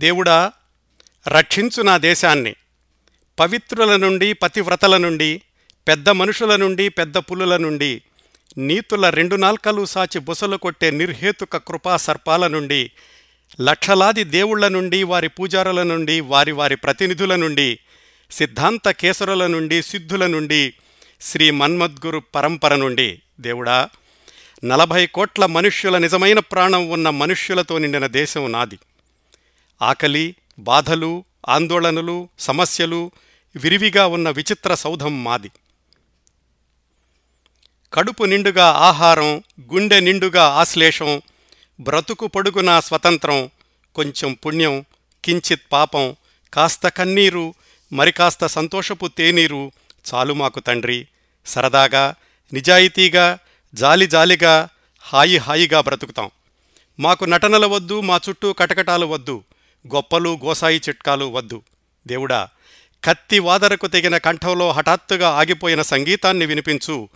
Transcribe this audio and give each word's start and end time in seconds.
దేవుడా 0.00 0.52
రక్షించు 1.28 1.82
నా 1.82 1.96
దేశాన్ని. 1.98 2.54
పవిత్రుల 3.40 3.96
నుండి 3.96 4.32
పతివ్రతల 4.32 4.96
నుండి 4.96 5.42
పెద్ద 5.88 6.08
మనుషుల 6.08 6.56
నుండి 6.56 6.88
పెద్ద 6.88 7.18
పులుల 7.18 7.56
నుండి 7.56 8.02
నీతుల 8.58 9.08
రెండు 9.08 9.36
నాల్కలు 9.36 9.84
సాచి 9.84 10.18
బుసలు 10.18 10.56
కొట్టే 10.56 10.90
నిర్హేతుక 10.90 11.56
కృపా 11.56 11.96
సర్పాల 11.96 12.46
నుండి 12.46 12.90
లక్షలాది 13.60 14.24
దేవుళ్ళ 14.24 14.68
నుండి 14.68 15.02
వారి 15.02 15.28
పూజారుల 15.28 15.82
నుండి 15.82 16.20
వారి 16.20 16.52
వారి 16.52 16.76
ప్రతినిధుల 16.76 17.36
నుండి 17.36 17.78
సిద్ధాంత 18.30 18.90
కేసరుల 18.90 19.46
నుండి 19.46 19.82
సిద్ధుల 19.82 20.26
నుండి 20.26 20.74
శ్రీ 21.20 21.50
మన్మద్గురు 21.50 22.22
పరంపర 22.34 22.74
నుండి. 22.74 23.22
దేవుడా 23.40 23.88
నలభై 24.64 25.06
కోట్ల 25.06 25.46
మనుష్యుల 25.46 25.98
నిజమైన 25.98 26.38
ప్రాణం 26.38 26.90
ఉన్న 26.90 27.10
మనుష్యులతో 27.10 27.78
నిండిన 27.78 28.06
దేశం 28.06 28.52
నాది. 28.52 28.78
ఆకలి 29.82 30.34
బాధలు 30.58 31.24
ఆందోళనలు 31.48 32.28
సమస్యలు 32.38 33.10
విరివిగా 33.56 34.06
ఉన్న 34.06 34.30
విచిత్ర 34.30 34.74
సౌధం 34.74 35.24
మాది. 35.24 35.50
కడుపు 37.92 38.24
నిండుగా 38.24 38.66
ఆహారం 38.66 39.42
గుండె 39.72 40.00
నిండుగా 40.00 40.44
ఆశ్లేషం 40.44 41.22
బ్రతుకు 41.80 42.26
పొడుగునా 42.26 42.80
స్వతంత్రం 42.80 43.50
కొంచెం 43.94 44.32
పుణ్యం 44.32 44.84
కించిత్ 45.24 45.72
పాపం 45.72 46.16
కాస్త 46.54 46.88
కన్నీరు 46.88 47.54
మరి 47.92 48.12
కాస్త 48.12 48.46
సంతోషపు 48.46 49.06
తేనీరు 49.06 49.72
చాలు 50.14 50.34
మాకు 50.34 50.60
తండ్రి. 50.60 51.06
సరదాగా 51.46 52.14
నిజాయితీగా 52.52 53.38
జాలి 53.74 54.06
జాలిగా 54.06 54.68
హాయి 55.00 55.36
హాయిగా 55.36 55.80
బ్రతుకుతాం. 55.80 56.30
మాకు 57.00 57.24
నటనలు 57.24 57.66
వద్దు 57.66 58.00
మా 58.00 58.20
చుట్టూ 58.28 58.52
కటకటాలు 58.52 59.06
వద్దు. 59.06 59.42
గొప్పలు 59.94 60.38
గోసాయి 60.44 60.80
చిట్కాలు 60.88 61.24
వద్దు. 61.24 61.62
దేవుడా 62.06 62.48
కత్తి 63.04 63.38
వాదరకు 63.38 63.86
తెగిన 63.86 64.16
కంఠంలో 64.16 64.72
హఠాత్తుగా 64.72 65.28
ఆగిపోయిన 65.28 65.82
సంగీతాన్ని 65.82 66.46
వినిపించు. 66.46 67.08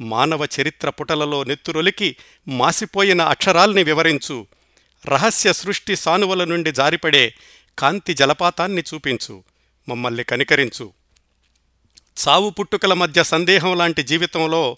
మానవ 0.00 0.44
చరిత్ర 0.44 0.90
పుటలలో 0.90 1.44
నెత్తురొలికి 1.44 2.16
మాసిపోయిన 2.48 3.22
అక్షరాల్ని 3.22 3.82
వివరించు. 3.82 4.46
రహస్య 5.06 5.52
సృష్టి 5.52 5.96
సానువల 5.96 6.44
నుండి 6.44 6.72
జారిపడే 6.72 7.34
కాంతి 7.78 8.14
జలపాతాన్ని 8.14 8.82
చూపించు. 8.94 9.42
మమ్మల్ని 9.88 10.24
కనికరించు. 10.24 10.92
చావు 12.28 12.50
పుట్టుకల 12.50 12.94
మధ్య 12.94 13.24
సందేహం 13.24 13.78
లాంటి 13.78 14.02
జీవితంలో 14.02 14.76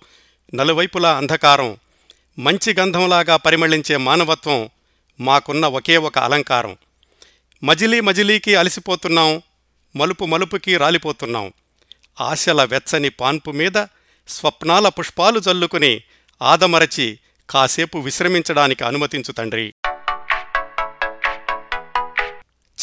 నలువైపులా 0.54 1.16
అంధకారం 1.16 1.76
మంచి 2.38 2.74
గంధంలాగా 2.78 3.36
పరిమళించే 3.36 3.96
మానవత్వం 3.96 4.70
మాకున్న 5.20 5.66
ఒకే 5.66 5.96
ఒక 5.96 6.18
అలంకారం. 6.18 6.76
మజిలీ 7.62 8.00
మజిలీకి 8.00 8.54
అలసిపోతున్నాం 8.54 9.42
మలుపు 9.96 10.24
మలుపుకి 10.24 10.76
రాలిపోతున్నాం. 10.76 11.52
ఆశల 12.20 12.64
వెచ్చని 12.64 13.08
పాన్పు 13.08 13.50
మీద 13.50 13.86
స్వప్నాల 14.28 14.88
పుష్పాలు 14.88 15.40
జల్లుకుని 15.40 16.02
ఆదమరచి 16.42 17.18
కాసేపు 17.50 17.98
విశ్రమించడానికి 17.98 18.84
అనుమతించు 18.84 19.32
తండ్రి. 19.32 19.74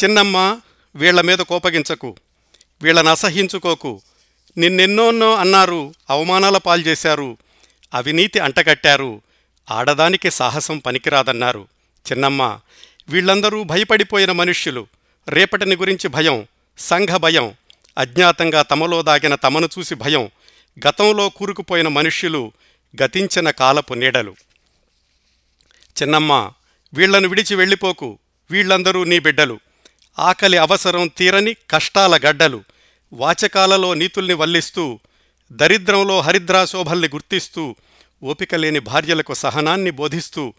చిన్నమ్మ 0.04 0.60
వీళ్ళ 0.96 1.22
మీద 1.22 1.38
కోపగించకు 1.38 2.16
వీళ్ళని 2.82 3.10
అసహించుకోకు. 3.10 4.02
నిన్నెన్నోన్నో 4.58 5.36
అన్నారు 5.36 5.94
అవమానాల 6.10 6.58
పాల్చేశారు 6.58 7.38
అవినీతి 7.94 8.40
అంటగట్టారు 8.40 9.22
ఆడదానికి 9.72 10.32
సాహసం 10.32 10.78
పనికిరాదన్నారు. 10.78 11.68
చిన్నమ్మ 12.12 12.60
వీళ్ళందరూ 13.10 13.64
భయపడిపోయిన 13.64 14.32
మనుష్యులు. 14.32 14.88
రేపటిని 15.28 15.76
గురించి 15.76 16.08
భయం 16.08 16.48
సంఘ 16.78 17.10
భయం 17.10 17.54
అజ్ఞాతంగా 17.98 18.62
తమలో 18.62 19.02
దాగిన 19.02 19.36
తమను 19.36 19.70
చూసి 19.80 19.96
భయం 19.96 20.30
గతంలో 20.88 21.30
కూరుకుపోయిన 21.30 21.88
మనుష్యులు 21.88 22.52
గతించిన 23.04 23.50
కాలపు 23.50 23.94
నీడలు. 23.94 24.36
చిన్నమ్మ 26.02 26.52
వీళ్ళను 26.94 27.28
విడిచి 27.28 27.56
వెళ్ళిపోకు 27.56 28.20
వీళ్ళందరూ 28.52 29.04
నీ 29.04 29.20
బిడ్డలు. 29.20 29.60
ఆకలి 30.20 30.58
అవసరం 30.58 31.08
తీరని 31.18 31.56
కష్టాల 31.70 32.18
గడ్డలు. 32.18 32.64
వాచకాలలో 33.14 33.94
నీతుల్ని 33.94 34.34
వల్లిస్తూ 34.34 35.00
దరిద్రంలో 35.52 36.22
హరిద్రాశోభల్ని 36.22 37.08
గుర్తిస్తూ 37.08 37.76
ఓపిక 38.24 38.56
లేని 38.56 38.80
భార్యలకు 38.80 39.34
సహనాన్ని 39.34 39.92
బోధిస్తూ 39.92 40.54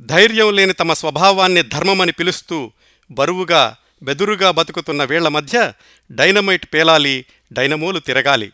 ధైర్యం 0.00 0.54
లేని 0.54 0.72
తమ 0.72 0.92
స్వభావాన్ని 0.92 1.62
ధర్మమని 1.62 2.12
పిలుస్తూ 2.12 2.72
బరువుగా 3.10 3.76
బెదురుగా 4.02 4.50
బతుకుతున్న 4.50 5.04
వీళ్ళ 5.04 5.28
మధ్య 5.28 5.72
డైనమైట్ 6.10 6.66
పేలాలి 6.74 7.24
డైనమోలు 7.52 7.98
తిరగాలి. 7.98 8.52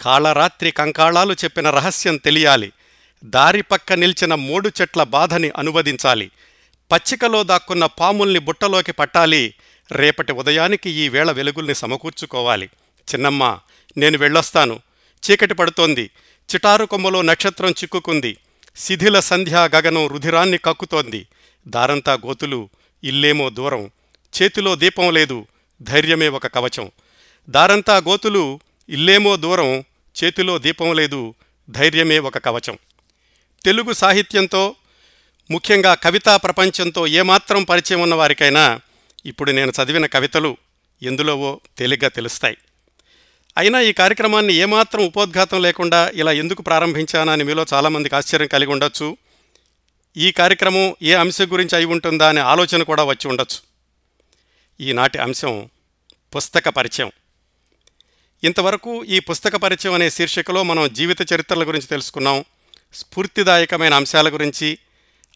కాళరాత్రి 0.00 0.70
కంకాళాలు 0.70 1.34
చెప్పిన 1.34 1.70
రహస్యం 1.70 2.16
తెలియాలి. 2.16 2.72
దారి 3.24 3.62
పక్క 3.62 3.92
నిల్చిన 3.92 4.34
మూడు 4.34 4.70
చెట్ల 4.80 5.02
బాధని 5.02 5.50
అనువదించాలి. 5.56 6.30
పచ్చికలో 6.92 7.42
దాక్కున్న 7.42 7.86
పాముల్ని 7.86 8.38
బుట్టలోకి 8.38 8.92
పట్టాలి. 8.92 9.54
రేపటి 9.92 10.32
ఉదయానికి 10.32 10.90
ఈ 10.90 11.08
వేళ 11.08 11.30
వెలుగుల్ని 11.30 11.74
సమకూర్చుకోవాలి. 11.74 12.66
చిన్నమ్మ 13.14 13.58
నేను 13.96 14.18
వెళ్ళొస్తాను. 14.18 14.80
చీకటి 15.30 15.54
పడుతోంది. 15.54 16.10
చిటారు 16.54 16.84
కొమ్మలో 16.84 17.22
నక్షత్రం 17.22 17.70
చిక్కుకుంది. 17.70 18.36
శిథిల 18.80 19.20
సంధ్యా 19.20 19.64
గగనం 19.64 20.06
రుధిరాన్ని 20.06 20.58
కక్కుతోంది. 20.58 21.26
దారంతా 21.68 22.12
గోతులు 22.14 22.68
ఇల్లేమో 23.04 23.50
దూరం. 23.50 23.90
చేతిలో 24.42 24.76
దీపం 24.76 25.14
లేదు 25.14 25.46
ధైర్యమే 25.82 26.28
ఒక 26.28 26.46
కవచం. 26.46 26.90
దారంతా 27.50 27.96
గోతులు 27.96 28.60
ఇల్లేమో 28.88 29.36
దూరం. 29.36 29.84
చేతిలో 30.24 30.58
దీపం 30.58 30.94
లేదు 30.94 31.34
ధైర్యమే 31.70 32.18
ఒక 32.18 32.38
కవచం. 32.38 32.78
తెలుగు 33.64 33.92
సాహిత్యంతో 33.92 34.74
ముఖ్యంగా 35.50 35.94
కవితా 35.94 36.36
ప్రపంచంతో 36.36 37.06
ఏమాత్రం 37.06 37.64
పరిచయం 37.64 38.00
ఉన్నవారికైనా 38.00 38.80
ఇప్పుడు 39.26 39.52
నేను 39.52 39.72
చదివిన 39.82 40.06
కవితలు 40.06 40.56
ఎందులోవో 41.02 41.60
తేలిగ్గా 41.78 42.08
తెలుస్తాయి. 42.08 42.56
అయినా 43.58 43.80
ఈ 43.80 43.92
కార్యక్రమాన్ని 43.92 44.54
ఏమాత్రం 44.54 45.06
ఉపోద్ఘాతం 45.06 45.62
లేకుండా 45.62 46.10
ఇలా 46.14 46.32
ఎందుకు 46.32 46.62
ప్రారంభించానా 46.62 47.32
అని 47.32 47.44
మీలో 47.44 47.66
చాలామందికి 47.74 48.14
ఆశ్చర్యం 48.14 48.48
కలిగి 48.48 48.70
ఉండొచ్చు. 48.70 49.16
ఈ 50.16 50.32
కార్యక్రమం 50.32 50.94
ఏ 51.02 51.14
అంశం 51.14 51.52
గురించి 51.52 51.76
అయి 51.76 51.84
ఉంటుందా 51.84 52.28
అనే 52.28 52.40
ఆలోచన 52.40 52.82
కూడా 52.82 53.04
వచ్చి 53.04 53.28
ఉండొచ్చు. 53.28 53.58
ఈనాటి 54.84 55.18
అంశం 55.18 55.68
పుస్తక 56.36 56.68
పరిచయం. 56.68 57.12
ఇంతవరకు 58.44 59.04
ఈ 59.04 59.18
పుస్తక 59.18 59.56
పరిచయం 59.56 59.94
అనే 59.94 60.10
శీర్షికలో 60.10 60.62
మనం 60.62 60.92
జీవిత 60.92 61.32
చరిత్రల 61.32 61.68
గురించి 61.68 61.86
తెలుసుకున్నాం. 61.86 62.44
స్ఫూర్తిదాయకమైన 62.94 63.94
అంశాల 63.94 64.28
గురించి 64.28 64.78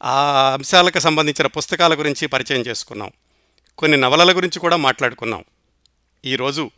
ఆ 0.02 0.50
అంశాలకు 0.54 0.98
సంబంధించిన 0.98 1.46
పుస్తకాల 1.46 1.94
గురించి 1.94 2.28
పరిచయం 2.28 2.60
చేసుకున్నాం. 2.60 3.10
కొన్ని 3.78 3.96
నవలల 3.96 4.36
గురించి 4.36 4.60
కూడా 4.60 4.76
మాట్లాడుకున్నాం. 4.76 5.44
ఈరోజు 6.24 6.70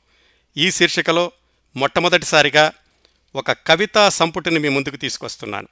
ఈ 0.57 0.71
శీర్షికలో 0.71 1.33
మొట్టమొదటిసారిగా 1.77 2.73
ఒక 3.35 3.53
కవితా 3.53 4.09
సంపుటిని 4.09 4.59
మీ 4.59 4.69
ముందుకు 4.69 4.97
తీసుకొస్తున్నాను. 4.97 5.69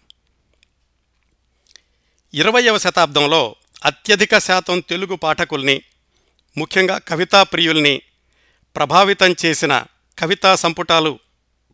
ఇరవయవ 2.34 2.78
శతాబ్దంలో 2.78 3.56
అత్యధిక 3.84 4.38
శాతం 4.38 4.80
తెలుగు 4.80 5.16
పాఠకుల్ని 5.16 5.82
ముఖ్యంగా 6.58 6.98
కవితా 6.98 7.42
ప్రియుల్ని 7.42 8.02
ప్రభావితం 8.76 9.36
చేసిన 9.46 9.84
కవితా 10.18 10.54
సంపుటాలు 10.54 11.18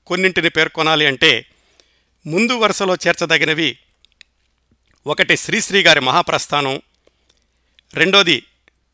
కొన్నింటిని 0.06 0.48
పేర్కొనాలి 0.48 1.06
అంటే 1.06 1.46
ముందు 2.26 2.52
వరుసలో 2.52 2.94
చేర్చదగినవి 2.94 3.78
ఒకటి 5.06 5.36
శ్రీశ్రీ 5.36 5.82
గారి 5.82 6.00
మహాప్రస్థానం 6.00 6.82
రెండోది 7.94 8.46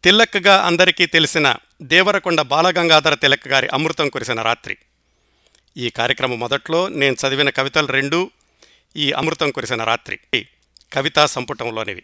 తిల్లక్గా 0.03 0.63
అందరికీ 0.63 1.07
తెలిసిన 1.07 1.55
దేవరకొండ 1.83 2.41
బాలగంగాధర 2.41 3.15
తిలక్ 3.15 3.49
గారి 3.49 3.69
అమృతం 3.69 4.09
కురిసిన 4.09 4.43
రాత్రి. 4.43 4.77
ఈ 5.77 5.91
కార్యక్రమం 5.91 6.39
మొదట్లో 6.39 6.89
నేను 6.89 7.17
చదివిన 7.27 7.51
కవితలు 7.51 7.87
రెండు 7.87 8.31
ఈ 8.97 9.13
అమృతం 9.13 9.51
కురిసిన 9.51 9.85
రాత్రి. 9.85 10.47
కవితా 10.93 11.27
సంపుటంలోనివి. 11.27 12.03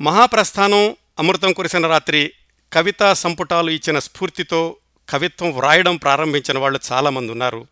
మహాప్రస్థానం 0.00 0.96
అమృతం 1.18 1.52
కురిసిన 1.52 1.86
రాత్రి 1.86 2.32
కవితా 2.72 3.14
సంపుటాలు 3.14 3.70
ఇచ్చిన 3.70 3.98
స్ఫూర్తితో 3.98 4.76
కవిత్వం 5.10 5.52
వ్రాయడం 5.52 5.96
ప్రారంభించిన 5.96 6.58
వాళ్ళు 6.58 6.80
చాలామంది 6.92 7.32
ఉన్నారు. 7.32 7.66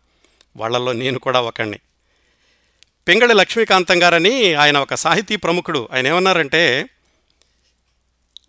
వాళ్ళల్లో 0.57 0.91
నేను 0.91 1.19
కూడా 1.19 1.41
ఒకణ్ణి. 1.41 1.79
పెంగళి 3.07 3.33
లక్ష్మీకాంతం 3.33 4.03
గారని 4.03 4.53
ఆయన 4.53 4.77
ఒక 4.77 4.93
సాహితీ 4.93 5.35
ప్రముఖుడు. 5.35 5.89
ఆయన 5.91 6.07
ఏమన్నారంటే 6.07 6.85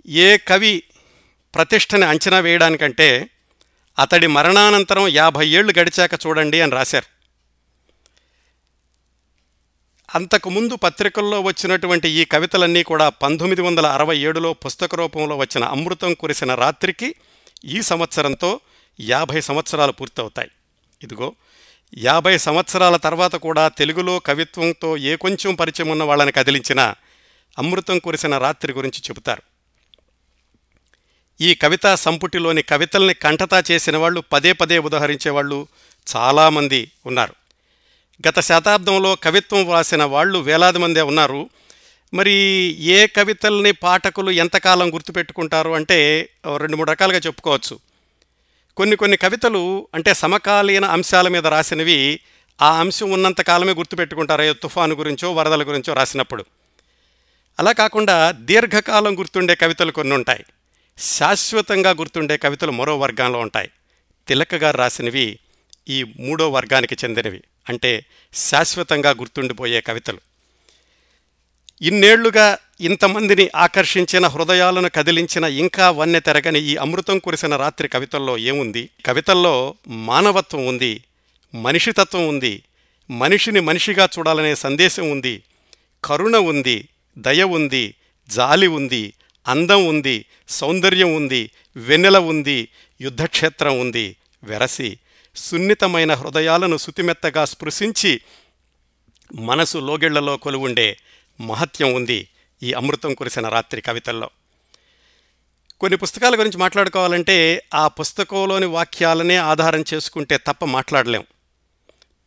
ఏ 0.08 0.36
కవి 0.36 0.82
ప్రతిష్టని 1.54 2.04
అంచనా 2.04 2.38
వేయడానికంటే 2.38 3.30
అతడి 3.98 4.26
మరణానంతరం 4.26 5.08
యాభై 5.08 5.48
ఏళ్ళు 5.48 5.72
గడిచాక 5.78 6.14
చూడండి 6.14 6.60
అని 6.60 6.72
రాశారు. 6.72 7.22
అంతకుముందు 10.14 10.76
పత్రికల్లో 10.76 11.40
వచ్చినటువంటి 11.40 12.08
ఈ 12.08 12.24
కవితలన్నీ 12.24 12.82
కూడా 12.82 13.08
పంతొమ్మిది 13.08 13.62
వందల 13.62 13.86
అరవై 13.86 14.18
ఏడులో 14.18 14.52
పుస్తక 14.52 14.94
రూపంలో 14.94 15.36
వచ్చిన 15.36 15.64
అమృతం 15.64 16.14
కురిసిన 16.14 16.54
రాత్రికి 16.54 17.14
ఈ 17.64 17.82
సంవత్సరంతో 17.82 18.60
యాభై 19.00 19.40
సంవత్సరాలు 19.40 19.92
పూర్తవుతాయి. 19.92 20.50
ఇదిగో 21.02 21.34
యాభై 21.98 22.38
సంవత్సరాల 22.38 22.96
తర్వాత 22.96 23.36
కూడా 23.36 23.68
తెలుగులో 23.68 24.18
కవిత్వంతో 24.18 24.96
ఏ 24.96 25.16
కొంచెం 25.16 25.54
పరిచయం 25.54 25.88
ఉన్న 25.88 26.02
వాళ్ళని 26.02 26.32
కదిలించిన 26.32 26.94
అమృతం 27.58 27.98
కురిసిన 27.98 28.38
రాత్రి 28.38 28.72
గురించి 28.72 28.98
చెబుతారు. 28.98 29.51
ఈ 31.42 31.54
కవితా 31.54 31.94
సంపుటిలోని 31.94 32.62
కవితల్ని 32.62 33.14
కంఠతా 33.14 33.62
చేసిన 33.70 33.96
వాళ్ళు 33.96 34.20
పదే 34.32 34.52
పదే 34.52 34.78
ఉదహరించేవాళ్ళు 34.78 35.66
చాలామంది 36.16 36.80
ఉన్నారు. 37.06 37.34
గత 38.28 38.40
శతాబ్దంలో 38.40 39.14
కవిత్వం 39.14 39.62
వ్రాసిన 39.68 40.04
వాళ్ళు 40.04 40.38
వేలాది 40.38 40.78
మందే 40.78 41.00
ఉన్నారు. 41.00 41.40
మరి 42.14 42.32
ఏ 42.96 43.06
కవితల్ని 43.06 43.72
పాఠకులు 43.72 44.30
ఎంతకాలం 44.30 44.94
గుర్తుపెట్టుకుంటారు 44.94 45.70
అంటే 45.70 45.98
రెండు 46.56 46.76
మూడు 46.76 46.90
రకాలుగా 46.90 47.18
చెప్పుకోవచ్చు. 47.18 47.78
కొన్ని 48.76 48.96
కొన్ని 48.96 49.16
కవితలు 49.16 49.88
అంటే 49.94 50.14
సమకాలీన 50.14 50.84
అంశాల 50.84 51.28
మీద 51.28 51.46
రాసినవి 51.46 52.20
ఆ 52.62 52.70
అంశం 52.80 53.10
ఉన్నంత 53.10 53.40
కాలమే 53.40 53.72
గుర్తుపెట్టుకుంటారు. 53.72 54.42
ఏ 54.42 54.52
తుఫాను 54.52 54.94
గురించో 54.94 55.34
వరదల 55.34 55.62
గురించో 55.68 55.94
రాసినప్పుడు. 55.94 56.44
అలా 57.58 57.72
కాకుండా 57.72 58.30
దీర్ఘకాలం 58.30 59.18
గుర్తుండే 59.18 59.54
కవితలు 59.54 59.92
కొన్ని 59.92 60.14
ఉంటాయి 60.14 60.44
శాశ్వతంగా 61.02 61.90
గుర్తుండే 61.90 62.36
కవితలు 62.36 62.70
మరో 62.70 62.98
వర్గంలో 62.98 63.38
ఉంటాయి. 63.38 63.70
తిలక 64.28 64.54
గారు 64.54 64.76
రాసినవి 64.76 65.38
ఈ 65.88 66.02
మూడో 66.02 66.50
వర్గానికి 66.50 66.94
చెందినవి. 66.94 67.42
అంటే 67.68 68.04
శాశ్వతంగా 68.34 69.10
గుర్తుండిపోయే 69.10 69.80
కవితలు. 69.80 70.20
ఇన్నేళ్ళుగా 71.82 72.58
ఇంతమందిని 72.80 73.50
ఆకర్షించిన 73.56 74.26
హృదయాలను 74.26 74.90
కదిలించిన 74.90 75.44
ఇంకా 75.44 75.90
వన్నె 75.90 76.20
తెరగని 76.20 76.60
ఈ 76.60 76.76
అమృతం 76.76 77.18
కురిసిన 77.18 77.56
రాత్రి 77.56 77.88
కవితల్లో 77.88 78.38
ఏముంది? 78.38 78.88
కవితల్లో 79.06 79.74
మానవత్వం 79.88 80.66
ఉంది 80.66 81.04
మనిషితత్వం 81.54 82.28
ఉంది 82.28 82.62
మనిషిని 83.10 83.60
మనిషిగా 83.60 84.08
చూడాలనే 84.18 84.54
సందేశం 84.54 85.10
ఉంది 85.10 85.42
కరుణ 86.04 86.36
ఉంది 86.36 86.88
దయ 87.18 87.42
ఉంది 87.42 87.94
జాలి 88.28 88.66
ఉంది 88.66 89.12
అందం 89.48 89.86
ఉంది 89.86 90.26
సౌందర్యం 90.48 91.14
ఉంది 91.14 91.50
వెన్నెల 91.76 92.18
ఉంది 92.18 92.68
యుద్ధక్షేత్రం 93.00 93.80
ఉంది 93.80 94.16
వెరసి. 94.42 94.98
సున్నితమైన 95.36 96.14
హృదయాలను 96.14 96.76
సుతిమెత్తగా 96.76 97.44
స్పృశించి 97.44 98.20
మనసు 99.34 99.78
లోగిళ్ళలో 99.78 100.36
కొలువుండే 100.36 100.96
మహత్యం 101.40 101.94
ఉంది 101.94 102.28
ఈ 102.62 102.72
అమృతం 102.72 103.14
కురిసిన 103.14 103.48
రాత్రి 103.48 103.80
కవితల్లో. 103.80 104.30
కొన్ని 105.80 105.96
పుస్తకాల 105.96 106.38
గురించి 106.38 106.58
మాట్లాడుకోవాలంటే 106.58 107.62
ఆ 107.74 107.88
పుస్తకంలోని 107.88 108.66
వాక్యాలనే 108.66 109.36
ఆధారం 109.36 109.84
చేసుకుంటే 109.94 110.36
తప్ప 110.36 110.64
మాట్లాడలేం. 110.64 111.24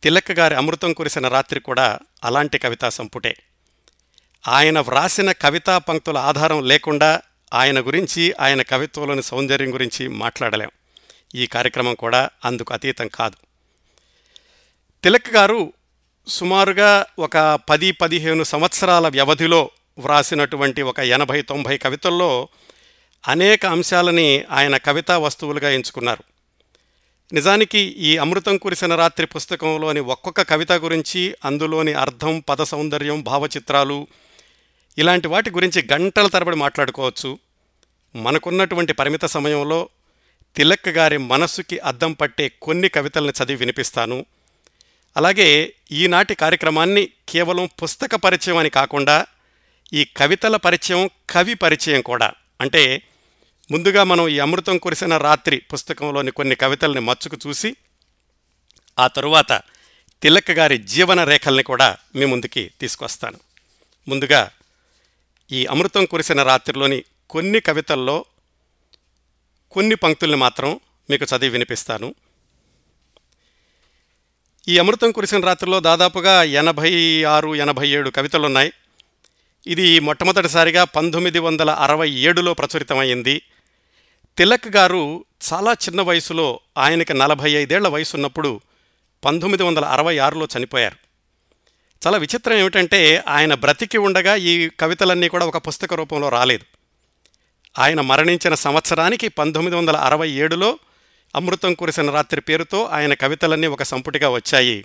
తిలక్ 0.02 0.30
గారి 0.30 0.54
అమృతం 0.54 0.92
కురిసిన 0.92 1.28
రాత్రి 1.28 1.60
కూడా 1.60 1.98
అలాంటి 2.24 2.58
కవితా 2.58 2.88
సంపుటే. 2.88 3.36
ఆయన 4.48 4.80
వ్రాసిన 4.80 5.32
కవితా 5.32 5.78
పంక్తుల 5.78 6.18
ఆధారం 6.18 6.64
లేకుండా 6.64 7.20
ఆయన 7.54 7.80
గురించి 7.80 8.34
ఆయన 8.40 8.62
కవిత్వంలోని 8.62 9.22
సౌందర్యం 9.22 9.74
గురించి 9.74 10.08
మాట్లాడలేం. 10.08 10.70
ఈ 11.34 11.46
కార్యక్రమం 11.46 11.94
కూడా 11.94 12.30
అందుకు 12.44 12.74
అతీతం 12.74 13.08
కాదు. 13.08 13.36
తిలక్ 15.04 15.30
గారు 15.30 15.72
సుమారుగా 16.28 17.06
ఒక 17.18 17.58
పది 17.70 17.92
పదిహేను 17.92 18.44
సంవత్సరాల 18.44 19.08
వ్యవధిలో 19.08 19.70
వ్రాసినటువంటి 19.98 20.82
ఒక 20.82 21.00
ఎనభై 21.00 21.42
తొంభై 21.42 21.78
కవితల్లో 21.78 22.48
అనేక 23.28 23.66
అంశాలని 23.66 24.44
ఆయన 24.50 24.76
కవితా 24.76 25.18
వస్తువులుగా 25.18 25.70
ఎంచుకున్నారు. 25.70 26.24
నిజానికి 27.32 27.78
ఈ 27.78 28.16
అమృతం 28.16 28.56
కురిసిన 28.56 28.94
రాత్రి 28.94 29.26
పుస్తకంలోని 29.26 30.00
ఒక్కొక్క 30.00 30.42
కవిత 30.42 30.72
గురించి 30.72 31.34
అందులోని 31.44 31.92
అర్థం 31.92 32.44
పద 32.48 32.62
సౌందర్యం 32.62 33.22
భావచిత్రాలు 33.22 34.06
ఇలాంటి 34.98 35.28
వాటి 35.28 35.50
గురించి 35.50 35.88
గంటల 35.92 36.26
తరబడి 36.26 36.56
మాట్లాడుకోవచ్చు. 36.56 37.38
మనకున్నటువంటి 38.16 38.92
పరిమిత 38.92 39.24
సమయంలో 39.24 39.88
తిలక్ 40.56 40.88
గారి 40.88 41.18
మనస్సుకి 41.18 41.78
అద్దం 41.78 42.12
పట్టే 42.12 42.48
కొన్ని 42.62 42.88
కవితల్ని 42.88 43.32
చదివి 43.32 43.58
వినిపిస్తాను. 43.58 44.26
అలాగే 45.16 45.72
ఈనాటి 45.92 46.34
కార్యక్రమాన్ని 46.34 47.08
కేవలం 47.28 47.68
పుస్తక 47.82 48.14
పరిచయం 48.14 48.56
అని 48.56 48.70
కాకుండా 48.70 49.26
ఈ 49.92 50.04
కవితల 50.16 50.56
పరిచయం 50.56 51.10
కవి 51.30 51.54
పరిచయం 51.54 52.00
కూడా. 52.00 52.32
అంటే 52.60 53.02
ముందుగా 53.70 54.04
మనం 54.04 54.28
ఈ 54.28 54.38
అమృతం 54.38 54.78
కురిసిన 54.78 55.16
రాత్రి 55.16 55.56
పుస్తకంలోని 55.56 56.30
కొన్ని 56.30 56.54
కవితల్ని 56.54 57.00
మచ్చుకు 57.00 57.36
చూసి 57.46 57.76
ఆ 58.98 59.06
తరువాత 59.06 59.62
తిలక్ 60.22 60.50
గారి 60.50 60.78
జీవన 60.78 61.24
రేఖల్ని 61.24 61.62
కూడా 61.62 61.96
మీ 62.16 62.24
ముందుకి 62.24 62.70
తీసుకొస్తాను. 62.80 63.38
ముందుగా 64.08 64.50
ఈ 65.52 65.66
అమృతం 65.66 66.04
కురిసిన 66.04 66.42
రాత్రిలోని 66.42 67.04
కొన్ని 67.30 67.60
కవితల్లో 67.60 68.24
కొన్ని 69.70 69.94
పంక్తుల్ని 69.94 70.36
మాత్రం 70.36 70.80
మీకు 71.10 71.24
చదివి 71.24 71.48
వినిపిస్తాను. 71.48 72.14
ఈ 74.68 74.78
అమృతం 74.78 75.12
కురిసిన 75.12 75.40
రాత్రిలో 75.40 75.80
దాదాపుగా 75.80 76.42
ఎనభై 76.42 77.22
ఆరు 77.24 77.54
ఎనభై 77.54 77.88
ఏడు 77.88 78.10
కవితలున్నాయి. 78.10 78.72
ఇది 79.66 80.00
మొట్టమొదటిసారిగా 80.00 80.84
పంతొమ్మిది 80.84 81.38
వందల 81.38 81.70
అరవై 81.70 82.10
ఏడులో 82.10 82.54
ప్రచురితమైంది 82.54 83.42
తిలక్ 84.38 84.68
గారు 84.68 85.24
చాలా 85.52 85.72
చిన్న 85.72 86.02
వయసులో 86.02 86.60
ఆయనకి 86.78 87.14
నలభై 87.14 87.50
ఐదేళ్ళ 87.50 87.88
వయసు 87.88 88.16
ఉన్నప్పుడు 88.16 88.60
పంతొమ్మిది 89.24 89.62
వందల 89.62 89.84
అరవై 89.84 90.18
ఆరులో 90.18 90.48
చనిపోయారు. 90.56 91.05
చాలా 92.06 92.18
విచిత్రం 92.18 92.56
ఏమిటంటే 92.56 93.24
ఆయన 93.28 93.54
బ్రతికి 93.54 93.98
ఉండగా 93.98 94.34
ఈ 94.34 94.68
కవితలన్నీ 94.80 95.28
కూడా 95.28 95.46
ఒక 95.46 95.66
పుస్తక 95.66 95.94
రూపంలో 95.94 96.28
రాలేదు. 96.28 96.64
ఆయన 97.78 98.00
మరణించిన 98.00 98.54
సంవత్సరానికి 98.54 99.28
పంతొమ్మిది 99.28 99.76
వందల 99.76 99.96
అరవై 99.96 100.30
ఏడులో 100.30 100.78
అమృతం 101.36 101.74
కురిసిన 101.74 102.10
రాత్రి 102.10 102.40
పేరుతో 102.40 102.84
ఆయన 102.84 103.14
కవితలన్నీ 103.14 103.66
ఒక 103.66 103.82
సంపుటిగా 103.82 104.28
వచ్చాయి. 104.28 104.84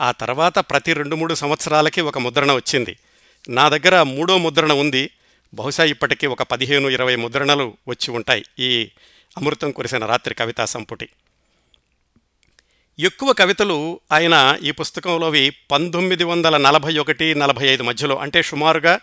ఆ 0.00 0.10
తర్వాత 0.10 0.58
ప్రతి 0.58 0.92
రెండు 0.92 1.16
మూడు 1.16 1.34
సంవత్సరాలకి 1.34 2.00
ఒక 2.00 2.18
ముద్రణ 2.18 2.52
వచ్చింది. 2.52 2.96
నా 3.48 3.68
దగ్గర 3.68 4.02
మూడో 4.02 4.38
ముద్రణ 4.38 4.72
ఉంది. 4.72 5.10
బహుశా 5.54 5.84
ఇప్పటికీ 5.84 6.26
ఒక 6.26 6.42
పదిహేను 6.42 6.88
ఇరవై 6.88 7.16
ముద్రణలు 7.16 7.76
వచ్చి 7.88 8.10
ఉంటాయి 8.10 8.44
ఈ 8.58 8.90
అమృతం 9.36 9.70
కురిసిన 9.70 10.06
రాత్రి 10.06 10.34
కవితా 10.34 10.64
సంపుటి. 10.64 11.08
ఎక్కువ 12.98 13.32
కవితలు 13.32 14.00
ఆయన 14.12 14.58
ఈ 14.62 14.70
పుస్తకంలోవి 14.70 15.50
పంతొమ్మిది 15.70 16.24
వందల 16.24 16.56
నలభై 16.56 16.98
ఒకటి 16.98 17.34
నలభై 17.34 17.66
ఐదు 17.66 17.82
మధ్యలో 17.82 18.16
అంటే 18.16 18.42
సుమారుగా 18.42 19.00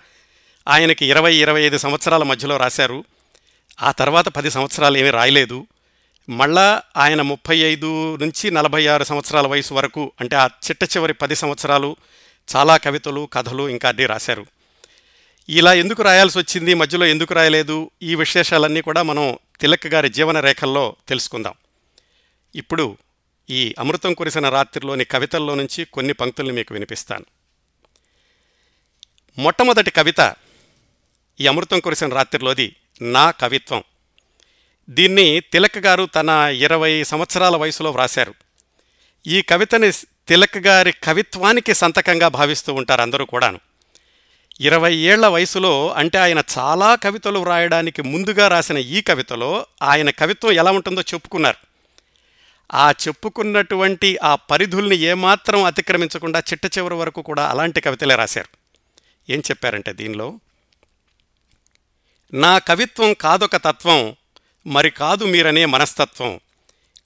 ఆయనకి 0.67 1.05
ఇరవై 1.05 1.35
ఇరవై 1.35 1.61
ఐదు 1.61 1.77
సంవత్సరాల 1.77 2.23
మధ్యలో 2.23 2.57
రాశారు. 2.57 3.03
ఆ 3.81 3.91
తర్వాత 3.91 4.27
పది 4.27 4.51
సంవత్సరాలు 4.51 4.97
ఏమీ 4.97 5.09
రాయలేదు. 5.09 5.67
మళ్ళా 6.29 6.81
ఆయన 6.97 7.21
ముప్పై 7.21 7.57
ఐదు 7.57 8.15
నుంచి 8.15 8.51
నలభై 8.51 8.87
ఆరు 8.87 9.03
సంవత్సరాల 9.03 9.47
వయసు 9.47 9.73
వరకు 9.73 10.11
అంటే 10.19 10.35
ఆ 10.35 10.47
చిట్ట 10.47 10.83
చివరి 10.83 11.13
పది 11.13 11.35
సంవత్సరాలు 11.35 11.95
చాలా 12.55 12.77
కవితలు 12.77 13.29
కథలు 13.33 13.69
ఇంకా 13.69 13.89
అన్నీ 13.89 14.05
రాశారు. 14.05 14.45
ఇలా 15.49 15.73
ఎందుకు 15.73 16.03
రాయాల్సి 16.03 16.39
వచ్చింది 16.39 16.73
మధ్యలో 16.73 17.05
ఎందుకు 17.05 17.33
రాయలేదు 17.33 17.91
ఈ 18.03 18.15
విశేషాలన్నీ 18.15 18.81
కూడా 18.81 19.03
మనం 19.03 19.37
తిలక్ 19.59 19.87
గారి 19.87 20.09
జీవన 20.09 20.39
రేఖల్లో 20.39 20.95
తెలుసుకుందాం. 21.07 21.53
ఇప్పుడు 22.55 22.97
ఈ 23.51 23.75
అమృతం 23.79 24.13
కురిసిన 24.13 24.49
రాత్రిలోని 24.49 25.05
కవితల్లో 25.05 25.55
నుంచి 25.55 25.85
కొన్ని 25.85 26.13
పంక్తుల్ని 26.13 26.53
మీకు 26.53 26.73
వినిపిస్తాను. 26.73 27.25
మొట్టమొదటి 29.37 29.91
కవిత 29.91 30.35
ఈ 31.39 31.47
అమృతం 31.47 31.79
కురిసిన 31.79 32.09
రాత్రిలోది 32.09 32.75
నా 33.01 33.31
కవిత్వం. 33.31 33.83
దీన్ని 34.89 35.39
తిలక్ 35.39 35.77
గారు 35.77 36.05
తన 36.05 36.29
ఇరవై 36.57 37.03
సంవత్సరాల 37.03 37.55
వయసులో 37.55 37.91
వ్రాశారు. 37.91 38.33
ఈ 39.27 39.41
కవితని 39.41 39.91
తిలక్ 40.27 40.57
గారి 40.57 40.93
కవిత్వానికి 41.03 41.73
సంతకంగా 41.73 42.27
భావిస్తూ 42.27 42.73
ఉంటారు 42.73 43.01
అందరూ 43.01 43.25
కూడాను. 43.25 43.59
ఇరవై 44.59 44.95
ఏళ్ళ 44.95 45.27
వయసులో 45.27 45.93
అంటే 45.93 46.17
ఆయన 46.17 46.43
చాలా 46.57 46.95
కవితలు 46.95 47.39
వ్రాయడానికి 47.39 48.01
ముందుగా 48.01 48.47
రాసిన 48.47 48.77
ఈ 48.77 49.01
కవితలో 49.01 49.65
ఆయన 49.81 50.09
కవిత్వం 50.09 50.51
ఎలా 50.51 50.71
ఉంటుందో 50.71 51.01
చెప్పుకున్నారు. 51.01 51.70
ఆ 52.73 52.91
చెప్పుకున్నటువంటి 52.91 54.17
ఆ 54.23 54.35
పరిధుల్ని 54.35 54.95
ఏమాత్రం 54.95 55.63
అతిక్రమించకుండా 55.63 56.39
చిట్ట 56.39 56.77
చివరి 56.77 56.93
వరకు 56.93 57.21
కూడా 57.21 57.49
అలాంటి 57.49 57.81
కవితలే 57.81 58.15
రాశారు. 58.15 58.57
ఏం 59.31 59.39
చెప్పారంటే 59.39 59.93
దీనిలో? 59.93 60.39
నా 62.33 62.57
కవిత్వం 62.57 63.13
కాదొక 63.13 63.55
తత్వం 63.55 64.15
మరి 64.67 64.89
కాదు 64.89 65.25
మీరనే 65.25 65.65
మనస్తత్వం. 65.65 66.39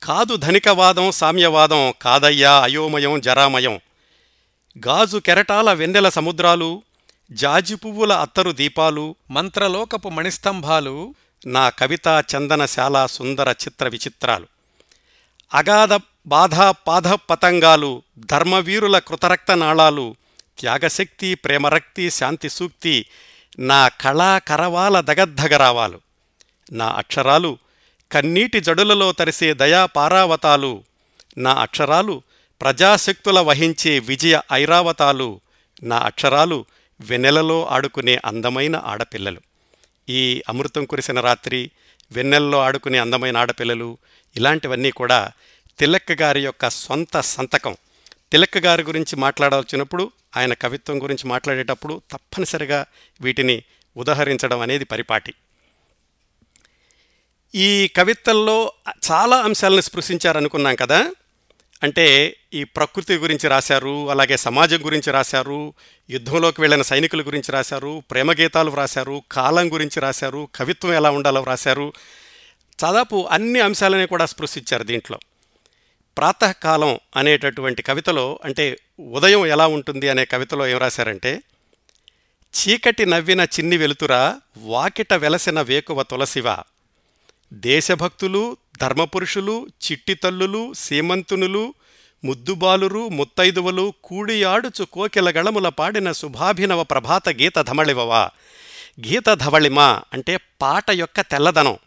కాదు 0.03 0.36
ధనికవాదం 0.36 1.12
సామ్యవాదం 1.12 1.93
కాదయ్యా 2.01 2.60
అయోమయం 2.60 3.22
జరామయం. 3.22 3.79
గాజు 4.88 5.17
కెరటాల 5.17 5.74
వెన్నెల 5.74 6.10
సముద్రాలు 6.10 6.84
జాజి 7.31 7.75
పువ్వుల 7.75 8.13
అత్తరు 8.13 8.51
దీపాలు 8.51 9.15
మంత్రలోకపు 9.31 10.10
మణిస్తంభాలు 10.10 11.15
నా 11.48 11.69
కవితా 11.69 12.24
చందనశాల 12.36 13.05
సుందర 13.05 13.51
చిత్ర 13.51 13.88
విచిత్రాలు. 13.88 14.54
అగాధ 15.55 16.00
బాధ 16.27 16.55
పాధ 16.59 17.07
పతంగాలు 17.07 18.03
ధర్మవీరుల 18.17 19.00
కృతరక్త 19.00 19.51
నాళాలు 19.51 20.15
త్యాగశక్తి 20.59 21.35
ప్రేమరక్తి 21.35 22.09
శాంతి 22.09 22.50
సూక్తి 22.50 23.05
నా 23.59 23.88
కళా 23.88 24.38
కరవాల 24.38 25.00
దగద్ధగరావాలు. 25.00 26.01
నా 26.71 26.88
అక్షరాలు 26.88 27.57
కన్నీటి 28.12 28.59
జడులలో 28.59 29.12
తరిసే 29.12 29.53
దయా 29.53 29.85
పారావతాలు. 29.85 30.83
నా 31.38 31.51
అక్షరాలు 31.51 32.21
ప్రజాశక్తుల 32.62 33.39
వహించే 33.39 34.00
విజయ 34.00 34.41
ఐరావతాలు. 34.53 35.39
నా 35.83 35.97
అక్షరాలు 35.97 36.65
వెన్నెలలో 37.01 37.65
ఆడుకునే 37.65 38.19
అందమైన 38.25 38.81
ఆడపిల్లలు. 38.85 39.41
ఈ 40.09 40.41
అమృతం 40.50 40.85
కురిసిన 40.85 41.19
రాత్రి 41.19 41.71
వెన్నెల్లో 42.12 42.62
ఆడుకునే 42.62 42.97
అందమైన 42.97 43.38
ఆడపిల్లలు 43.38 43.97
ఇలాంటివన్నీ 44.38 44.92
కూడా 44.92 45.32
తిలక్ 45.80 46.12
గారి 46.12 46.44
యొక్క 46.44 46.70
సొంత 46.70 47.20
సంతకం. 47.20 47.75
తిలక్ 48.32 48.58
గారి 48.58 48.84
గురించి 48.84 49.15
మాట్లాడాల్సినప్పుడు 49.15 50.12
ఆయన 50.38 50.54
కవిత్వం 50.54 51.04
గురించి 51.04 51.30
మాట్లాడేటప్పుడు 51.30 52.01
తప్పనిసరిగా 52.12 52.86
వీటిని 53.22 53.63
ఉదహరించడం 53.98 54.60
అనేది 54.60 54.86
పరిపాటి. 54.86 55.34
ఈ 57.56 57.88
కవితల్లో 57.88 58.72
చాలా 59.12 59.38
అంశాలను 59.38 59.82
స్పృశించారనుకున్నాం 59.82 60.75
కదా? 60.75 61.12
అంటే 61.84 62.38
ఈ 62.54 62.63
ప్రకృతి 62.63 63.15
గురించి 63.15 63.50
రాశారు 63.50 64.12
అలాగే 64.12 64.38
సమాజం 64.38 64.86
గురించి 64.86 65.12
రాశారు 65.12 65.74
యుద్ధంలోకి 66.10 66.62
వెళ్ళిన 66.62 66.82
సైనికుల 66.82 67.22
గురించి 67.22 67.51
రాశారు 67.51 68.04
ప్రేమ 68.12 68.32
గీతాలు 68.32 68.72
రాశారు 68.72 69.24
కాలం 69.32 69.74
గురించి 69.74 70.00
రాశారు 70.00 70.50
కవిత్వం 70.56 70.94
ఎలా 70.94 71.10
ఉండాలో 71.10 71.44
రాశారు 71.44 71.94
దాదాపు 72.84 73.27
అన్ని 73.32 73.60
అంశాలని 73.60 74.08
కూడా 74.08 74.25
స్పృశించారు 74.25 74.84
దీంట్లో. 74.84 75.20
ప్రాతకాలం 76.17 77.00
అనేటటువంటి 77.15 77.82
కవితలో 77.82 78.39
అంటే 78.44 78.77
ఉదయం 79.00 79.46
ఎలా 79.46 79.67
ఉంటుంది 79.67 80.10
అనే 80.10 80.25
కవితలో 80.25 80.67
ఏం 80.67 80.77
రాశారంటే 80.77 81.41
చీకటి 82.55 83.05
నవ్విన 83.05 83.41
చిన్ని 83.41 83.77
వెలుతురా 83.77 84.41
వాకిట 84.58 85.13
వెలసిన 85.13 85.62
వేకువ 85.62 86.03
తులసివ. 86.03 86.55
దేశభక్తులు 87.53 88.58
ధర్మపురుషులు 88.82 89.67
చిట్టితల్లులు 89.67 90.74
సీమంతునులు 90.74 91.74
ముద్దుబాలురు 92.25 93.10
ముత్తైదువలు 93.10 93.94
కూడియాడుచు 94.03 94.86
కోకిల 94.86 95.29
గళముల 95.29 95.70
పాడిన 95.70 96.12
శుభాభినవ 96.12 96.84
ప్రభాత 96.84 97.29
గీత 97.29 97.58
ధమళివవా. 97.62 98.29
గీత 99.08 99.34
ధవళిమ 99.34 99.79
అంటే 100.13 100.38
పాట 100.62 100.91
యొక్క 100.91 101.22
తెల్లదనం. 101.22 101.77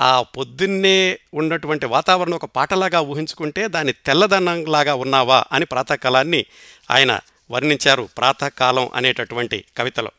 ఆ 0.00 0.22
పొద్దున్నే 0.22 1.18
ఉన్నటువంటి 1.34 1.86
వాతావరణం 1.86 2.34
ఒక 2.34 2.44
పాటలాగా 2.44 3.00
ఊహించుకుంటే 3.00 3.68
దాని 3.68 3.92
తెల్లదనంలాగా 3.92 4.94
ఉన్నావా 4.94 5.44
అని 5.52 5.64
ప్రాతకాలాన్ని 5.64 6.44
ఆయన 6.90 7.20
వర్ణించారు. 7.50 8.08
ప్రాతకాలం 8.18 8.90
అనేటటువంటి 8.94 9.64
కవితలో. 9.78 10.10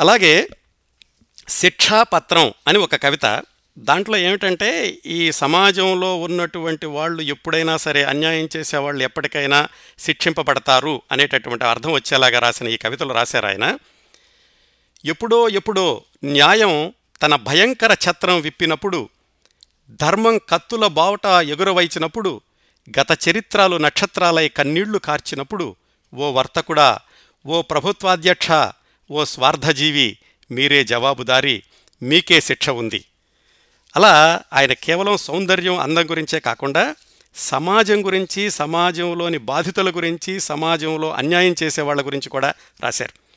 అలాగే 0.00 0.48
శిక్షాపత్రం 1.48 2.52
అని 2.66 2.78
ఒక 2.78 2.96
కవిత. 2.96 3.42
దాంట్లో 3.78 4.16
ఏమిటంటే 4.16 4.98
ఈ 5.06 5.32
సమాజంలో 5.32 6.20
ఉన్నటువంటి 6.20 6.86
వాళ్ళు 6.86 7.22
ఎప్పుడైనా 7.22 7.76
సరే 7.76 8.04
అన్యాయం 8.04 8.48
చేసే 8.56 8.76
వాళ్ళు 8.76 9.04
ఎప్పటికైనా 9.04 9.68
శిక్షింపబడతారు 9.98 11.02
అనేటటువంటి 11.12 11.64
అర్థం 11.64 11.92
వచ్చేలాగా 11.92 12.38
రాసిన 12.38 12.68
ఈ 12.68 12.76
కవితలు 12.76 13.12
రాశారు 13.12 13.46
ఆయన. 13.46 13.78
ఎప్పుడో 15.04 15.48
ఎప్పుడో 15.48 16.02
న్యాయం 16.24 16.92
తన 17.22 17.36
భయంకర 17.36 17.92
ఛత్రం 17.92 18.40
విప్పినప్పుడు 18.40 19.08
ధర్మం 20.00 20.40
కత్తుల 20.48 20.86
బావట 20.86 21.26
ఎగురవైచినప్పుడు 21.26 22.40
గత 23.00 23.28
చరిత్రాలు 23.28 23.76
నక్షత్రాలై 23.76 24.48
కన్నీళ్ళు 24.48 24.98
కార్చినప్పుడు 24.98 25.76
ఓ 26.14 26.30
వర్తకుడా 26.30 26.98
ఓ 27.46 27.62
ప్రభుత్వాధ్యక్ష 27.62 28.48
ఓ 29.10 29.24
స్వార్థజీవి 29.24 30.18
మీరే 30.50 30.84
జవాబుదారి 30.84 31.62
మీకే 32.02 32.40
శిక్ష 32.40 32.70
ఉంది. 32.70 33.04
అలా 33.96 34.40
ఆయన 34.52 34.72
కేవలం 34.72 35.16
సౌందర్యం 35.16 35.78
అందం 35.78 36.04
గురించే 36.10 36.40
కాకుండా 36.40 36.96
సమాజం 37.34 38.06
గురించి 38.06 38.50
సమాజంలోని 38.50 39.38
బాధితుల 39.38 39.90
గురించి 39.90 40.40
సమాజంలో 40.40 41.12
అన్యాయం 41.12 41.54
చేసే 41.62 41.82
వాళ్ళ 41.82 42.06
గురించి 42.06 42.28
కూడా 42.28 42.54
రాశారు. 42.80 43.27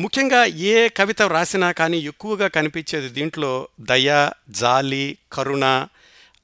ముఖ్యంగా 0.00 0.44
ఏ 0.44 0.88
కవిత 0.88 1.22
వ్రాసినా 1.22 1.72
కానీ 1.72 1.98
ఎక్కువగా 1.98 2.48
కనిపించేది 2.48 3.08
దీంట్లో 3.08 3.68
దయ 3.80 4.30
జాలి 4.50 5.18
కరుణ 5.32 5.86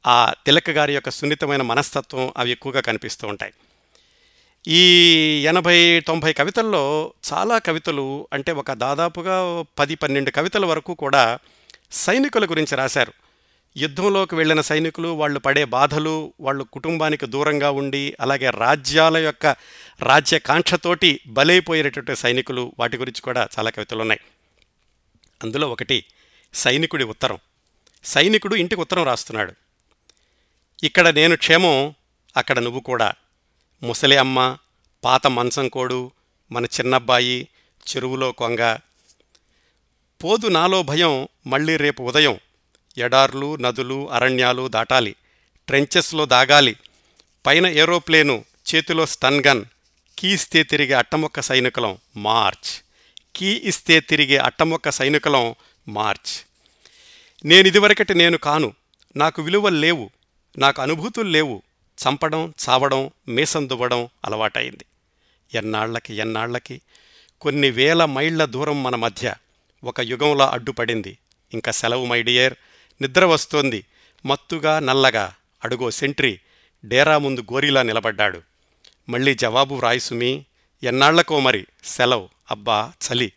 ఆ 0.07 0.33
తిలక 0.47 0.71
గారి 0.71 0.95
యొక్క 0.95 1.11
సున్నితమైన 1.11 1.62
మనస్తత్వం 1.62 2.33
అవి 2.37 2.50
ఎక్కువగా 2.50 2.80
కనిపిస్తూ 2.80 3.28
ఉంటాయి. 3.28 3.52
ఈ 4.66 4.83
ఎనభై 5.45 6.00
తొంభై 6.00 6.33
కవితల్లో 6.33 7.12
చాలా 7.33 7.59
కవితలు 7.59 8.28
అంటే 8.33 8.52
ఒక 8.52 8.73
దాదాపుగా 8.73 9.64
పది 9.78 9.95
పన్నెండు 9.95 10.30
కవితల 10.30 10.66
వరకు 10.66 10.95
కూడా 10.95 11.38
సైనికుల 11.92 12.45
గురించి 12.45 12.76
రాశారు. 12.76 13.12
యుద్ధంలోకి 13.77 14.35
వెళ్ళిన 14.35 14.61
సైనికులు 14.61 15.09
వాళ్ళు 15.09 15.39
పడే 15.39 15.65
బాధలు 15.65 16.33
వాళ్ళు 16.41 16.65
కుటుంబానికి 16.65 17.27
దూరంగా 17.27 17.71
ఉండి 17.71 18.17
అలాగే 18.21 18.50
రాజ్యాల 18.50 19.17
యొక్క 19.17 19.47
రాజ్యకాంక్షతోటి 20.00 21.21
బలైపోయేటటువంటి 21.27 22.17
సైనికులు 22.17 22.73
వాటి 22.79 22.97
గురించి 22.97 23.21
కూడా 23.21 23.49
చాలా 23.59 23.71
కవితలు 23.71 24.00
ఉన్నాయి. 24.00 24.21
అందులో 25.43 25.71
ఒకటి 25.71 26.05
సైనికుడి 26.55 27.05
ఉత్తరం. 27.05 27.39
సైనికుడు 28.05 28.55
ఇంటికి 28.55 28.81
ఉత్తరం 28.81 29.03
రాస్తున్నాడు. 29.03 29.53
ఇక్కడ 30.83 31.09
నేను 31.09 31.37
క్షేమం 31.37 31.95
అక్కడ 32.37 32.59
నువ్వు 32.59 32.81
కూడా. 32.81 33.12
ముసలి 33.83 34.17
అమ్మ 34.17 34.57
పాత 35.05 35.27
మంచం 35.27 35.69
కోడు 35.69 36.11
మన 36.53 36.65
చిన్నబ్బాయి 36.65 37.49
చెరువులో 37.89 38.33
కొంగ. 38.33 38.77
పోదు 40.25 40.47
నాలో 40.47 40.83
భయం 40.83 41.29
మళ్ళీ 41.47 41.77
రేపు 41.77 42.03
ఉదయం. 42.03 42.39
ఎడార్లు 43.00 43.57
నదులు 43.57 44.11
అరణ్యాలు 44.11 44.69
దాటాలి. 44.69 45.14
ట్రెంచెస్లో 45.66 46.26
దాగాలి. 46.26 46.76
పైన 47.47 47.66
ఏరోప్లేను 47.66 48.45
చేతిలో 48.75 49.07
స్టన్ 49.07 49.45
గన్ 49.47 49.64
కీ 50.19 50.28
ఇస్తే 50.28 50.62
తిరిగే 50.62 50.95
అట్టమొక్క 50.95 51.40
సైనికులం 51.40 51.99
మార్చ్. 52.16 52.85
కీ 53.37 53.61
ఇస్తే 53.64 54.00
తిరిగే 54.00 54.37
అట్టమొక్క 54.37 54.90
సైనికులం 54.90 55.54
మార్చ్. 55.88 56.47
నేను 57.47 57.69
ఇదివరకటి 57.69 58.14
నేను 58.14 58.38
కాను. 58.38 58.75
నాకు 59.16 59.42
విలువలు 59.42 59.76
లేవు. 59.76 60.11
నాకు 60.59 60.83
అనుభూతులు 60.83 61.28
లేవు. 61.28 61.62
చంపడం 62.00 62.54
చావడం 62.69 63.11
మీసం 63.28 63.69
దువ్వడం 63.69 64.09
అలవాటైంది. 64.25 64.85
ఎన్నాళ్ళకి 65.54 66.14
ఎన్నాళ్ళకి 66.14 66.80
కొన్ని 67.40 67.71
వేల 67.71 68.04
మైళ్ళ 68.04 68.45
దూరం 68.45 68.83
మన 68.83 68.97
మధ్య 68.97 69.35
ఒక 69.85 70.00
యుగంలా 70.00 70.49
అడ్డుపడింది. 70.49 71.19
ఇంకా 71.52 71.73
సెలవు 71.73 72.07
మై 72.07 72.23
డియర్ 72.23 72.54
నిద్ర 73.00 73.25
వస్తోంది. 73.25 73.85
మత్తుగా 74.26 74.78
నల్లగా. 74.78 75.35
అడుగో 75.64 75.90
సెంట్రీ. 75.90 76.40
డేరా 76.85 77.19
ముందు 77.19 77.40
గోరీలా 77.40 77.83
నిలబడ్డాడు. 77.83 78.42
మళ్ళీ 79.09 79.35
జవాబు 79.35 79.75
వ్రాయిసుమి 79.75 80.45
ఎన్నాళ్ళకో 80.83 81.40
మరి. 81.40 81.66
సెలవు. 81.85 82.28
అబ్బా 82.50 82.92
చలి. 83.09 83.33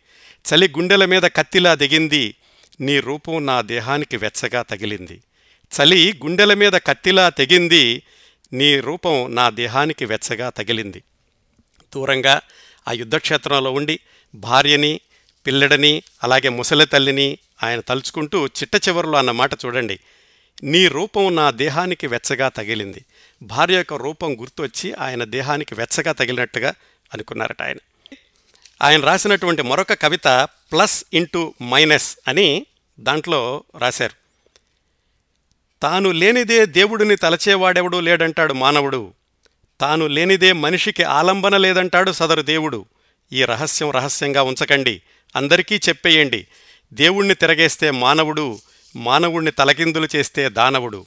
చలి 0.54 0.68
గుండెల 0.68 1.04
మీద 1.04 1.22
కత్తిలా 1.22 1.74
దిగింది. 1.74 2.34
నీ 2.80 3.00
రూపం 3.00 3.46
నా 3.46 3.60
దేహానికి 3.60 4.16
వెచ్చగా 4.16 4.62
తగిలింది. 4.62 5.22
చలి 5.76 6.20
గుండెల 6.24 6.54
మీద 6.54 6.72
కత్తిలా 6.72 7.28
తెగింది. 7.28 8.02
నీ 8.52 8.80
రూపం 8.80 9.34
నా 9.34 9.50
దేహానికి 9.50 10.04
వెచ్చగా 10.04 10.50
తగిలింది. 10.50 11.02
దూరంగా 11.94 12.40
ఆ 12.88 12.92
యుద్ధక్షేత్రంలో 12.92 13.72
ఉండి 13.72 14.00
భార్యని 14.34 15.00
పిల్లడని 15.46 16.02
అలాగే 16.22 16.48
ముసలి 16.48 16.86
తల్లిని 16.86 17.38
ఆయన 17.62 17.80
తలుచుకుంటూ 17.80 18.46
చిట్ట 18.46 18.88
చివరిలో 18.88 19.18
అన్నమాట 19.18 19.54
చూడండి. 19.54 20.00
నీ 20.62 20.88
రూపం 20.88 21.34
నా 21.34 21.50
దేహానికి 21.50 22.06
వెచ్చగా 22.06 22.48
తగిలింది. 22.48 23.04
భార్య 23.42 23.76
యొక్క 23.76 23.94
రూపం 23.94 24.40
గుర్తొచ్చి 24.40 24.92
ఆయన 24.92 25.24
దేహానికి 25.24 25.74
వెచ్చగా 25.74 26.12
తగిలినట్టుగా 26.12 26.74
అనుకున్నారట 27.12 27.62
ఆయన. 27.62 27.76
ఆయన 28.82 29.00
రాసినటువంటి 29.00 29.62
మరొక 29.62 29.92
కవిత 29.92 30.48
ప్లస్ 30.72 31.04
ఇంటూ 31.14 31.54
మైనస్ 31.62 32.16
అని 32.28 32.66
దాంట్లో 33.00 33.64
రాశారు. 33.78 34.12
తాను 35.82 36.10
లేనిదే 36.10 36.66
దేవుడిని 36.66 37.16
తలచేవాడెవడూ 37.16 38.00
లేడంటాడు 38.00 38.52
మానవుడు. 38.52 39.14
తాను 39.80 40.06
లేనిదే 40.06 40.52
మనిషికి 40.52 41.02
ఆలంబన 41.02 41.56
లేదంటాడు 41.56 42.12
సదరు 42.12 42.42
దేవుడు. 42.42 42.84
ఈ 43.32 43.44
రహస్యం 43.44 43.90
రహస్యంగా 43.90 44.42
ఉంచకండి. 44.42 45.02
అందరికీ 45.36 45.76
చెప్పేయండి. 45.76 46.46
దేవుణ్ణి 46.92 47.34
తిరగేస్తే 47.34 47.90
మానవుడు 47.90 48.58
మానవుణ్ణి 48.96 49.50
తలకిందులు 49.50 50.08
చేస్తే 50.16 50.48
దానవుడు. 50.48 51.06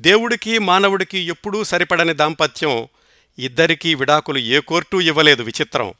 దేవుడికి 0.00 0.58
మానవుడికి 0.58 1.18
ఎప్పుడూ 1.18 1.64
సరిపడని 1.64 2.14
దాంపత్యం 2.14 2.88
ఇద్దరికీ 3.38 3.94
విడాకులు 3.94 4.38
ఏ 4.38 4.58
కోర్టు 4.58 4.96
ఇవ్వలేదు 4.96 5.42
విచిత్రం. 5.42 5.94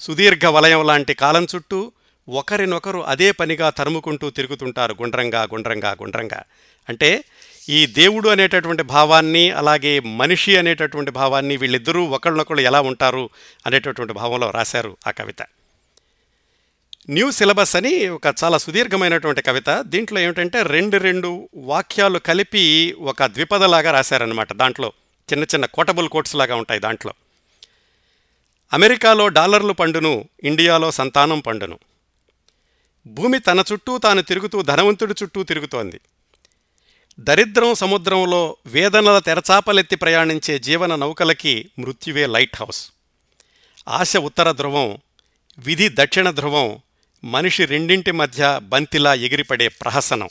సుదీర్ఘ 0.00 0.44
వలయం 0.46 0.86
లాంటి 0.86 1.14
కాలం 1.14 1.46
చుట్టూ 1.56 1.92
ఒకరినొకరు 2.28 2.98
అదే 2.98 3.32
పనిగా 3.32 3.70
తరుముకుంటూ 3.70 4.30
తిరుగుతుంటారు 4.30 4.92
గుండ్రంగా 4.92 5.42
గుండ్రంగా 5.42 5.90
గుండ్రంగా. 5.90 6.42
అంటే 6.88 7.24
ఈ 7.68 7.86
దేవుడు 7.86 8.28
అనేటటువంటి 8.28 8.82
భావాన్ని 8.82 9.50
అలాగే 9.50 10.00
మనిషి 10.00 10.56
అనేటటువంటి 10.56 11.10
భావాన్ని 11.10 11.56
వీళ్ళిద్దరూ 11.56 12.04
ఒకళ్ళనొకళ్ళు 12.04 12.62
ఎలా 12.62 12.80
ఉంటారు 12.80 13.30
అనేటటువంటి 13.66 14.12
భావంలో 14.12 14.50
రాశారు 14.50 14.96
ఆ 15.06 15.10
కవిత. 15.10 15.42
న్యూ 17.10 17.30
సిలబస్ 17.30 17.76
అని 17.76 18.08
ఒక 18.08 18.22
చాలా 18.44 18.58
సుదీర్ఘమైనటువంటి 18.58 19.42
కవిత. 19.42 19.80
దీంట్లో 19.80 20.20
ఏమిటంటే 20.20 20.62
రెండు 20.62 20.96
రెండు 20.96 21.48
వాక్యాలు 21.54 22.18
కలిపి 22.18 22.96
ఒక 22.98 23.24
ద్విపదలాగా 23.24 23.90
రాశారనమాట 23.90 24.52
దాంట్లో. 24.52 24.92
చిన్న 25.32 25.44
చిన్న 25.44 25.66
కోటబుల్ 25.66 26.08
కోట్స్ 26.08 26.36
లాగా 26.36 26.54
ఉంటాయి 26.54 26.80
దాంట్లో. 26.80 27.12
అమెరికాలో 28.72 29.28
డాలర్లు 29.28 29.72
పండును 29.72 30.28
ఇండియాలో 30.44 30.90
సంతానం 30.90 31.40
పండును. 31.40 31.78
భూమి 33.06 33.38
తన 33.38 33.64
చుట్టూ 33.72 33.98
తాను 33.98 34.22
తిరుగుతూ 34.22 34.62
ధనవంతుడి 34.62 35.14
చుట్టూ 35.22 35.42
తిరుగుతోంది. 35.42 36.00
దరిద్రం 37.20 37.74
సముద్రంలో 37.74 38.56
వేదనల 38.66 39.18
తెరచాపలెత్తి 39.18 39.96
ప్రయాణించే 39.96 40.58
జీవన 40.58 40.94
నౌకలకి 40.94 41.70
మృత్యువే 41.78 42.26
లైట్ 42.26 42.56
హౌస్. 42.56 42.92
ఆశ 43.88 44.16
ఉత్తర 44.16 44.52
ధ్రువం 44.52 44.98
విధి 45.58 45.88
దక్షిణ 45.88 46.30
ధ్రువం 46.30 46.78
మనిషి 47.24 47.64
రెండింటి 47.64 48.12
మధ్య 48.12 48.60
బంతిలా 48.62 49.14
ఎగిరిపడే 49.14 49.68
ప్రహసనం. 49.68 50.28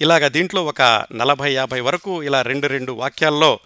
ఇలాగ 0.00 0.28
దీంట్లో 0.28 0.64
ఒక 0.64 1.06
నలభై 1.12 1.52
యాభై 1.52 1.80
వరకు 1.80 2.22
ఇలా 2.22 2.42
రెండు 2.42 2.66
రెండు 2.66 2.92
వాక్యాల్లో 2.92 3.60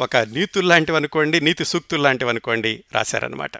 ఒక 0.00 0.16
నీతుల్లాంటివి 0.16 0.96
అనుకోండి 0.96 1.40
నీతి 1.40 1.64
సూక్తుల్లాంటివి 1.64 2.30
అనుకోండి 2.30 2.84
రాశారనమాట 2.92 3.52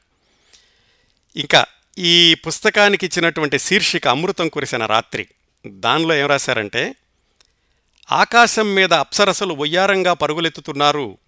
ఇంకా 1.36 1.64
ఈ 1.98 2.34
పుస్తకానికి 2.34 3.06
ఇచ్చినటువంటి 3.06 3.58
శీర్షిక 3.58 4.08
అమృతం 4.08 4.48
కురిసిన 4.48 4.86
రాత్రి 4.86 5.28
దానిలో 5.66 6.14
ఏం 6.14 6.26
రాశారంటే 6.26 6.94
ఆకాశం 8.12 8.74
మీద 8.74 8.92
అప్సరసలు 8.94 9.54
ఒయ్యారంగా 9.54 10.12
పరుగులెత్తుతున్నారు 10.12 11.18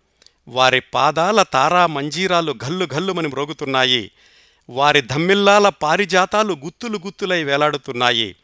వారి 0.48 0.80
పాదాల 0.80 1.42
తారా 1.42 1.86
మంజీరాలు 1.86 2.54
గల్లు 2.64 2.88
గల్లుమని 2.94 3.28
మ్రోగుతున్నాయి 3.28 4.10
వారి 4.68 5.00
ధమ్మిల్లాల 5.00 5.68
పారిజాతాలు 5.68 6.54
గుత్తులు 6.64 6.98
గుత్తులై 6.98 7.44
వేలాడుతున్నాయి. 7.44 8.36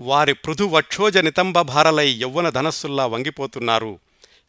వారి 0.00 0.32
పృథు 0.34 0.64
వక్షోజ 0.64 1.18
నితంబ 1.18 1.60
భారలై 1.60 2.10
యవ్వన 2.10 2.48
ధనస్సుల్లా 2.48 3.06
వంగిపోతున్నారు. 3.06 3.98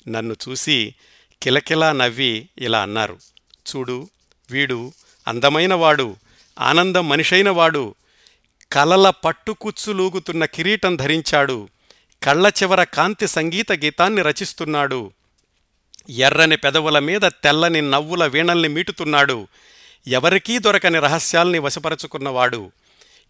నన్ను 0.07 0.35
చూసి 0.49 0.95
కిలకిలా 1.43 1.91
నవ్వి 1.91 2.49
ఇలా 2.57 2.81
అన్నారు. 2.81 3.17
చూడు 3.69 4.07
వీడు 4.51 4.91
అందమైనవాడు 5.27 6.15
ఆనందం 6.59 7.09
మనిషైనవాడు 7.09 7.95
కలల 8.71 9.09
పట్టుకుచ్చులూగుతున్న 9.09 10.45
కిరీటం 10.45 10.95
ధరించాడు 10.95 11.69
కళ్ళ 12.23 12.51
చివర 12.63 12.83
కాంతి 12.83 13.27
సంగీత 13.27 13.71
గీతాన్ని 13.71 14.21
రచిస్తున్నాడు 14.21 15.11
ఎర్రని 16.09 16.57
పెదవుల 16.57 16.99
మీద 16.99 17.21
తెల్లని 17.21 17.91
నవ్వుల 17.91 18.25
వీణల్ని 18.25 18.69
మీటుతున్నాడు 18.69 19.47
ఎవరికీ 20.07 20.59
దొరకని 20.59 20.99
రహస్యాల్ని 20.99 21.59
వశపరచుకున్నవాడు 21.59 22.71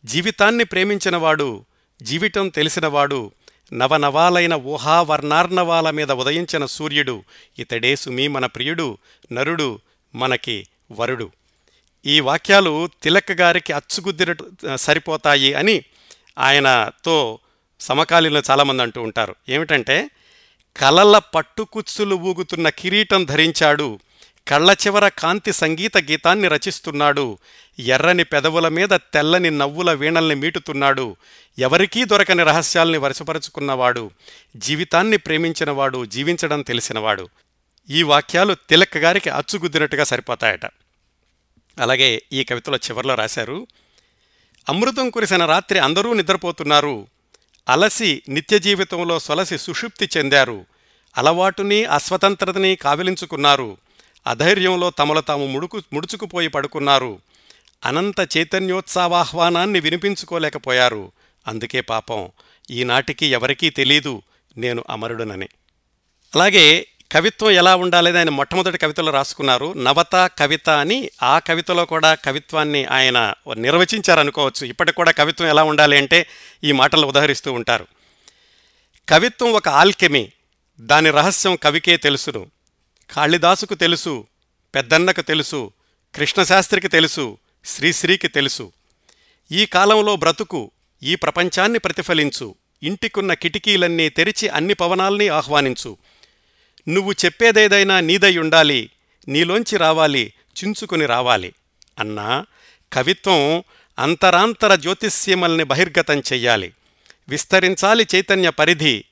జీవితాన్ని 0.06 0.64
ప్రేమించినవాడు 0.64 1.66
జీవితం 2.02 2.50
తెలిసినవాడు 2.50 3.32
నవనవాలైన 3.74 4.54
ఊహావర్ణార్ణవాల 4.54 5.90
మీద 5.90 6.12
ఉదయించిన 6.12 6.66
సూర్యుడు 6.66 7.24
ఇతడే 7.60 7.96
సుమీ 7.96 8.28
మన 8.28 8.46
ప్రియుడు 8.46 8.98
నరుడు 9.32 9.80
మనకి 10.16 10.68
వరుడు. 10.92 11.32
ఈ 12.06 12.20
వాక్యాలు 12.20 12.90
తిలక్ 13.04 13.32
గారికి 13.32 13.74
అచ్చుగుద్దినట్టు 13.74 14.76
సరిపోతాయి 14.76 15.54
అని 15.54 15.84
ఆయనతో 16.40 17.40
సమకాలీనులు 17.80 18.44
చాలామంది 18.52 18.84
అంటూ 18.84 19.02
ఉంటారు. 19.02 19.36
ఏమిటంటే 19.50 20.10
కలల 20.78 21.17
పట్టుకుచ్చులు 21.17 22.15
ఊగుతున్న 22.15 22.70
కిరీటం 22.70 23.26
ధరించాడు 23.26 24.00
కళ్ళ 24.47 24.75
చివర 24.86 25.08
కాంతి 25.08 25.54
సంగీత 25.54 25.97
గీతాన్ని 25.97 26.47
రచిస్తున్నాడు. 26.47 27.38
ఎర్రని 27.80 28.23
పెదవుల 28.23 28.67
మీద 28.67 28.89
తెల్లని 28.89 29.52
నవ్వుల 29.52 29.93
వీణల్ని 29.93 30.36
మీటుతున్నాడు. 30.36 31.15
ఎవరికీ 31.60 32.04
దొరకని 32.04 32.43
రహస్యాల్ని 32.43 32.97
వరుసపరుచుకున్నవాడు. 32.97 34.12
జీవితాన్ని 34.56 35.17
ప్రేమించినవాడు 35.17 36.06
జీవించడం 36.06 36.62
తెలిసినవాడు. 36.62 37.30
ఈ 37.89 38.04
వాక్యాలు 38.04 38.54
తిలక్ 38.54 38.97
గారికి 38.97 39.30
అచ్చుగుద్దినట్టుగా 39.30 40.04
సరిపోతాయట. 40.04 40.65
అలాగే 41.80 42.21
ఈ 42.34 42.43
కవితలో 42.43 42.78
చివరిలో 42.78 43.15
రాశారు 43.15 43.67
అమృతం 44.69 45.10
కురిసిన 45.10 45.45
రాత్రి 45.45 45.80
అందరూ 45.80 46.13
నిద్రపోతున్నారు. 46.13 47.08
అలసి 47.69 48.21
నిత్య 48.30 48.60
జీవితంలో 48.60 49.19
సొలసి 49.19 49.58
సుషుప్తి 49.58 50.10
చెందారు. 50.17 50.65
అలవాటుని 51.17 51.86
అస్వతంత్రతని 51.86 52.75
కావిలించుకున్నారు. 52.75 53.78
అధైర్యంలో 54.30 54.89
తమలో 54.89 55.22
తాము 55.22 55.46
ముడుకు 55.46 55.82
ముడుచుకుపోయి 55.94 56.48
పడుకున్నారు. 56.48 57.20
అనంత 57.86 58.38
చైతన్యోత్సవాహ్వానాన్ని 58.38 59.80
వినిపించుకోలేకపోయారు. 59.80 61.12
అందుకే 61.48 61.82
పాపం 61.82 62.30
ఈనాటికి 62.72 63.26
ఎవరికీ 63.26 63.70
తెలీదు 63.70 64.22
నేను 64.58 64.84
అమరుడునని. 64.89 65.50
అలాగే 66.36 66.88
కవిత్వం 67.12 67.52
ఎలా 67.52 67.76
ఉండాలని 67.76 68.18
ఆయన 68.18 68.30
మొట్టమొదటి 68.30 68.78
కవితలో 68.78 69.12
రాసుకున్నారు. 69.12 69.74
నవత 69.74 70.32
కవిత 70.38 70.70
అని 70.70 71.10
ఆ 71.24 71.39
కవితలో 71.39 71.86
కూడా 71.86 72.15
కవిత్వాన్ని 72.15 72.86
ఆయన 72.86 73.34
నిర్వచించారనుకోవచ్చు. 73.54 74.68
ఇప్పటికి 74.68 74.96
కూడా 74.96 75.12
కవిత్వం 75.12 75.48
ఎలా 75.48 75.63
ఉండాలి 75.63 75.98
అంటే 75.98 76.28
ఈ 76.63 76.72
మాటలు 76.72 77.08
ఉదహరిస్తూ 77.08 77.54
ఉంటారు. 77.54 77.88
కవిత్వం 79.10 79.52
ఒక 79.52 79.70
ఆల్కెమీ 79.70 80.32
దాని 80.80 81.10
రహస్యం 81.10 81.56
కవికే 81.56 81.98
తెలుసును. 81.98 82.48
కాళిదాసుకు 83.10 83.74
తెలుసు 83.74 84.28
పెద్దన్నకు 84.76 85.22
తెలుసు 85.22 85.72
కృష్ణశాస్త్రికి 86.15 86.88
తెలుసు 86.88 87.38
శ్రీశ్రీకి 87.65 88.28
తెలుసు. 88.28 88.72
ఈ 89.52 89.65
కాలంలో 89.65 90.15
బ్రతుకు 90.15 90.72
ఈ 91.04 91.15
ప్రపంచాన్ని 91.15 91.80
ప్రతిఫలించు 91.80 92.56
ఇంటికున్న 92.84 93.34
కిటికీలన్నీ 93.34 94.10
తెరిచి 94.10 94.48
అన్ని 94.48 94.74
పవనాల్ని 94.74 95.28
ఆహ్వానించు. 95.28 95.98
నువ్వు 96.89 97.12
చెప్పేదేదైనా 97.12 98.00
నీదై 98.00 98.38
ఉండాలి 98.38 98.89
నీలోంచి 99.28 99.78
రావాలి 99.78 100.34
చించుకుని 100.58 101.06
రావాలి. 101.06 101.54
అన్నా 102.00 102.45
కవిత్వం 102.93 103.63
అంతరాంతర 104.00 104.76
జ్యోతిష్యమల్ని 104.76 105.63
బహిర్గతం 105.63 106.19
చెయ్యాలి. 106.19 106.74
విస్తరించాలి 107.30 108.08
చైతన్య 108.15 108.50
పరిధి 108.50 109.04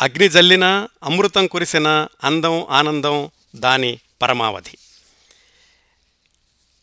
అగ్ని 0.00 0.28
జల్లినా 0.28 0.88
అమృతం 1.04 1.46
కురిసిన 1.46 2.06
అందం 2.24 2.66
ఆనందం 2.70 3.30
దాని 3.56 3.98
పరమావధి. 4.22 4.78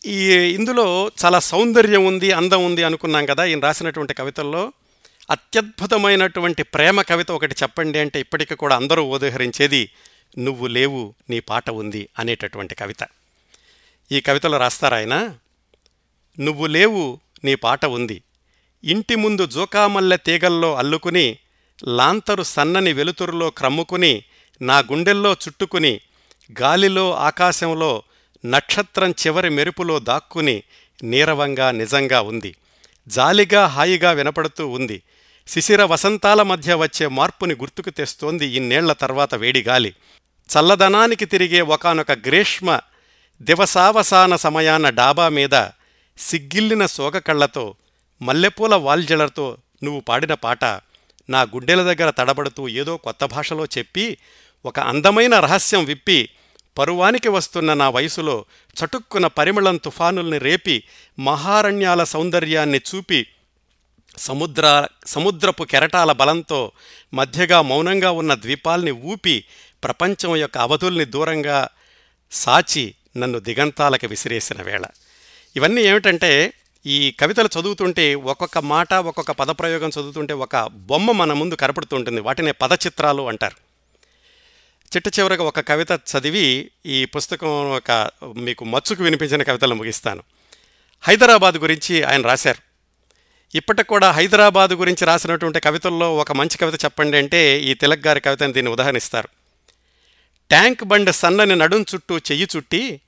ఈ 0.06 0.32
ఇందులో 0.32 1.12
చాలా 1.26 1.40
సౌందర్యం 1.40 2.06
ఉంది 2.06 2.32
అందం 2.32 2.66
ఉంది 2.66 2.84
అనుకున్నాం 2.84 3.26
కదా 3.26 3.46
ఈయన 3.46 3.60
రాసినటువంటి 3.60 4.14
కవితల్లో. 4.14 4.74
అత్యద్భుతమైనటువంటి 5.30 6.64
ప్రేమ 6.64 7.02
కవిత 7.02 7.32
ఒకటి 7.32 7.56
చెప్పండి 7.64 8.00
అంటే 8.00 8.20
ఇప్పటికీ 8.20 8.56
కూడా 8.56 8.76
అందరూ 8.76 9.04
ఉదహరించేది 9.04 9.90
నువ్వు 10.38 10.68
లేవు 10.68 11.14
నీ 11.30 11.40
పాట 11.40 11.70
ఉంది 11.70 12.10
అనేటటువంటి 12.20 12.76
కవిత. 12.76 13.08
ఈ 14.12 14.22
కవితలో 14.22 14.58
రాస్తారాయన 14.58 15.36
నువ్వు 16.40 16.66
లేవు 16.66 17.20
నీ 17.44 17.56
పాట 17.56 17.86
ఉంది. 17.86 18.24
ఇంటి 18.84 19.16
ముందు 19.16 19.46
జోకామల్లె 19.46 20.18
తీగల్లో 20.18 20.76
అల్లుకుని 20.76 21.38
లాంతరు 21.88 22.44
సన్నని 22.44 22.94
వెలుతురులో 22.94 23.50
క్రమ్ముకుని 23.50 24.24
నా 24.62 24.80
గుండెల్లో 24.80 25.34
చుట్టుకుని 25.34 26.02
గాలిలో 26.62 27.16
ఆకాశంలో 27.16 28.04
నక్షత్రం 28.46 29.12
చివరి 29.12 29.50
మెరుపులో 29.50 30.00
దాక్కుని 30.00 30.64
నీరవంగా 31.04 31.72
నిజంగా 31.72 32.22
ఉంది. 32.22 32.56
జాలిగా 33.08 33.66
హాయిగా 33.66 34.12
వినపడుతూ 34.12 34.68
ఉంది. 34.68 35.02
శిశిర 35.48 35.84
వసంతాల 35.84 36.42
మధ్య 36.42 36.76
వచ్చే 36.76 37.08
మార్పుని 37.08 37.54
గుర్తుకు 37.54 37.90
తెస్తోంది 37.90 38.46
ఇన్నేళ్ళ 38.48 38.94
తర్వాత 38.94 39.36
వేడిగాలి 39.36 39.96
చల్లదనానికి 40.50 41.26
తిరిగే 41.26 41.62
ఒకనొక 41.62 42.12
గ్రీష్మ 42.12 42.80
దివసావసాన 43.42 44.36
సమయాన 44.36 44.90
డాబా 44.90 45.30
మీద 45.30 45.68
సిగ్గిల్లిన 46.18 46.86
సోగకళ్ళతో 46.86 47.76
మల్లెపూల 48.22 48.76
వాల్జలతో 48.76 49.58
నువ్వు 49.84 50.02
పాడిన 50.02 50.34
పాట. 50.34 50.66
నా 51.30 51.42
గుండెల 51.44 51.94
దగ్గర 51.94 52.10
తడబడుతూ 52.10 52.68
ఏదో 52.68 52.98
కొత్త 52.98 53.26
భాషలో 53.26 53.66
చెప్పి 53.66 54.18
ఒక 54.66 54.80
అందమైన 54.80 55.40
రహస్యం 55.40 55.86
విప్పి 55.86 56.30
పరువానికి 56.78 57.30
వస్తున్న 57.30 57.74
నా 57.74 57.90
వయసులో 57.90 58.46
చటుక్కున 58.76 59.28
పరిమళం 59.28 59.78
తుఫానుల్ని 59.78 60.38
రేపి 60.38 60.84
మహారణ్యాల 61.20 62.04
సౌందర్యాన్ని 62.04 62.82
చూపి 62.90 63.28
సముద్ర 64.18 64.88
సముద్రపు 65.06 65.64
కెరటాల 65.64 66.12
బలంతో 66.12 66.72
మధ్యగా 67.14 67.62
మౌనంగా 67.62 68.12
ఉన్న 68.12 68.36
ద్వీపాల్ని 68.36 68.92
ఊపి 68.92 69.44
ప్రపంచం 69.84 70.36
యొక్క 70.36 70.58
అవధుల్ని 70.58 71.06
దూరంగా 71.06 71.68
సాచి 72.32 72.94
నన్ను 73.18 73.40
దిగంతాలకు 73.40 74.08
విసిరేసిన 74.08 74.62
వేళ. 74.62 74.84
ఇవన్నీ 75.56 75.82
ఏమిటంటే 75.82 76.54
ఈ 76.86 77.12
కవితలు 77.12 77.50
చదువుతుంటే 77.60 78.16
ఒక్కొక్క 78.16 78.58
మాట 78.58 78.94
ఒక్కొక్క 78.94 79.32
పదప్రయోగం 79.32 79.90
చదువుతుంటే 79.90 80.34
ఒక 80.34 80.68
బొమ్మ 80.68 81.12
మన 81.12 81.34
ముందు 81.34 81.56
కనపడుతుంటుంది 81.56 82.22
వాటినే 82.22 82.52
పదచిత్రాలు 82.52 83.28
అంటారు. 83.28 83.56
చిట్ట 84.96 85.20
చివరగా 85.20 85.44
ఒక 85.44 85.60
కవిత 85.60 85.92
చదివి 85.92 86.72
ఈ 86.86 87.06
పుస్తకం 87.06 87.48
ఒక 87.48 88.12
మీకు 88.24 88.66
మచ్చుకు 88.66 89.04
వినిపించిన 89.04 89.44
కవితలు 89.44 89.76
ముగిస్తాను. 89.76 90.24
హైదరాబాద్ 91.02 91.56
గురించి 91.56 92.04
ఆయన 92.04 92.22
రాశారు. 92.22 92.62
ఇప్పటికి 93.58 93.88
కూడా 93.88 94.12
హైదరాబాద్ 94.12 94.74
గురించి 94.74 95.06
రాసినటువంటి 95.06 95.60
కవితల్లో 95.60 96.18
ఒక 96.18 96.32
మంచి 96.32 96.58
కవిత 96.58 96.86
చెప్పండి 96.86 97.18
అంటే 97.18 97.62
ఈ 97.62 97.74
తిలక్ 97.74 98.08
గారి 98.08 98.20
కవితను 98.20 98.54
దీన్ని 98.54 98.72
ఉదాహరిస్తారు. 98.72 99.28
ట్యాంక్ 100.50 100.84
బండ్ 100.84 101.14
సన్నని 101.14 101.56
నడుం 101.56 101.86
చుట్టూ 101.96 102.18
చెయ్యి 102.18 102.48
చుట్టి 102.58 103.02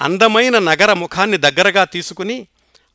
అందమైన 0.00 0.58
నగర 0.58 0.92
ముఖాన్ని 0.92 1.36
దగ్గరగా 1.36 1.84
తీసుకుని 1.84 2.46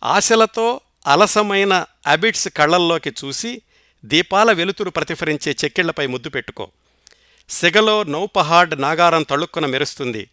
ఆశలతో 0.04 0.80
అలసమైన 1.08 1.86
అబిట్స్ 2.08 2.50
కళ్ళల్లోకి 2.50 3.10
చూసి 3.10 3.62
దీపాల 4.06 4.52
వెలుతురు 4.52 4.90
ప్రతిఫరించే 4.90 5.56
చెక్కిళ్ళపై 5.66 6.08
ముద్దు 6.08 6.30
పెట్టుకో. 6.30 6.68
సెగలో 7.50 8.04
నౌపహాడ్ 8.04 8.82
నాగారం 8.82 9.24
తళుక్కున 9.24 9.66
మెరుస్తుంది. 9.66 10.30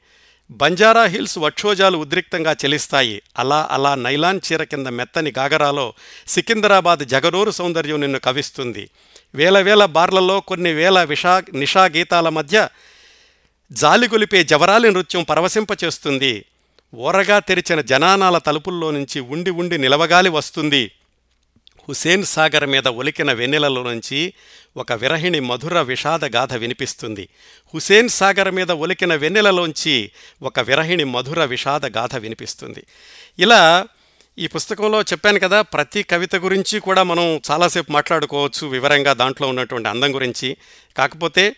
బంజారా 0.50 1.02
హిల్స్ 1.02 1.38
వక్షోజాలు 1.38 1.98
ఉద్రిక్తంగా 1.98 2.52
చెలిస్తాయి. 2.52 3.22
అలా 3.38 3.68
అలా 3.70 3.94
నైలాన్ 3.94 4.40
చీర 4.52 4.62
కింద 4.62 4.87
మెత్తని 4.87 5.33
గాగరాలో 5.38 5.94
సికింద్రాబాద్ 6.26 7.00
జగరూరు 7.00 7.50
సౌందర్యం 7.50 8.00
నిన్ను 8.00 8.18
కవిస్తుంది 8.18 8.90
వేల 9.35 9.61
వేల 9.61 9.85
బార్లలో 9.85 10.40
కొన్ని 10.40 10.72
వేల 10.72 11.02
విషా 11.02 11.42
నిషా 11.55 11.85
గీతాల 11.85 12.29
మధ్య 12.29 12.68
జాలిగొలిపే 13.72 14.44
జవరాలి 14.44 14.90
నృత్యం 14.90 15.22
పరవశింపచేస్తుంది. 15.22 16.44
ఓరగా 16.94 17.38
తెరిచిన 17.38 17.81
జనానాల 17.81 18.38
తలుపుల్లో 18.38 18.90
నుంచి 18.90 19.20
ఉండి 19.20 19.51
ఉండి 19.51 19.79
నిలవగాలి 19.79 20.29
వస్తుంది. 20.29 20.90
హుసేన్ 21.88 22.25
సాగర్ 22.25 22.66
మీద 22.66 22.88
ఒలికిన 22.88 23.33
వెన్నెలలో 23.33 23.83
నుంచి 23.83 24.33
ఒక 24.77 24.92
విరహిణి 24.92 25.40
మధుర 25.40 25.81
విషాద 25.81 26.25
గాథ 26.25 26.55
వినిపిస్తుంది. 26.55 27.29
హుసేన్ 27.75 28.09
సాగర్ 28.09 28.51
మీద 28.51 28.70
ఒలికిన 28.70 29.14
వెన్నెలలోంచి 29.14 30.11
ఒక 30.42 30.61
విరహిణి 30.61 31.05
మధుర 31.05 31.44
విషాద 31.44 31.87
గాథ 31.87 32.16
వినిపిస్తుంది. 32.16 32.87
ఇలా 33.38 33.87
ఈ 34.38 34.46
పుస్తకంలో 34.46 35.03
చెప్పాను 35.03 35.38
కదా 35.38 35.62
ప్రతి 35.62 36.03
కవిత 36.03 36.37
గురించి 36.37 36.81
కూడా 36.81 37.03
మనం 37.03 37.40
చాలాసేపు 37.51 37.92
మాట్లాడుకోవచ్చు 37.92 38.66
వివరంగా 38.66 39.12
దాంట్లో 39.12 39.49
ఉన్నటువంటి 39.49 39.88
అందం 39.88 40.14
గురించి. 40.14 40.57
కాకపోతే 40.96 41.57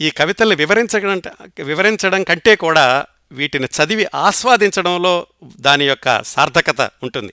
ఈ 0.00 0.10
కవితల్ని 0.10 0.56
వివరించడం 0.56 1.22
వివరించడం 1.64 2.24
కంటే 2.24 2.56
కూడా 2.56 3.06
వీటిని 3.32 3.66
చదివి 3.66 4.06
ఆస్వాదించడంలో 4.14 5.26
దాని 5.60 5.84
యొక్క 5.84 6.22
సార్థకత 6.22 6.90
ఉంటుంది. 7.02 7.32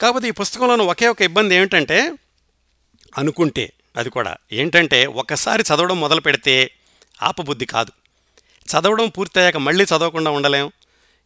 కాకపోతే 0.00 0.28
ఈ 0.28 0.30
పుస్తకంలోని 0.30 0.82
ఒకే 0.82 1.08
ఒక 1.08 1.22
ఇబ్బంది 1.22 1.54
ఏమిటంటే 1.54 2.12
అనుకుంటే 3.18 3.72
అది 3.96 4.10
కూడా. 4.10 4.36
ఏంటంటే 4.52 5.06
ఒకసారి 5.06 5.62
చదవడం 5.62 6.00
మొదలు 6.00 6.20
పెడితే 6.20 6.70
ఆపబుద్ధి 7.22 7.66
కాదు. 7.66 7.92
చదవడం 8.66 9.08
పూర్తయ్యాక 9.08 9.56
మళ్ళీ 9.56 9.84
చదవకుండా 9.84 10.30
ఉండలేం. 10.30 10.72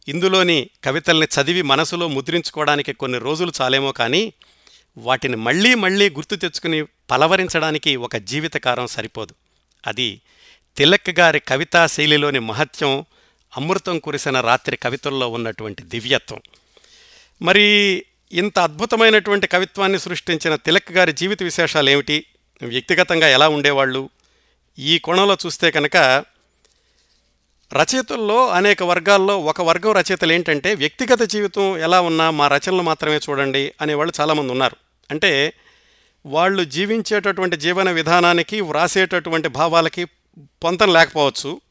ఇందులోని 0.07 0.69
కవితల్ని 0.83 1.27
చదివి 1.41 1.61
మనసులో 1.61 2.07
ముద్రించుకోవడానికి 2.07 2.93
కొన్ని 2.93 3.19
రోజులు 3.19 3.51
చాలేమో 3.61 3.91
కానీ 3.91 4.33
వాటిని 4.97 5.35
మళ్ళీ 5.35 5.75
మళ్ళీ 5.75 6.09
గుర్తు 6.09 6.35
తెచ్చుకుని 6.35 6.83
పలవరించడానికి 6.83 7.95
ఒక 7.95 8.15
జీవితకారం 8.15 8.87
సరిపోదు. 8.87 9.35
అది 9.87 10.21
తిలక్ 10.77 11.19
గారి 11.19 11.39
కవితా 11.39 11.87
శైలిలోని 11.87 12.39
మహత్యం 12.39 13.05
అమృతం 13.55 13.99
కురిసిన 13.99 14.41
రాత్రి 14.41 14.77
కవితల్లో 14.77 15.27
ఉన్నటువంటి 15.29 15.83
దివ్యత్వం. 15.83 16.41
మరి 17.41 18.05
ఇంత 18.31 18.59
అద్భుతమైనటువంటి 18.59 19.47
కవిత్వాన్ని 19.47 19.99
సృష్టించిన 19.99 20.55
తిలక్ 20.55 20.91
గారి 20.91 21.13
జీవిత 21.13 21.43
విశేషాలు 21.43 21.89
ఏమిటి? 21.89 22.25
వ్యక్తిగతంగా 22.61 23.27
ఎలా 23.27 23.49
ఉండేవాళ్ళు? 23.49 24.09
ఈ 24.79 24.99
కోణంలో 24.99 25.37
చూస్తే 25.45 25.71
కనుక 25.71 25.97
రచయితల్లో 27.73 28.47
అనేక 28.47 28.83
వర్గాల్లో 28.83 29.39
ఒక 29.39 29.61
వర్గం 29.61 29.91
రచయితలు 29.91 30.33
ఏంటంటే 30.33 30.73
వ్యక్తిగత 30.73 31.21
జీవితం 31.21 31.77
ఎలా 31.77 32.01
ఉన్నా 32.01 32.29
మా 32.29 32.47
రచనలు 32.47 32.81
మాత్రమే 32.81 33.17
చూడండి 33.17 33.73
అనేవాళ్ళు 33.81 34.13
చాలామంది 34.21 34.51
ఉన్నారు. 34.51 34.75
అంటే 35.11 35.53
వాళ్ళు 36.25 36.63
జీవించేటటువంటి 36.63 37.57
జీవన 37.57 37.91
విధానానికి 37.91 38.61
వ్రాసేటటువంటి 38.61 39.47
భావాలకి 39.47 40.05
పొంతం 40.63 40.93
లేకపోవచ్చు. 40.93 41.61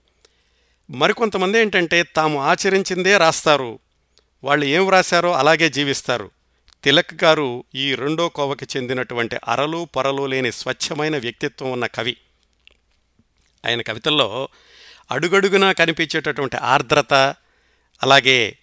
మరికొంతమంది 0.90 1.59
ఏంటంటే 1.59 2.03
తాము 2.03 2.42
ఆచరించిందే 2.42 3.16
రాస్తారు. 3.16 3.79
వాళ్ళు 4.44 4.64
ఏం 4.64 4.87
వ్రాశారో 4.87 5.33
అలాగే 5.33 5.68
జీవిస్తారు. 5.68 6.31
తిలక్ 6.85 7.25
గారు 7.25 7.64
ఈ 7.75 7.94
రెండో 7.94 8.29
కోవకి 8.29 8.66
చెందినటువంటి 8.77 9.37
అరలు 9.49 9.88
పొరలు 9.96 10.27
లేని 10.27 10.53
స్వచ్ఛమైన 10.53 11.18
వ్యక్తిత్వం 11.18 11.72
ఉన్న 11.72 11.87
కవి. 11.87 12.16
ఆయన 13.66 13.83
కవితల్లో 13.83 14.49
అడుగడుగునా 15.11 15.72
కనిపించేటటువంటి 15.72 16.57
ఆర్ద్రత 16.57 17.14
అలాగే 18.03 18.59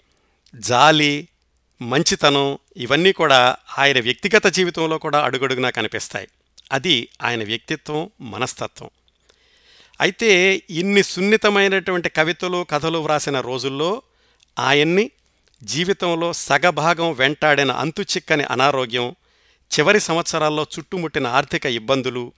జాలి 0.55 1.27
మంచితనం 1.81 2.57
ఇవన్నీ 2.77 3.11
కూడా 3.11 3.55
ఆయన 3.79 3.99
వ్యక్తిగత 3.99 4.47
జీవితంలో 4.47 4.97
కూడా 4.97 5.23
అడుగడుగునా 5.23 5.69
కనిపిస్తాయి. 5.69 6.27
అది 6.71 7.07
ఆయన 7.23 7.43
వ్యక్తిత్వం 7.43 8.09
మనస్తత్వం. 8.21 8.89
అయితే 10.01 10.63
ఇన్ని 10.69 11.03
సున్నితమైనటువంటి 11.03 12.09
కవితలు 12.09 12.65
కథలు 12.69 12.97
వ్రాసిన 12.97 13.41
రోజుల్లో 13.41 14.01
ఆయన్ని 14.59 15.11
జీవితంలో 15.63 16.33
సగభాగం 16.33 17.13
వెంటాడిన 17.13 17.71
అంతుచిక్కని 17.71 18.43
అనారోగ్యం 18.43 19.15
చివరి 19.71 19.99
సంవత్సరాల్లో 19.99 20.63
చుట్టుముట్టిన 20.63 21.27
ఆర్థిక 21.27 21.65
ఇబ్బందులు 21.65 22.31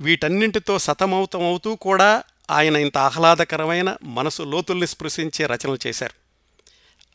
వీటన్నింటితో 0.00 0.78
సతమౌతమవుతూ 0.78 1.76
కూడా 1.76 2.22
ఆయన 2.50 2.76
ఇంత 2.76 2.98
ఆహ్లాదకరమైన 2.98 3.96
మనసు 4.02 4.42
లోతుల్ని 4.42 4.86
స్పృశించే 4.86 5.46
రచనలు 5.46 5.78
చేశారు. 5.86 6.14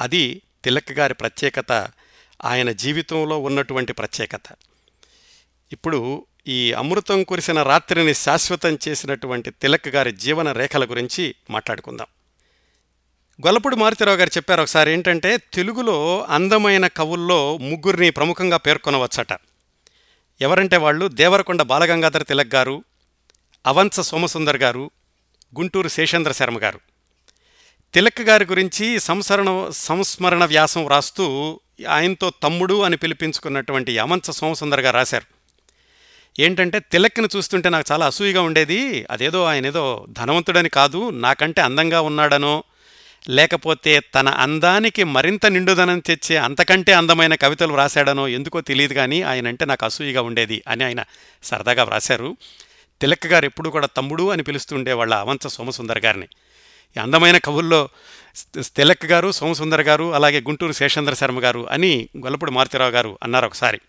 అది 0.01 0.41
తిలక్ 0.63 0.91
గారి 0.91 1.13
ప్రత్యేకత 1.13 1.71
ఆయన 2.45 2.71
జీవితంలో 2.71 3.39
ఉన్నటువంటి 3.39 3.93
ప్రత్యేకత. 3.93 4.41
ఇప్పుడు 5.71 6.25
ఈ 6.47 6.73
అమృతం 6.73 7.23
కురిసిన 7.23 7.63
రాత్రిని 7.63 8.13
శాశ్వతం 8.13 8.79
చేసినటువంటి 8.87 9.51
తిలక్ 9.51 9.87
గారి 9.87 10.11
జీవన 10.11 10.51
రేఖల 10.51 10.85
గురించి 10.85 11.35
మాట్లాడుకుందాం. 11.49 12.07
గొల్లపూడి 13.45 13.75
మారుతిరావు 13.75 14.17
గారు 14.17 14.29
చెప్పారు 14.37 14.61
ఒకసారి 14.61 14.91
ఏంటంటే 14.91 15.37
తెలుగులో 15.37 16.25
అందమైన 16.29 16.87
కవుల్లో 16.87 17.57
ముగ్గురిని 17.57 18.09
ప్రముఖంగా 18.09 18.57
పేర్కొనవచ్చట. 18.57 19.39
ఎవరంటే 20.41 20.77
వాళ్ళు? 20.77 21.07
దేవరకొండ 21.07 21.61
బాలగంగాధర 21.61 22.23
తిలక్ 22.23 22.55
గారు 22.55 22.83
అవంస 23.65 23.99
సోమసుందర్ 23.99 24.57
గారు 24.57 24.91
గుంటూరు 25.59 25.87
శేషేంద్ర 25.87 26.31
శర్మ 26.31 26.57
గారు. 26.57 26.79
తిలక్ 27.93 28.21
గారి 28.21 28.45
గురించి 28.45 28.99
సంసరణ 28.99 29.69
సంస్మరణ 29.71 30.45
వ్యాసం 30.45 30.87
రాస్తూ 30.87 31.59
ఆయనతో 31.89 32.31
తమ్ముడు 32.43 32.81
అని 32.81 32.97
పిలిపించుకున్నటువంటి 32.97 33.97
అవంశ 33.97 34.29
సోమసుందర్ 34.29 34.79
గారు 34.79 34.95
రాశారు. 34.95 35.36
ఏంటంటే 36.39 36.79
తిలక్ని 36.79 37.27
చూస్తుంటే 37.35 37.69
నాకు 37.69 37.85
చాలా 37.91 38.05
అసూయగా 38.05 38.41
ఉండేది. 38.41 39.05
అదేదో 39.11 39.43
ఆయన 39.43 39.65
ఏదో 39.65 40.05
ధనవంతుడని 40.09 40.69
కాదు 40.69 41.09
నాకంటే 41.09 41.61
అందంగా 41.61 42.01
ఉన్నాడనో 42.01 42.63
లేకపోతే 43.29 43.99
తన 43.99 44.29
అందానికి 44.29 45.03
మరింత 45.03 45.45
నిండుదనం 45.45 45.99
తెచ్చే 45.99 46.37
అంతకంటే 46.37 46.91
అందమైన 46.93 47.35
కవితలు 47.35 47.73
వ్రాశాడనో 47.73 48.27
ఎందుకో 48.27 48.61
తెలియదు 48.61 48.93
కానీ 48.93 49.21
ఆయన 49.21 49.47
అంటే 49.47 49.65
నాకు 49.65 49.85
అసూయగా 49.85 50.21
ఉండేది 50.21 50.63
అని 50.67 50.83
ఆయన 50.83 51.03
సరదాగా 51.43 51.83
వ్రాశారు. 51.83 52.37
తిలక్ 53.01 53.27
గారు 53.27 53.45
ఎప్పుడూ 53.45 53.69
కూడా 53.69 53.87
తమ్ముడు 53.87 54.29
అని 54.29 54.43
పిలుస్తుండే 54.43 54.93
వాళ్ళ 54.93 55.13
అవంశ 55.13 55.47
సోమసుందర్ 55.47 55.99
గారిని. 55.99 56.27
ఈ 56.97 56.99
అందమైన 56.99 57.37
కవుల్లో 57.37 57.89
తిలక్ 58.75 59.05
గారు 59.05 59.31
సోమసుందర్ 59.31 59.81
గారు 59.81 60.13
అలాగే 60.13 60.41
గుంటూరు 60.41 60.71
శేషేంద్ర 60.71 61.13
శర్మ 61.13 61.43
గారు 61.43 61.67
అని 61.71 62.09
గొల్లపూడి 62.17 62.51
మారుతిరావు 62.51 62.91
గారు 62.91 63.19
అన్నారు 63.23 63.45
ఒకసారి. 63.45 63.79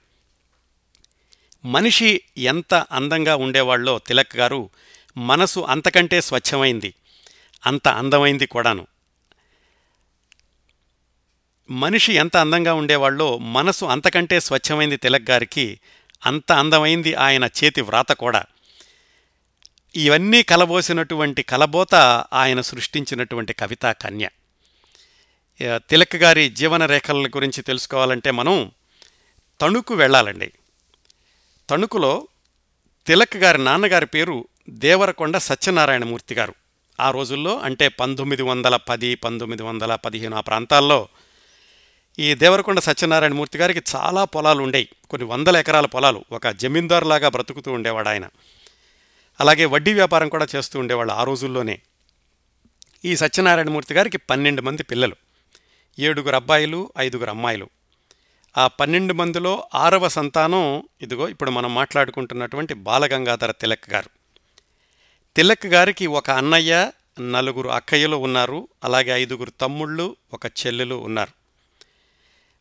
మనిషి 1.69 2.21
ఎంత 2.37 2.75
అందంగా 2.75 3.37
ఉండేవాళ్ళో 3.37 3.99
తిలక్ 3.99 4.37
గారు 4.37 4.71
మనసు 5.17 5.61
అంతకంటే 5.61 6.21
స్వచ్ఛమైంది. 6.21 6.95
అంత 7.67 7.89
అందమైంది 7.89 8.47
కూడాను. 8.47 8.87
మనిషి 11.71 12.13
ఎంత 12.13 12.37
అందంగా 12.37 12.75
ఉండేవాళ్ళో 12.75 13.39
మనసు 13.39 13.85
అంతకంటే 13.85 14.41
స్వచ్ఛమైంది 14.41 14.97
తిలక్ 14.97 15.31
గారికి 15.31 15.81
అంత 16.27 16.53
అందమైంది 16.53 17.15
ఆయన 17.15 17.45
చేతి 17.45 17.81
వ్రాత 17.81 18.13
కూడా. 18.13 18.45
ఇవన్నీ 19.95 20.43
కలబోసినటువంటి 20.43 21.43
కలబోత 21.43 21.95
ఆయన 22.33 22.61
సృష్టించినటువంటి 22.61 23.53
కవితా 23.53 23.93
కన్య. 23.93 24.29
తిలక్ 25.61 26.17
గారి 26.17 26.49
జీవన 26.51 26.87
రేఖల 26.87 27.27
గురించి 27.27 27.63
తెలుసుకోవాలంటే 27.63 28.31
మనం 28.31 28.71
తణుకు 29.61 29.95
వెళ్ళాలండి. 29.95 30.53
తణుకులో 31.71 32.29
తిలక్ 33.07 33.37
గారి 33.37 33.65
నాన్నగారి 33.65 34.07
పేరు 34.07 34.49
దేవరకొండ 34.71 35.37
సత్యనారాయణమూర్తి 35.37 36.35
గారు. 36.35 36.55
ఆ 37.01 37.11
రోజుల్లో 37.11 37.59
అంటే 37.59 37.89
పంతొమ్మిది 37.89 38.43
వందల 38.43 38.77
పది 38.77 39.15
పంతొమ్మిది 39.15 39.63
వందల 39.63 39.95
పదిహేను 39.95 40.37
ఆ 40.37 40.41
ప్రాంతాల్లో 40.41 41.09
ఈ 42.19 42.35
దేవరకొండ 42.35 42.79
సత్యనారాయణమూర్తి 42.79 43.59
గారికి 43.59 43.83
చాలా 43.97 44.25
పొలాలు 44.25 44.63
ఉండేవి 44.63 44.89
కొన్ని 45.11 45.29
వందల 45.29 45.57
ఎకరాల 45.57 45.87
పొలాలు. 45.87 46.25
ఒక 46.33 46.49
జమీందారులాగా 46.49 47.29
బ్రతుకుతూ 47.29 47.73
ఉండేవాడు 47.73 48.09
ఆయన. 48.09 48.29
అలాగే 49.41 49.65
వడ్డీ 49.65 49.95
వ్యాపారం 49.95 50.29
కూడా 50.29 50.47
చేస్తూ 50.57 50.79
ఉండేవాళ్ళు 50.79 51.15
ఆ 51.15 51.25
రోజుల్లోనే. 51.25 51.81
ఈ 53.05 53.17
సత్యనారాయణమూర్తి 53.17 53.95
గారికి 53.95 54.19
పన్నెండు 54.19 54.63
మంది 54.63 54.83
పిల్లలు. 54.83 55.17
ఏడుగురు 55.99 56.37
అబ్బాయిలు 56.37 56.93
ఐదుగురు 56.99 57.31
అమ్మాయిలు. 57.31 57.69
ఆ 58.57 58.67
పన్నెండు 58.67 59.15
మందిలో 59.15 59.69
ఆరవ 59.75 60.09
సంతానం 60.09 60.83
ఇదిగో 61.03 61.29
ఇప్పుడు 61.29 61.51
మనం 61.51 61.75
మాట్లాడుకుంటున్నటువంటి 61.75 62.75
బాలగంగాధర 62.75 63.51
తిలక్ 63.51 63.91
గారు. 63.91 64.11
తిలక్ 65.37 65.67
గారికి 65.67 66.07
ఒక 66.07 66.31
అన్నయ్య 66.31 66.91
నలుగురు 67.21 67.69
అక్కయ్యలు 67.69 68.17
ఉన్నారు 68.17 68.69
అలాగే 68.85 69.11
ఐదుగురు 69.11 69.51
తమ్ముళ్ళు 69.51 70.17
ఒక 70.33 70.47
చెల్లెలు 70.47 70.95
ఉన్నారు. 70.95 71.33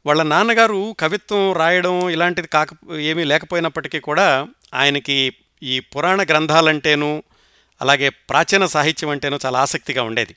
వాళ్ళ 0.05 0.23
నాన్నగారు 0.23 0.95
కవిత్వం 0.99 1.53
రాయడం 1.53 2.09
ఇలాంటిది 2.09 2.47
కాక 2.47 2.67
ఏమీ 2.99 3.23
లేకపోయినప్పటికీ 3.23 3.99
కూడా 3.99 4.47
ఆయనకి 4.73 5.33
ఈ 5.63 5.79
పురాణ 5.79 6.23
గ్రంథాలంటేనూ 6.23 7.23
అలాగే 7.81 8.09
ప్రాచీన 8.09 8.65
సాహిత్యం 8.65 9.09
అంటేనూ 9.09 9.39
చాలా 9.45 9.59
ఆసక్తిగా 9.59 10.03
ఉండేది. 10.03 10.35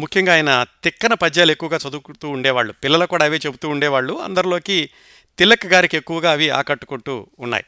ముఖ్యంగా 0.00 0.32
ఆయన 0.32 0.66
తిక్కన 0.84 1.14
పద్యాలు 1.14 1.50
ఎక్కువగా 1.50 1.78
చదువుతూ 1.88 2.28
ఉండేవాళ్ళు. 2.28 2.72
పిల్లలు 2.72 3.06
కూడా 3.06 3.24
అవే 3.24 3.36
చెబుతూ 3.36 3.68
ఉండేవాళ్ళు. 3.68 4.14
అందరిలోకి 4.14 4.90
తిలక్ 5.38 5.66
గారికి 5.66 5.96
ఎక్కువగా 5.96 6.32
అవి 6.32 6.50
ఆకట్టుకుంటూ 6.50 7.26
ఉన్నాయి. 7.38 7.64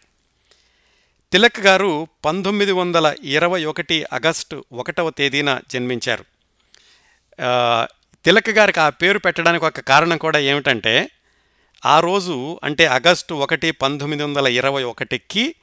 తిలక్ 1.32 1.60
గారు 1.60 2.08
పంతొమ్మిది 2.24 2.72
వందల 2.72 3.14
ఇరవై 3.22 3.64
ఒకటి 3.64 4.04
ఆగస్టు 4.12 4.64
ఒకటవ 4.72 5.10
తేదీన 5.10 5.60
జన్మించారు. 5.70 6.24
తిలక్ 8.24 8.50
గారికి 8.50 8.80
ఆ 8.80 8.88
పేరు 8.88 9.18
పెట్టడానికి 9.18 9.64
ఒక 9.64 9.80
కారణం 9.80 10.18
కూడా 10.18 10.38
ఏమిటంటే 10.38 11.10
ఆ 11.86 12.00
రోజు 12.00 12.60
అంటే 12.64 12.86
ఆగస్టు 12.86 13.34
ఒకటి 13.34 13.70
పంతొమ్మిది 13.70 14.22
వందల 14.22 14.46
ఇరవై 14.46 14.82
ఒకటికి 14.82 15.54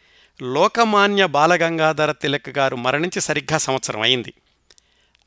లోకమాన్య 0.42 1.26
బాలగంగాధర 1.26 2.12
తిలక్ 2.12 2.50
గారు 2.50 2.76
మరణించి 2.76 3.22
సరిగ్గా 3.22 3.58
సంవత్సరం 3.58 4.02
అయింది. 4.02 4.34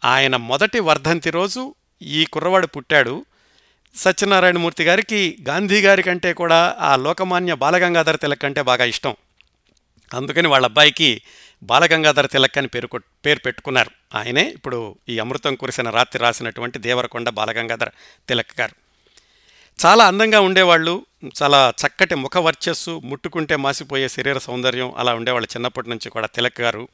ఆయన 0.05 0.37
మొదటి 0.37 0.81
వర్ధంతి 0.81 1.31
రోజు 1.31 1.75
ఈ 2.03 2.25
కుర్రవాడు 2.25 2.67
పుట్టాడు. 2.67 3.25
సత్యనారాయణమూర్తి 3.95 4.85
గారికి 4.85 5.39
గాంధీ 5.49 5.81
గారి 5.81 6.03
కంటే 6.03 6.33
కూడా 6.33 6.77
ఆ 6.81 6.97
లోకమాన్య 6.97 7.55
బాలగంగాధర 7.55 8.17
తిలక్ 8.17 8.45
అంటే 8.45 8.63
బాగా 8.63 8.85
ఇష్టం. 8.85 9.17
అందుకని 10.15 10.49
వాళ్ళ 10.49 10.67
అబ్బాయికి 10.67 11.23
బాలగంగాధర 11.63 12.27
తిలక్ 12.27 12.59
అని 12.59 12.69
పేరు 12.69 12.89
పేరు 13.27 13.39
పెట్టుకున్నారు. 13.39 13.91
ఆయనే 14.17 14.51
ఇప్పుడు 14.51 14.99
ఈ 15.09 15.19
అమృతం 15.19 15.55
కురిసిన 15.55 15.91
రాత్రి 15.91 16.23
రాసినటువంటి 16.23 16.79
దేవరకొండ 16.79 17.29
బాలగంగాధర 17.29 17.89
తిలక్ 18.29 18.61
గారు. 18.61 18.75
చాలా 19.87 20.07
అందంగా 20.07 20.41
ఉండేవాళ్ళు 20.41 21.07
చాలా 21.43 21.73
చక్కటి 21.87 22.15
ముఖ 22.15 22.37
వర్చస్సు 22.37 23.01
ముట్టుకుంటే 23.05 23.57
మాసిపోయే 23.57 24.09
శరీర 24.09 24.39
సౌందర్యం 24.39 24.95
అలా 24.97 25.15
ఉండేవాళ్ళు 25.15 25.49
చిన్నప్పటి 25.57 25.91
నుంచి 25.91 26.11
కూడా 26.11 26.27
తిలక్ 26.27 26.61
గారు. 26.61 26.89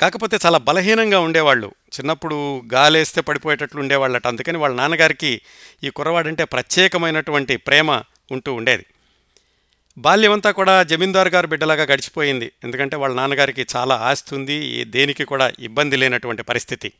కాకపోతే 0.00 0.38
చాలా 0.46 0.58
బలహీనంగా 0.58 1.20
ఉండేవాళ్ళు. 1.20 1.74
చిన్నప్పుడు 1.98 2.62
గాలేస్తే 2.74 3.20
పడిపోయేటట్లు 3.20 3.80
ఉండేవాళ్ళట. 3.80 4.26
అందుకని 4.26 4.58
వాళ్ళ 4.58 4.76
నాన్నగారికి 4.76 5.40
ఈ 5.84 5.90
కుర్రవాడంటే 5.90 6.44
ప్రత్యేకమైనటువంటి 6.44 7.56
ప్రేమ 7.56 8.02
ఉంటూ 8.30 8.54
ఉండేది. 8.54 8.86
బాల్యమంతా 9.98 10.50
కూడా 10.50 10.82
జమీందారు 10.82 11.28
గారు 11.28 11.46
బిడ్డలాగా 11.46 11.82
గడిచిపోయింది. 11.82 12.52
ఎందుకంటే 12.64 12.96
వాళ్ళ 12.96 13.16
నాన్నగారికి 13.16 13.66
చాలా 13.76 13.94
ఆస్తి 13.94 14.34
ఉంది. 14.34 14.52
ఈ 14.52 14.84
దేనికి 14.84 15.24
కూడా 15.24 15.52
ఇబ్బంది 15.58 15.96
లేనటువంటి 15.96 16.42
పరిస్థితి. 16.42 16.92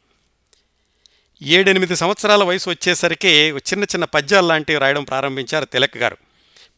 ఏడెనిమిది 1.43 1.97
సంవత్సరాల 1.97 2.45
వయసు 2.45 2.71
వచ్చేసరికి 2.71 3.29
చిన్న 3.59 3.85
చిన్న 3.85 4.05
పద్యాలు 4.05 4.47
లాంటివి 4.47 4.79
రాయడం 4.79 5.05
ప్రారంభించారు 5.05 5.65
తిలక్ 5.65 5.97
గారు. 5.97 6.17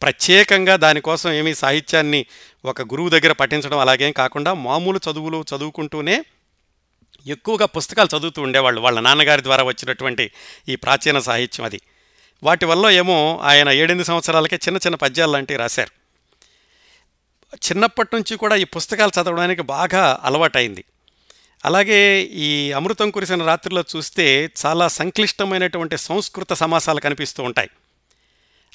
ప్రత్యేకంగా 0.02 0.76
దానికోసం 0.76 1.32
ఏమీ 1.32 1.54
సాహిత్యాన్ని 1.54 2.26
ఒక 2.64 2.82
గురువు 2.82 3.08
దగ్గర 3.08 3.32
పఠించడం 3.32 3.78
అలాగేం 3.78 4.12
కాకుండా 4.12 4.54
మామూలు 4.54 5.00
చదువులు 5.10 5.44
చదువుకుంటూనే 5.56 6.24
ఎక్కువగా 7.26 7.66
పుస్తకాలు 7.66 8.16
చదువుతూ 8.16 8.42
ఉండేవాళ్ళు. 8.42 8.80
వాళ్ళ 8.80 9.00
నాన్నగారి 9.00 9.42
ద్వారా 9.42 9.62
వచ్చినటువంటి 9.62 10.30
ఈ 10.68 10.76
ప్రాచీన 10.76 11.18
సాహిత్యం 11.18 11.66
అది. 11.66 11.80
వాటి 12.42 12.64
వల్ల 12.64 12.88
ఏమో 12.88 13.40
ఆయన 13.42 13.68
ఏడెనిమిది 13.68 14.04
సంవత్సరాలకే 14.04 14.56
చిన్న 14.56 14.76
చిన్న 14.76 14.94
పద్యాలు 14.94 15.32
లాంటివి 15.32 15.58
రాశారు. 15.58 15.90
చిన్నప్పటి 17.54 18.16
నుంచి 18.16 18.36
కూడా 18.36 18.56
ఈ 18.56 18.64
పుస్తకాలు 18.64 19.22
చదవడానికి 19.22 19.62
బాగా 19.62 20.20
అలవాటైంది. 20.22 20.84
అలాగే 21.64 22.20
ఈ 22.20 22.72
అమృతం 22.72 23.10
కురిసిన 23.10 23.44
రాత్రిలో 23.44 23.84
చూస్తే 23.96 24.50
చాలా 24.66 24.88
సంక్లిష్టమైనటువంటి 24.88 25.96
సంస్కృత 25.96 26.52
సమాసాలు 26.52 27.00
కనిపిస్తూ 27.00 27.42
ఉంటాయి. 27.42 27.70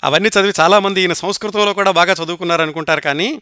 అవన్నీ 0.04 0.30
చదివి 0.30 0.54
చాలామంది 0.60 1.02
ఈయన 1.02 1.14
సంస్కృతంలో 1.14 1.74
కూడా 1.74 1.92
బాగా 1.92 2.14
చదువుకున్నారు 2.14 2.62
అనుకుంటారు 2.62 3.02
కానీ 3.02 3.42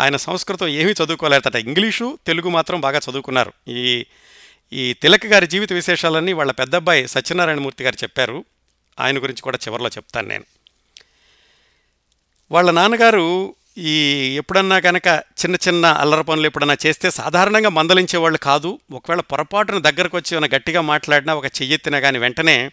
ఆయన 0.00 0.16
సంస్కృతం 0.16 0.68
ఏమీ 0.68 0.92
చదువుకోలేదట. 0.92 1.54
ఇంగ్లీషు 1.54 2.18
తెలుగు 2.26 2.48
మాత్రం 2.48 2.80
బాగా 2.80 3.00
చదువుకున్నారు. 3.10 3.52
ఈ 3.68 4.06
ఈ 4.72 4.92
తిలక్ 4.92 5.26
గారి 5.26 5.46
జీవిత 5.46 5.72
విశేషాలన్నీ 5.72 6.32
వాళ్ళ 6.32 6.52
పెద్దబ్బాయి 6.52 7.08
సత్యనారాయణమూర్తి 7.08 7.84
గారు 7.84 7.94
చెప్పారు. 7.94 8.44
ఆయన 9.00 9.18
గురించి 9.18 9.42
కూడా 9.42 9.58
చివరిలో 9.68 9.88
చెప్తాను 9.88 10.28
నేను. 10.28 10.44
వాళ్ళ 12.50 12.70
నాన్నగారు 12.70 13.54
ఈ 13.78 13.90
ఎప్పుడన్నా 14.36 14.78
కనుక 14.78 15.06
చిన్న 15.08 15.56
చిన్న 15.68 15.86
అల్లరి 15.86 16.24
పనులు 16.24 16.46
ఎప్పుడన్నా 16.46 16.76
చేస్తే 16.86 17.10
సాధారణంగా 17.10 17.68
మందలించేవాళ్ళు 17.68 18.38
కాదు. 18.38 18.80
ఒకవేళ 18.92 19.20
పొరపాటున 19.20 19.78
దగ్గరకు 19.78 20.16
వచ్చి 20.16 20.36
ఏమైనా 20.36 20.56
గట్టిగా 20.56 20.80
మాట్లాడినా 20.80 21.34
ఒక 21.34 21.46
చెయ్యెత్తినా 21.46 22.00
కానీ 22.00 22.18
వెంటనే 22.18 22.70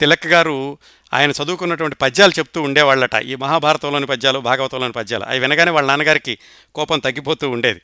తిలక్ 0.00 0.26
గారు 0.26 0.78
ఆయన 1.14 1.30
చదువుకున్నటువంటి 1.30 1.96
పద్యాలు 1.96 2.32
చెప్తూ 2.38 2.62
ఉండేవాళ్ళట. 2.62 3.14
ఈ 3.14 3.34
మహాభారతంలోని 3.34 4.06
పద్యాలు 4.06 4.38
భాగవతంలోని 4.38 4.92
పద్యాలు 4.92 5.24
అవి 5.24 5.38
వినగానే 5.38 5.70
వాళ్ళ 5.70 5.88
నాన్నగారికి 5.88 6.38
కోపం 6.74 6.98
తగ్గిపోతూ 6.98 7.50
ఉండేది. 7.50 7.80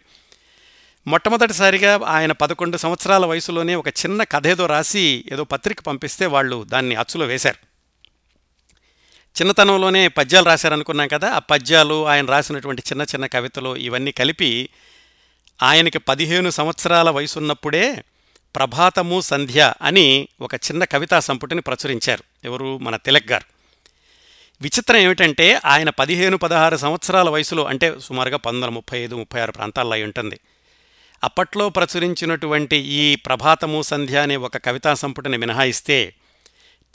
మొట్టమొదటిసారిగా 1.06 2.00
ఆయన 2.06 2.32
పదకొండు 2.32 2.76
సంవత్సరాల 2.76 3.26
వయసులోనే 3.26 3.74
ఒక 3.74 3.88
చిన్న 3.88 4.22
కథ 4.22 4.46
ఏదో 4.46 4.66
రాసి 4.66 5.24
ఏదో 5.32 5.44
పత్రిక 5.44 5.80
పంపిస్తే 5.80 6.26
వాళ్ళు 6.26 6.64
దాన్ని 6.64 6.94
అచ్చులో 6.94 7.26
వేశారు. 7.26 7.66
చిన్నతనంలోనే 9.40 10.08
పద్యాలు 10.08 10.46
రాశారనుకున్నాం 10.46 11.08
కదా 11.08 11.30
ఆ 11.30 11.38
పద్యాలు 11.38 12.06
ఆయన 12.06 12.26
రాసినటువంటి 12.26 12.82
చిన్న 12.82 13.02
చిన్న 13.02 13.26
కవితలు 13.26 13.76
ఇవన్నీ 13.76 14.10
కలిపి 14.10 14.68
ఆయనకి 15.62 15.98
పదిహేను 15.98 16.50
సంవత్సరాల 16.50 17.10
వయసున్నప్పుడే 17.10 18.04
ప్రభాతము 18.56 19.20
సంధ్య 19.20 19.74
అని 19.82 20.28
ఒక 20.40 20.54
చిన్న 20.54 20.84
కవితా 20.84 21.20
సంపుటిని 21.20 21.60
ప్రచురించారు. 21.60 22.24
ఎవరు? 22.44 22.78
మన 22.78 22.96
తిలక్ 22.96 23.32
గారు. 23.32 23.44
విచిత్రం 24.62 24.96
ఏమిటంటే 24.96 25.60
ఆయన 25.64 25.90
పదిహేను 25.90 26.36
పదహారు 26.36 26.76
సంవత్సరాల 26.76 27.28
వయసులో 27.28 27.64
అంటే 27.64 27.94
సుమారుగా 28.00 28.36
పంతొమ్మిది 28.36 28.74
ముప్పై 28.74 28.98
ఐదు 28.98 29.16
ముప్పై 29.16 29.40
ఆరు 29.40 29.52
ప్రాంతాల్లో 29.52 29.94
అయి 29.94 30.04
ఉంటుంది. 30.04 30.40
అప్పట్లో 31.24 31.68
ప్రచురించినటువంటి 31.68 32.76
ఈ 32.76 33.16
ప్రభాతము 33.16 33.82
సంధ్య 33.82 34.18
అనే 34.18 34.36
ఒక 34.36 34.56
కవితా 34.56 34.94
సంపుటిని 34.94 35.36
మినహాయిస్తే 35.36 36.14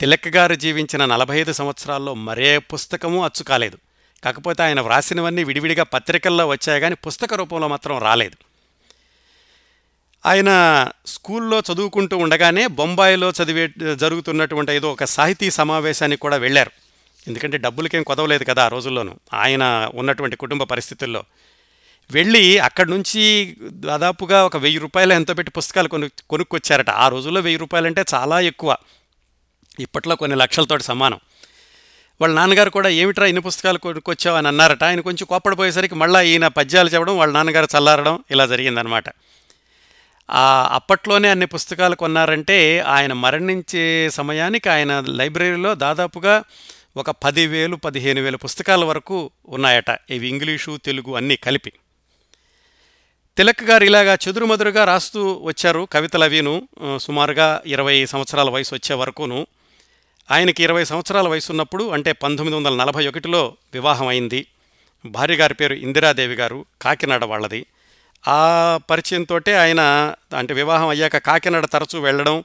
తిలక్ 0.00 0.28
గారు 0.28 0.54
జీవించిన 0.54 1.04
నలభై 1.04 1.40
ఐదు 1.40 1.52
సంవత్సరాల్లో 1.52 2.14
మరే 2.14 2.58
పుస్తకము 2.58 3.24
అచ్చు 3.24 3.42
కాలేదు. 3.44 3.78
కాకపోతే 4.24 4.62
ఆయన 4.62 4.80
వ్రాసినవన్నీ 4.80 5.44
విడివిడిగా 5.44 5.82
పత్రికల్లో 5.82 6.46
వచ్చాయి 6.46 6.80
కానీ 6.80 6.94
పుస్తక 6.94 7.34
రూపంలో 7.34 7.68
మాత్రం 7.68 7.98
రాలేదు. 7.98 8.36
ఆయన 10.26 10.48
స్కూల్లో 11.06 11.62
చదువుకుంటూ 11.72 12.16
ఉండగానే 12.16 12.66
బొంబాయిలో 12.66 13.30
చదివే 13.30 13.94
జరుగుతున్నటువంటి 13.94 14.72
ఏదో 14.72 14.92
ఒక 14.92 15.04
సాహితీ 15.04 15.50
సమావేశానికి 15.50 16.22
కూడా 16.22 16.36
వెళ్ళారు. 16.36 16.70
ఎందుకంటే 17.28 17.58
డబ్బులకేం 17.58 18.02
కొదవలేదు 18.02 18.44
కదా 18.44 18.64
ఆ 18.64 18.68
రోజుల్లోనూ. 18.68 19.14
ఆయన 19.34 19.90
ఉన్నటువంటి 19.94 20.36
కుటుంబ 20.36 20.62
పరిస్థితుల్లో 20.62 21.24
వెళ్ళి 22.10 22.58
అక్కడి 22.58 22.90
నుంచి 22.90 23.56
దాదాపుగా 23.62 24.44
ఒక 24.44 24.56
వెయ్యి 24.56 24.78
రూపాయలు 24.78 25.12
ఎంతో 25.12 25.34
పెట్టి 25.34 25.50
పుస్తకాలు 25.50 25.88
కొను 25.88 26.10
కొనుక్కొచ్చారట. 26.30 26.90
ఆ 26.90 27.08
రోజుల్లో 27.08 27.40
వెయ్యి 27.40 27.58
రూపాయలంటే 27.58 28.04
చాలా 28.14 28.40
ఎక్కువ. 28.40 28.76
ఇప్పట్లో 29.80 30.16
కొన్ని 30.16 30.36
లక్షలతోటి 30.36 30.82
సమానం. 30.82 31.20
వాళ్ళ 32.20 32.34
నాన్నగారు 32.34 32.70
కూడా 32.70 32.88
ఏమిట్రా 32.88 33.26
ఇన్ని 33.26 33.40
పుస్తకాలు 33.40 33.78
కొనుక్కొచ్చావు? 33.78 34.36
అని 34.36 34.48
అన్నారట. 34.48 34.84
ఆయన 34.84 35.00
కొంచెం 35.00 35.26
కోప్పడిపోయేసరికి 35.26 35.94
మళ్ళీ 35.94 36.28
ఈయన 36.28 36.46
పద్యాలు 36.46 36.88
చెప్పడం 36.88 37.18
వాళ్ళ 37.18 37.32
నాన్నగారు 37.32 37.68
చల్లారడం 37.78 38.24
ఇలా 38.30 38.46
జరిగిందనమాట. 38.46 39.04
అప్పట్లోనే 40.70 41.28
అన్ని 41.28 41.46
పుస్తకాలు 41.46 41.94
కొన్నారంటే 41.94 42.78
ఆయన 42.78 43.12
మరణించే 43.12 44.10
సమయానికి 44.10 44.68
ఆయన 44.68 45.00
లైబ్రరీలో 45.00 45.74
దాదాపుగా 45.74 46.44
ఒక 46.96 47.10
పదివేలు 47.10 47.76
పదిహేను 47.76 48.20
వేల 48.20 48.36
పుస్తకాల 48.36 48.84
వరకు 48.84 49.30
ఉన్నాయట. 49.48 49.98
ఇవి 50.10 50.28
ఇంగ్లీషు 50.28 50.78
తెలుగు 50.84 51.14
అన్నీ 51.14 51.36
కలిపి. 51.36 51.72
తిలక్ 53.36 53.62
గారు 53.62 53.84
ఇలాగా 53.84 54.18
చెదురుమదురుగా 54.28 54.84
రాస్తూ 54.84 55.40
వచ్చారు 55.42 55.88
కవితలు 55.92 56.24
అవిను 56.24 56.68
సుమారుగా 57.00 57.62
ఇరవై 57.66 58.06
సంవత్సరాల 58.06 58.50
వయసు 58.50 58.74
వచ్చే 58.74 58.96
వరకును. 58.96 59.46
ఆయనకి 60.30 60.62
ఇరవై 60.62 60.84
సంవత్సరాల 60.84 61.28
వయసు 61.28 61.52
ఉన్నప్పుడు 61.52 61.90
అంటే 61.90 62.12
పంతొమ్మిది 62.12 62.56
వందల 62.56 62.74
నలభై 62.76 63.06
ఒకటిలో 63.06 63.54
వివాహం 63.74 64.06
అయింది. 64.06 64.46
భార్య 65.06 65.34
గారి 65.34 65.54
పేరు 65.54 65.74
ఇందిరాదేవి 65.74 66.34
గారు 66.34 66.64
కాకినాడ 66.82 67.24
వాళ్ళది. 67.24 67.66
ఆ 68.28 68.80
పరిచయంతో 68.90 69.36
ఆయన 69.36 70.14
అంటే 70.36 70.54
వివాహం 70.54 70.88
అయ్యాక 70.88 71.16
కాకినాడ 71.16 71.64
తరచూ 71.64 72.00
వెళ్ళడం 72.00 72.44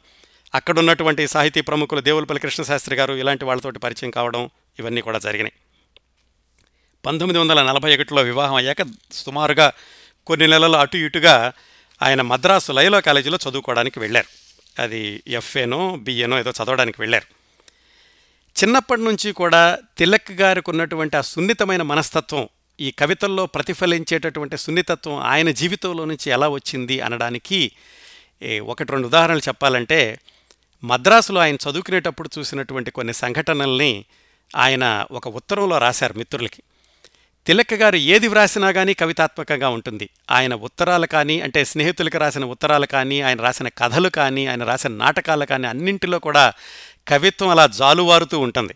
అక్కడున్నటువంటి 0.56 1.28
సాహితీ 1.28 1.62
ప్రముఖులు 1.62 2.02
దేవులపల్లి 2.02 2.42
కృష్ణశాస్త్రి 2.42 2.96
గారు 2.96 3.14
ఇలాంటి 3.14 3.46
వాళ్ళతోటి 3.46 3.80
పరిచయం 3.80 4.12
కావడం 4.12 4.50
ఇవన్నీ 4.80 5.02
కూడా 5.02 5.20
జరిగినాయి. 5.20 5.54
పంతొమ్మిది 7.06 7.40
వందల 7.40 7.64
నలభై 7.64 7.96
ఒకటిలో 7.96 8.22
వివాహం 8.22 8.56
అయ్యాక 8.56 8.82
సుమారుగా 9.12 9.74
కొన్ని 10.28 10.48
నెలలు 10.48 10.78
అటు 10.78 10.98
ఇటుగా 10.98 11.54
ఆయన 12.02 12.22
మద్రాసు 12.22 12.72
లయలో 12.72 13.02
కాలేజీలో 13.02 13.38
చదువుకోవడానికి 13.50 14.00
వెళ్ళారు. 14.00 14.28
అది 14.82 15.24
ఎఫ్ఏనో 15.28 15.96
బిఏనో 15.96 16.40
ఏదో 16.40 16.52
చదవడానికి 16.52 17.02
వెళ్ళారు. 17.02 17.26
చిన్నప్పటి 18.64 19.02
నుంచి 19.02 19.32
కూడా 19.32 19.78
తిలక్ 19.98 20.32
గారికి 20.32 20.70
ఉన్నటువంటి 20.70 21.18
ఆ 21.18 21.22
సున్నితమైన 21.22 21.82
మనస్తత్వం 21.82 22.50
ఈ 22.80 22.92
కవితల్లో 22.92 23.46
ప్రతిఫలించేటటువంటి 23.46 24.58
సున్నితత్వం 24.58 25.16
ఆయన 25.16 25.52
జీవితంలో 25.52 26.06
నుంచి 26.06 26.32
ఎలా 26.32 26.48
వచ్చింది 26.48 27.02
అనడానికి 27.02 27.72
ఒకటి 28.64 28.92
రెండు 28.92 29.08
ఉదాహరణలు 29.08 29.40
చెప్పాలంటే 29.40 30.20
మద్రాసులో 30.84 31.42
ఆయన 31.42 31.56
చదువుకునేటప్పుడు 31.56 32.30
చూసినటువంటి 32.40 32.92
కొన్ని 32.92 33.14
సంఘటనల్ని 33.14 34.06
ఆయన 34.56 35.06
ఒక 35.12 35.28
ఉత్తరంలో 35.28 35.78
రాశారు 35.78 36.14
మిత్రులకి. 36.14 36.64
తిలక్ 37.48 37.74
గారు 37.74 37.96
ఏది 37.96 38.28
వ్రాసినా 38.28 38.72
కానీ 38.72 38.94
కవితాత్మకంగా 38.94 39.70
ఉంటుంది. 39.70 40.10
ఆయన 40.32 40.54
ఉత్తరాలు 40.56 41.06
కానీ 41.06 41.42
అంటే 41.42 41.66
స్నేహితులకు 41.66 42.18
రాసిన 42.18 42.46
ఉత్తరాలు 42.46 42.86
కానీ 42.86 43.22
ఆయన 43.22 43.42
రాసిన 43.42 43.68
కథలు 43.68 44.10
కానీ 44.10 44.46
ఆయన 44.46 44.64
రాసిన 44.64 44.92
నాటకాలు 44.92 45.46
కానీ 45.46 45.68
అన్నింటిలో 45.68 46.20
కూడా 46.20 46.54
కవిత్వం 47.08 47.50
అలా 47.50 47.68
జాలువారుతూ 47.68 48.40
ఉంటుంది. 48.40 48.74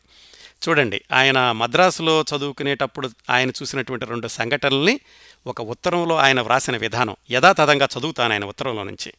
చూడండి 0.69 1.01
ఆయన 1.12 1.51
మద్రాసులో 1.51 2.21
చదువుకునేటప్పుడు 2.21 3.10
ఆయన 3.29 3.49
చూసినటువంటి 3.49 4.05
రెండు 4.05 4.27
సంఘటనల్ని 4.27 4.99
ఒక 5.47 5.62
ఉత్తరంలో 5.62 6.17
ఆయన 6.17 6.41
వ్రాసిన 6.41 6.77
విధానం. 6.77 7.15
యథాతథంగా 7.31 7.88
చదువుతాను 7.99 8.34
ఆయన 8.34 8.45
ఉత్తరంలో 8.45 8.84
నుంచి. 8.84 9.13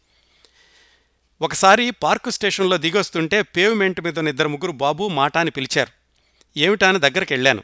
ఒకసారి 1.43 1.91
పార్కు 1.91 2.31
స్టేషన్లో 2.31 2.77
దిగొస్తుంటే 2.77 3.43
పేవ్మెంట్ 3.43 4.01
మీద 4.01 4.19
ఉన్న 4.19 4.29
ఇద్దరు 4.29 4.49
ముగ్గురు 4.49 4.73
బాబు 4.73 5.09
మాట 5.09 5.39
అని 5.39 5.51
పిలిచారు. 5.51 5.91
ఏమిటా 6.59 6.89
అని 6.89 6.99
దగ్గరికి 6.99 7.35
వెళ్ళాను. 7.35 7.63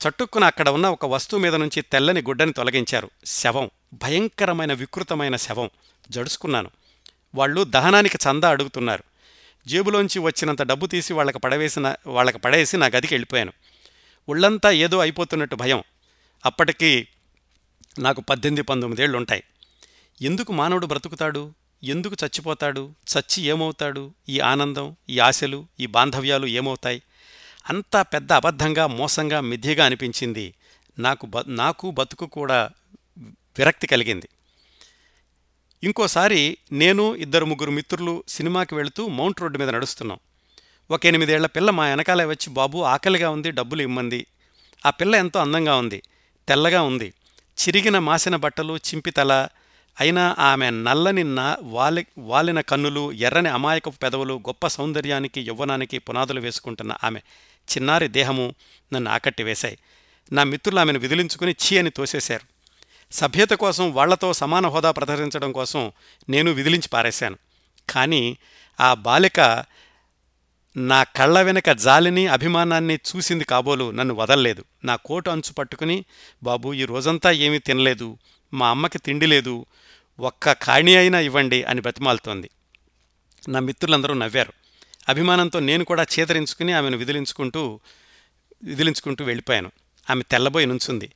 చట్టుక్కున 0.00 0.44
అక్కడ 0.44 0.68
ఉన్న 0.68 0.86
ఒక 0.86 1.06
వస్తువు 1.06 1.40
మీద 1.40 1.54
నుంచి 1.54 1.82
తెల్లని 1.82 2.20
గుడ్డని 2.20 2.52
తొలగించారు. 2.52 3.10
శవం. 3.24 3.70
భయంకరమైన 3.94 4.72
వికృతమైన 4.72 5.36
శవం. 5.36 5.70
జడుసుకున్నాను. 6.10 6.70
వాళ్ళు 7.34 7.64
దహనానికి 7.64 8.16
చందా 8.16 8.50
అడుగుతున్నారు. 8.50 9.04
జేబులోంచి 9.66 10.18
వచ్చినంత 10.18 10.62
డబ్బు 10.62 10.86
తీసి 10.86 11.12
వాళ్ళకి 11.12 11.38
పడవేసిన 11.38 11.94
వాళ్ళకి 12.06 12.38
పడేసి 12.38 12.76
నా 12.76 12.86
గదికి 12.86 13.14
వెళ్ళిపోయాను. 13.14 13.52
ఒళ్ళంతా 14.28 14.70
ఏదో 14.70 14.98
అయిపోతున్నట్టు 14.98 15.54
భయం. 15.54 15.82
అప్పటికి 16.46 17.08
నాకు 17.98 18.20
పద్దెనిమిది 18.20 18.62
పంతొమ్మిదేళ్ళు 18.62 19.16
ఉంటాయి 19.16 19.44
ఎందుకు 20.22 20.52
మానవుడు 20.52 20.86
బ్రతుకుతాడు? 20.86 21.54
ఎందుకు 21.84 22.16
చచ్చిపోతాడు? 22.24 22.94
చచ్చి 23.12 23.42
ఏమవుతాడు? 23.42 24.14
ఈ 24.28 24.40
ఆనందం 24.40 24.96
ఈ 25.08 25.18
ఆశలు 25.18 25.66
ఈ 25.80 25.86
బాంధవ్యాలు 25.86 26.46
ఏమవుతాయి? 26.46 27.02
అంతా 27.70 28.02
పెద్ద 28.02 28.32
అబద్ధంగా 28.32 28.86
మోసంగా 28.86 29.40
మిథ్యగా 29.40 29.84
అనిపించింది. 29.84 30.54
నాకు 30.98 31.26
బ 31.26 31.40
నాకు 31.40 31.90
బతుకు 31.90 32.26
కూడా 32.26 32.70
విరక్తి 33.58 33.86
కలిగింది. 33.86 34.28
ఇంకోసారి 35.82 36.58
నేను 36.72 37.14
ఇద్దరు 37.16 37.44
ముగ్గురు 37.44 37.70
మిత్రులు 37.70 38.24
సినిమాకి 38.28 38.74
వెళుతూ 38.74 39.08
మౌంట్ 39.08 39.40
రోడ్డు 39.40 39.58
మీద 39.58 39.70
నడుస్తున్నాం. 39.70 40.18
ఒక 40.90 41.06
ఎనిమిదేళ్ళ 41.06 41.46
పిల్ల 41.46 41.70
మా 41.70 41.88
వెనకాలే 41.88 42.24
వచ్చి 42.24 42.50
బాబు 42.50 42.78
ఆకలిగా 42.78 43.30
ఉంది 43.30 43.50
డబ్బులు 43.50 43.82
ఇమ్మంది. 43.82 44.26
ఆ 44.86 44.90
పిల్ల 44.90 45.14
ఎంతో 45.14 45.40
అందంగా 45.40 45.76
ఉంది 45.76 46.02
తెల్లగా 46.48 46.82
ఉంది. 46.82 47.12
చిరిగిన 47.58 47.98
మాసిన 47.98 48.36
బట్టలు 48.36 48.76
చింపితల 48.76 49.48
అయినా 50.00 50.36
ఆమె 50.38 50.70
నల్లని 50.70 51.24
నా 51.24 51.56
వాలి 51.62 52.06
వాలిన 52.18 52.60
కన్నులు 52.60 53.12
ఎర్రని 53.12 53.48
అమాయకపు 53.48 53.98
పెదవులు 54.02 54.34
గొప్ప 54.34 54.66
సౌందర్యానికి 54.66 55.40
యవ్వనానికి 55.40 55.98
పునాదులు 55.98 56.40
వేసుకుంటున్న 56.40 56.96
ఆమె. 57.04 57.20
చిన్నారి 57.72 58.08
దేహము 58.08 58.54
నన్ను 58.92 59.10
ఆకట్టి 59.10 59.42
వేశాయి 59.42 59.78
నా 60.32 60.44
మిత్రులు 60.44 60.80
ఆమెను 60.80 60.98
విదిలించుకుని 60.98 61.52
ఛీ 61.52 61.78
అని 61.78 61.90
తోసేశారు. 61.90 62.54
సభ్యత 63.12 63.50
కోసం 63.50 63.92
వాళ్ళతో 63.92 64.32
సమాన 64.32 64.66
హోదా 64.66 64.90
ప్రదర్శించడం 64.90 65.52
కోసం 65.52 65.92
నేను 66.28 66.50
విదిలించి 66.50 66.88
పారేశాను. 66.88 67.36
కానీ 67.90 68.36
ఆ 68.80 68.94
బాలిక 68.94 69.64
నా 70.76 71.02
కళ్ళ 71.02 71.42
వెనక 71.42 71.70
జాలిని 71.70 72.26
అభిమానాన్ని 72.26 72.94
చూసింది 72.94 73.44
కాబోలు 73.44 73.90
నన్ను 73.90 74.14
వదల్లేదు. 74.14 74.64
నా 74.84 74.96
కోటు 74.96 75.30
అంచు 75.30 75.52
పట్టుకుని 75.52 76.04
బాబు 76.42 76.74
ఈ 76.74 76.84
రోజంతా 76.84 77.30
ఏమీ 77.30 77.58
తినలేదు. 77.58 78.18
మా 78.54 78.68
అమ్మకి 78.68 78.98
తిండి 78.98 79.26
లేదు. 79.26 79.66
ఒక్క 80.20 80.52
కాణి 80.52 80.96
అయినా 80.96 81.20
ఇవ్వండి 81.20 81.62
అని 81.62 81.80
బ్రతిమాలుతోంది. 81.80 82.50
నా 83.48 83.60
మిత్రులందరూ 83.60 84.14
నవ్వారు. 84.14 84.52
అభిమానంతో 85.08 85.60
నేను 85.60 85.84
కూడా 85.84 86.02
చేతరించుకుని 86.02 86.72
ఆమెను 86.72 86.96
విదిలించుకుంటూ 86.96 87.80
విదిలించుకుంటూ 88.64 89.24
వెళ్ళిపోయాను. 89.24 89.72
ఆమె 90.10 90.22
తెల్లబోయి 90.30 90.66
నుంచుంది. 90.66 91.10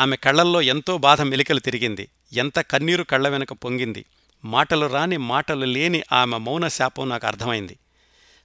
ఆమె 0.00 0.16
కళ్ళల్లో 0.16 0.62
ఎంతో 0.62 0.98
బాధ 0.98 1.20
మెలికలు 1.20 1.60
తిరిగింది. 1.60 2.08
ఎంత 2.32 2.60
కన్నీరు 2.60 3.02
కళ్ళ 3.02 3.28
వెనక 3.28 3.52
పొంగింది. 3.52 4.04
మాటలు 4.44 4.86
రాని 4.86 5.16
మాటలు 5.16 5.64
లేని 5.64 6.02
ఆమె 6.12 6.38
మౌన 6.38 6.68
శాపం 6.68 7.08
నాకు 7.08 7.26
అర్థమైంది. 7.26 7.78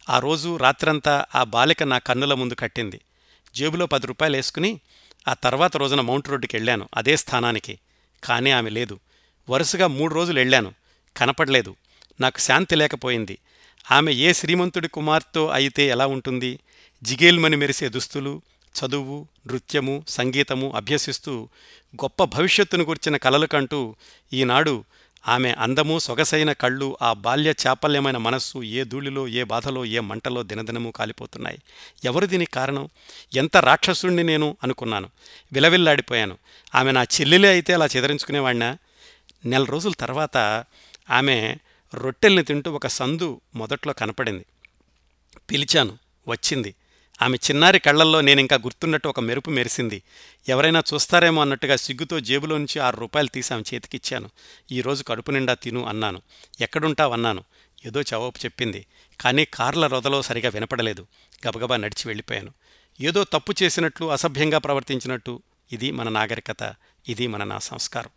ఆ 0.09 0.19
రోజు 0.19 0.55
రాత్రంతా 0.55 1.25
ఆ 1.35 1.43
బాలిక 1.43 1.83
నా 1.83 1.97
కన్నుల 1.97 2.33
ముందు 2.33 2.55
కట్టింది. 2.59 3.01
జేబులో 3.55 3.85
పది 3.85 4.07
రూపాయలు 4.07 4.35
వేసుకుని 4.35 4.79
ఆ 5.27 5.33
తర్వాత 5.33 5.77
రోజున 5.77 6.01
మౌంట్ 6.01 6.29
రోడ్డుకి 6.29 6.57
వెళ్ళాను. 6.57 6.89
అదే 6.95 7.17
స్థానానికి. 7.17 7.79
కానీ 8.23 8.51
ఆమె 8.51 8.69
లేదు. 8.69 8.99
వరుసగా 9.49 9.87
మూడు 9.87 10.13
రోజులు 10.13 10.39
వెళ్ళాను. 10.39 10.73
కనపడలేదు. 11.17 11.75
నాకు 12.21 12.39
శాంతి 12.39 12.75
లేకపోయింది. 12.75 13.37
ఆమె 13.91 14.11
ఏ 14.11 14.33
శ్రీమంతుడి 14.33 14.87
కుమార్తె 14.87 15.39
అయితే 15.39 15.87
ఎలా 15.87 16.05
ఉంటుంది? 16.07 16.59
జిగేల్మని 17.03 17.55
మెరిసే 17.55 17.89
దుస్తులు 17.89 18.41
చదువు 18.75 19.27
నృత్యము 19.47 20.03
సంగీతము 20.07 20.73
అభ్యసిస్తూ 20.75 21.49
గొప్ప 21.95 22.23
భవిష్యత్తును 22.23 22.83
గుర్చిన 22.83 23.17
కలలు 23.17 23.45
కంటూ 23.45 23.95
ఈనాడు 24.33 24.83
ఆమె 25.27 25.51
అందము 25.51 25.99
సొగసైన 25.99 26.51
కళ్ళు 26.51 26.97
ఆ 27.01 27.13
బాల్య 27.13 27.53
చాపల్యమైన 27.67 28.17
మనస్సు 28.17 28.63
ఏ 28.63 28.83
ధూళిలో 28.83 29.27
ఏ 29.27 29.43
బాధలో 29.43 29.85
ఏ 29.85 29.99
మంటలో 29.99 30.43
దినదినము 30.43 30.91
కాలిపోతున్నాయి. 30.91 31.59
ఎవరు 32.05 32.25
దీనికి 32.25 32.51
కారణం? 32.51 32.89
ఎంత 33.35 33.57
రాక్షసుణ్ణి 33.57 34.23
నేను 34.23 34.57
అనుకున్నాను. 34.63 35.09
విలవిల్లాడిపోయాను. 35.53 36.37
ఆమె 36.75 36.91
నా 36.91 37.03
చెల్లెలే 37.03 37.47
అయితే 37.47 37.73
అలా 37.73 37.85
చెదరించుకునేవాడినా 37.85 38.77
నెల 39.45 39.63
రోజుల 39.63 39.91
తర్వాత 39.91 40.63
ఆమె 41.09 41.55
రొట్టెల్ని 41.95 42.43
తింటూ 42.43 42.71
ఒక 42.71 42.87
సందు 42.87 43.41
మొదట్లో 43.55 43.93
కనపడింది. 43.93 44.45
పిలిచాను 45.51 45.97
వచ్చింది. 46.27 46.75
ఆమె 47.21 47.37
చిన్నారి 47.37 47.79
కళ్ళల్లో 47.79 48.21
నేనింకా 48.21 48.55
గుర్తున్నట్టు 48.55 49.07
ఒక 49.07 49.19
మెరుపు 49.19 49.49
మెరిసింది. 49.49 50.03
ఎవరైనా 50.49 50.83
చూస్తారేమో 50.93 51.41
అన్నట్టుగా 51.41 51.75
సిగ్గుతో 51.75 52.19
జేబులో 52.19 52.57
నుంచి 52.57 52.79
ఆరు 52.79 52.97
రూపాయలు 52.97 53.27
తీసి 53.27 53.53
ఆమె 53.53 53.63
చేతికిచ్చాను. 53.73 54.29
ఈరోజు 54.71 55.03
కడుపు 55.03 55.31
నిండా 55.31 55.53
తిను 55.53 55.85
అన్నాను. 55.85 56.21
ఎక్కడుంటావన్నాను? 56.61 57.43
ఏదో 57.85 58.01
చవాపు 58.01 58.39
చెప్పింది. 58.45 58.85
కానీ 59.21 59.45
కార్ల 59.45 59.87
రొదలో 59.87 60.21
సరిగా 60.21 60.49
వినపడలేదు. 60.49 61.07
గబగబా 61.47 61.77
నడిచి 61.77 62.03
వెళ్ళిపోయాను. 62.07 62.53
ఏదో 63.01 63.23
తప్పు 63.23 63.53
చేసినట్లు 63.63 64.11
అసభ్యంగా 64.11 64.57
ప్రవర్తించినట్టు. 64.57 65.41
ఇది 65.71 65.91
మన 65.91 66.09
నాగరికత. 66.09 66.75
ఇది 67.09 67.27
మన 67.27 67.43
నా 67.43 67.59
సంస్కారం. 67.59 68.09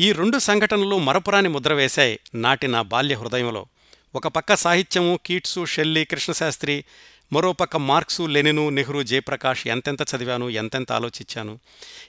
ఈ 0.00 0.12
రెండు 0.12 0.38
సంఘటనలు 0.38 0.98
మరపురాని 0.98 1.48
ముద్ర 1.48 1.72
వేశాయి 1.72 2.18
నాటి 2.34 2.66
నా 2.66 2.82
బాల్య 2.82 3.14
హృదయంలో. 3.14 3.66
ఒక 4.14 4.28
పక్క 4.28 4.54
సాహిత్యము 4.54 5.18
కీట్సు 5.26 5.64
షెల్లీ 5.64 6.04
కృష్ణశాస్త్రి 6.04 6.84
మరోపక్క 7.32 7.76
మార్క్సు 7.76 8.22
లెనిను 8.22 8.68
నెహ్రూ 8.68 9.02
జయప్రకాష్ 9.02 9.66
ఎంతెంత 9.66 10.02
చదివాను 10.02 10.48
ఎంతెంత 10.48 10.92
ఆలోచించాను. 10.92 11.58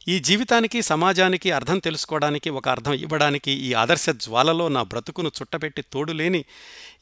ఈ 0.07 0.19
జీవితానికి 0.19 0.81
సమాజానికి 0.81 1.51
అర్థం 1.51 1.79
తెలుసుకోవడానికి 1.79 2.49
ఒక 2.49 2.69
అర్థం 2.69 2.93
ఇవ్వడానికి 2.93 3.51
ఈ 3.51 3.73
ఆదర్శ 3.73 4.09
జ్వాలలో 4.09 4.67
నా 4.67 4.83
బ్రతుకును 4.83 5.31
చుట్టపెట్టి 5.41 5.81
తోడులేని 5.81 6.45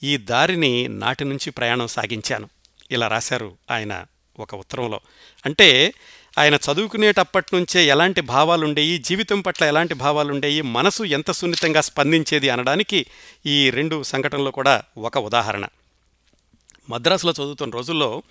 ఈ 0.03 0.17
దారిని 0.17 0.87
నాటి 0.87 1.25
నుంచి 1.25 1.49
ప్రయాణం 1.49 1.87
సాగించాను. 1.87 2.49
ఇలా 2.91 3.07
రాశారు 3.07 3.57
ఆయన 3.71 4.05
ఒక 4.39 4.55
ఉత్తరంలో. 4.55 4.99
అంటే 5.45 5.93
ఆయన 6.37 6.55
చదువుకునేటప్పటి 6.55 7.55
నుంచే 7.55 7.85
ఎలాంటి 7.85 8.21
భావాలుండేవి 8.21 8.97
జీవితం 8.97 9.41
పట్ల 9.41 9.63
ఎలాంటి 9.63 9.93
భావాలుండేవి 9.93 10.61
మనసు 10.61 11.03
ఎంత 11.03 11.31
సున్నితంగా 11.31 11.81
స్పందించేది 11.81 12.49
అనడానికి 12.49 13.05
ఈ 13.45 13.69
రెండు 13.69 14.03
సంఘటనలు 14.03 14.49
కూడా 14.49 14.83
ఒక 14.97 15.17
ఉదాహరణ. 15.17 15.65
మద్రాసులో 16.89 17.31
చదువుతున్న 17.31 17.73
రోజుల్లో 17.73 18.23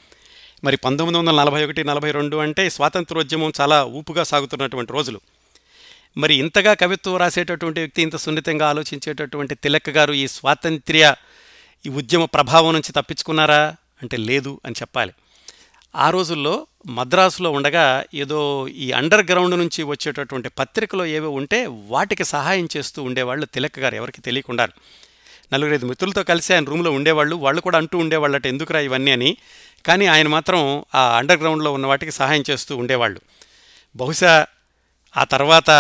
మరి 0.64 0.76
పంతొమ్మిది 0.76 1.18
వందల 1.18 1.40
నలభై 1.40 1.64
ఒకటి 1.64 1.84
నలభై 1.84 2.10
రెండు 2.10 2.36
అంటే 2.36 2.70
స్వాతంత్రోద్యమం 2.70 3.52
చాలా 3.60 3.84
ఊపుగా 3.84 4.24
సాగుతున్నటువంటి 4.24 4.92
రోజులు. 4.92 5.20
మరి 6.16 6.34
ఇంతగా 6.34 6.74
కవిత్వం 6.74 7.16
రాసేటటువంటి 7.16 7.80
వ్యక్తి 7.80 8.02
ఇంత 8.02 8.16
సున్నితంగా 8.16 8.68
ఆలోచించేటటువంటి 8.68 9.54
తిలక్ 9.54 9.88
గారు 9.88 10.12
ఈ 10.12 10.28
స్వాతంత్ర్య 10.28 11.14
ఈ 11.86 11.88
ఉద్యమ 11.88 12.24
ప్రభావం 12.24 12.72
నుంచి 12.72 12.92
తప్పించుకున్నారా? 12.92 13.76
అంటే 14.02 14.16
లేదు 14.16 14.60
అని 14.66 14.74
చెప్పాలి. 14.80 15.12
ఆ 15.96 16.10
రోజుల్లో 16.10 16.66
మద్రాసులో 16.86 17.50
ఉండగా 17.50 18.04
ఏదో 18.14 18.68
ఈ 18.68 18.92
అండర్ 18.92 19.30
గ్రౌండ్ 19.30 19.58
నుంచి 19.58 19.82
వచ్చేటటువంటి 19.82 20.48
పత్రికలో 20.48 21.06
ఏవో 21.06 21.30
ఉంటే 21.30 21.66
వాటికి 21.66 22.24
సహాయం 22.24 22.68
చేస్తూ 22.76 23.02
ఉండేవాళ్ళు 23.02 23.46
తిలక్ 23.46 23.78
గారు 23.78 23.94
ఎవరికి 23.94 24.20
తెలియకుండా 24.20 24.68
నలుగురైదు 25.52 25.86
మిత్రులతో 25.86 26.22
కలిసి 26.22 26.54
ఆయన 26.54 26.64
రూమ్లో 26.64 26.90
ఉండేవాళ్ళు 26.92 27.36
వాళ్ళు 27.36 27.60
కూడా 27.60 27.78
అంటూ 27.78 27.98
ఉండేవాళ్ళట 27.98 28.46
ఎందుకురా 28.46 28.80
ఇవన్నీ 28.80 29.10
అని. 29.10 29.36
కానీ 29.86 30.06
ఆయన 30.06 30.28
మాత్రం 30.28 30.84
ఆ 30.94 31.16
అండర్ 31.18 31.40
గ్రౌండ్లో 31.40 31.72
ఉన్న 31.72 31.86
వాటికి 31.86 32.12
సహాయం 32.12 32.44
చేస్తూ 32.50 32.76
ఉండేవాళ్ళు. 32.76 33.20
బహుశా 33.96 34.46
ఆ 35.16 35.24
తర్వాత 35.24 35.70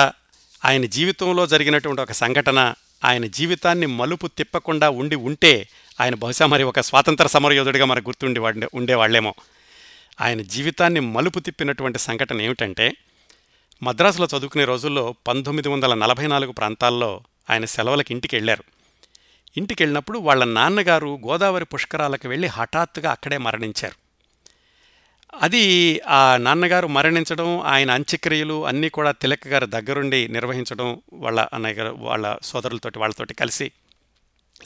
ఆయన 0.64 0.84
జీవితంలో 0.84 1.46
జరిగినటువంటి 1.46 2.02
ఒక 2.02 2.12
సంఘటన 2.12 2.74
ఆయన 3.04 3.26
జీవితాన్ని 3.26 3.86
మలుపు 3.86 4.26
తిప్పకుండా 4.26 4.90
ఉండి 4.90 5.16
ఉంటే 5.16 5.68
ఆయన 6.00 6.14
బహుశా 6.14 6.46
మరి 6.46 6.62
ఒక 6.62 6.80
స్వాతంత్ర 6.80 7.26
సమరయోధుడిగా 7.26 7.84
మనకు 7.84 8.10
గుర్తుండి 8.10 8.40
ఉండేవాళ్ళేమో. 8.74 9.34
ఆయన 10.20 10.42
జీవితాన్ని 10.42 11.00
మలుపు 11.00 11.38
తిప్పినటువంటి 11.38 11.98
సంఘటన 11.98 12.40
ఏమిటంటే 12.40 12.96
మద్రాసులో 13.82 14.28
చదువుకునే 14.38 14.64
రోజుల్లో 14.64 15.14
పంతొమ్మిది 15.26 15.68
వందల 15.68 15.94
నలభై 15.94 16.26
నాలుగు 16.26 16.52
ప్రాంతాల్లో 16.52 17.20
ఆయన 17.50 17.64
సెలవులకి 17.64 18.14
ఇంటికి 18.14 18.36
వెళ్ళారు 18.36 18.64
ఇంటికి 19.56 19.82
వెళ్ళినప్పుడు 19.82 20.18
వాళ్ళ 20.18 20.44
నాన్నగారు 20.44 21.18
గోదావరి 21.26 21.64
పుష్కరాలకు 21.64 22.28
వెళ్ళి 22.28 22.48
హఠాత్తుగా 22.48 23.10
అక్కడే 23.10 23.38
మరణించారు. 23.38 23.94
అది 25.42 26.00
ఆ 26.00 26.36
నాన్నగారు 26.36 26.86
మరణించడం 26.86 27.60
ఆయన 27.60 27.90
అంత్యక్రియలు 27.90 28.66
అన్నీ 28.66 28.88
కూడా 28.88 29.10
తిలక్ 29.10 29.46
గారు 29.46 29.66
దగ్గరుండి 29.66 30.28
నిర్వహించడం 30.28 31.02
వాళ్ళ 31.12 31.46
అన్నయ్య 31.52 31.74
గారు 31.74 31.96
వాళ్ళ 31.98 32.36
సోదరులతోటి 32.42 32.98
వాళ్ళతోటి 32.98 33.34
కలిసి 33.34 33.72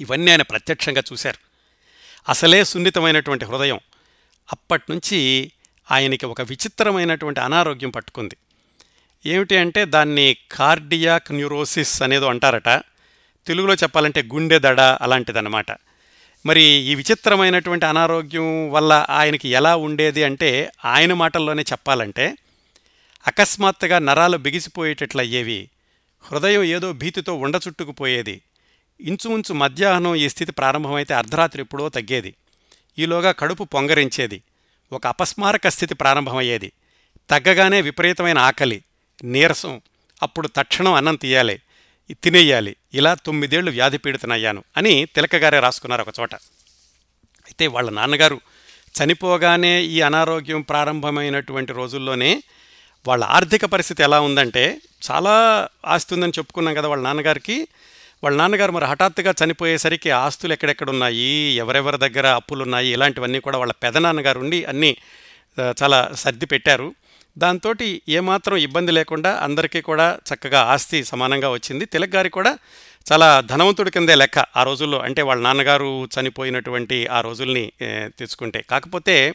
ఇవన్నీ 0.00 0.30
ఆయన 0.30 0.42
ప్రత్యక్షంగా 0.42 1.02
చూశారు. 1.12 1.38
అసలే 2.28 2.64
సున్నితమైనటువంటి 2.64 3.44
హృదయం. 3.44 3.80
అప్పట్నుంచి 4.52 5.52
ఆయనకి 5.90 6.26
ఒక 6.26 6.42
విచిత్రమైనటువంటి 6.42 7.40
అనారోగ్యం 7.40 7.90
పట్టుకుంది. 7.90 8.36
ఏమిటి 9.26 9.56
అంటే 9.56 9.84
దాన్ని 9.84 10.36
కార్డియాక్ 10.52 11.32
న్యూరోసిస్ 11.32 12.02
అనేదో 12.02 12.26
అంటారట. 12.26 12.68
తెలుగులో 13.46 13.74
చెప్పాలంటే 13.74 14.22
గుండె 14.22 14.58
దడ 14.58 14.80
అలాంటిదన్నమాట. 14.80 15.66
మరి 16.46 16.62
ఈ 16.62 16.94
విచిత్రమైనటువంటి 16.94 17.86
అనారోగ్యం 17.86 18.70
వల్ల 18.70 19.06
ఆయనకి 19.10 19.48
ఎలా 19.48 19.76
ఉండేది 19.76 20.24
అంటే 20.24 20.72
ఆయన 20.84 21.12
మాటల్లోనే 21.12 21.62
చెప్పాలంటే 21.62 22.36
అకస్మాత్తుగా 23.26 23.98
నరాలు 23.98 24.36
బిగిసిపోయేటట్లయ్యేవి. 24.36 25.70
హృదయం 26.22 26.62
ఏదో 26.62 26.92
భీతితో 26.92 27.34
ఉండ 27.34 27.60
చుట్టుకుపోయేది 27.68 28.42
ఇంచుమించు 29.00 29.54
మధ్యాహ్నం 29.54 30.14
ఈ 30.14 30.28
స్థితి 30.28 30.52
ప్రారంభమైతే 30.52 31.14
అర్ధరాత్రి 31.14 31.62
ఎప్పుడో 31.62 31.88
తగ్గేది. 31.88 32.34
ఈలోగా 32.98 33.32
కడుపు 33.32 33.64
పొంగరించేది. 33.64 34.42
ఒక 34.92 35.06
అపస్మారక 35.06 35.68
స్థితి 35.68 35.94
ప్రారంభమయ్యేది. 35.94 36.72
తగ్గగానే 37.30 37.80
విపరీతమైన 37.80 38.38
ఆకలి 38.38 38.84
నీరసం 39.24 39.80
అప్పుడు 40.22 40.48
తక్షణం 40.48 40.92
అన్నం 40.92 41.16
తీయాలి 41.16 41.60
తినేయాలి 42.12 42.76
ఇలా 42.94 43.14
తొమ్మిదేళ్ళు 43.14 43.70
వ్యాధి 43.70 43.98
పీడితనయ్యాను 43.98 44.64
అని 44.76 45.04
తిలకగారే 45.14 45.60
రాసుకున్నారు 45.60 46.02
ఒక 46.02 46.08
చోట 46.20 46.34
అయితే 46.34 47.66
వాళ్ళ 47.66 47.90
నాన్నగారు 47.90 48.40
చనిపోగానే 48.98 49.82
ఈ 49.82 50.00
అనారోగ్యం 50.00 50.60
ప్రారంభమైనటువంటి 50.60 51.72
రోజుల్లోనే 51.72 52.42
వాళ్ళ 53.08 53.24
ఆర్థిక 53.24 53.64
పరిస్థితి 53.64 54.02
ఎలా 54.02 54.20
ఉందంటే 54.20 54.80
చాలా 55.10 55.68
ఆస్తి 55.86 56.14
ఉందని 56.14 56.32
చెప్పుకున్నాం 56.38 56.74
కదా 56.74 56.88
వాళ్ళ 56.88 57.02
నాన్నగారికి. 57.04 57.68
వాళ్ళ 58.24 58.36
నాన్నగారు 58.36 58.72
మరి 58.72 58.84
హఠాత్తుగా 58.84 59.34
చనిపోయేసరికి 59.44 60.10
ఆస్తులు 60.10 60.52
ఎక్కడెక్కడున్నాయి 60.52 61.54
ఎవరెవరి 61.56 61.98
దగ్గర 61.98 62.26
అప్పులు 62.26 62.62
ఉన్నాయి 62.62 62.88
ఇలాంటివన్నీ 62.92 63.40
కూడా 63.40 63.58
వాళ్ళ 63.58 63.72
పెదనాన్నగారు 63.82 64.40
ఉండి 64.40 64.64
అన్నీ 64.64 64.96
చాలా 65.82 66.10
సర్ది 66.14 66.46
పెట్టారు. 66.46 66.94
దాంతో 67.38 67.74
ఏమాత్రం 68.08 68.56
ఇబ్బంది 68.56 68.92
లేకుండా 68.92 69.30
అందరికీ 69.36 69.80
కూడా 69.80 70.18
చక్కగా 70.28 70.60
ఆస్తి 70.60 71.04
సమానంగా 71.04 71.50
వచ్చింది. 71.50 71.84
తిలక్ 71.84 72.14
గారి 72.14 72.28
కూడా 72.28 72.58
చాలా 73.12 73.40
ధనవంతుడి 73.40 73.90
కిందే 73.90 74.14
లెక్క 74.14 74.38
ఆ 74.38 74.62
రోజుల్లో. 74.62 74.98
అంటే 75.00 75.22
వాళ్ళ 75.22 75.42
నాన్నగారు 75.42 76.08
చనిపోయినటువంటి 76.14 77.06
ఆ 77.06 77.20
రోజుల్ని 77.20 77.72
తెచ్చుకుంటే 78.18 78.62
కాకపోతే 78.70 79.34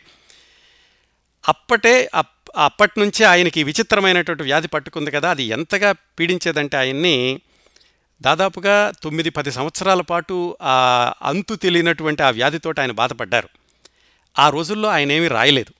అప్పటే 1.47 2.09
అప్ 2.15 2.29
అప్పటి 2.57 2.99
నుంచే 2.99 3.25
ఆయనకి 3.25 3.63
విచిత్రమైనటువంటి 3.63 4.43
వ్యాధి 4.43 4.67
పట్టుకుంది 4.67 5.11
కదా. 5.11 5.29
అది 5.29 5.43
ఎంతగా 5.43 5.91
పీడించేదంటే 6.19 6.77
ఆయన్ని 6.77 7.39
దాదాపుగా 8.23 8.91
తొమ్మిది 9.03 9.29
పది 9.29 9.51
సంవత్సరాల 9.51 10.01
పాటు 10.01 10.57
ఆ 10.61 11.13
అంతు 11.21 11.55
తెలియనటువంటి 11.55 12.23
ఆ 12.23 12.29
వ్యాధితోటి 12.29 12.81
ఆయన 12.81 12.91
బాధపడ్డారు. 12.91 13.49
ఆ 14.39 14.49
రోజుల్లో 14.49 14.89
ఆయన 14.89 15.11
ఏమీ 15.11 15.27
రాయలేదు. 15.27 15.73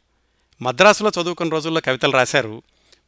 మద్రాసులో 0.64 1.12
చదువుకున్న 1.22 1.52
రోజుల్లో 1.52 1.82
కవితలు 1.82 2.12
రాశారు. 2.12 2.62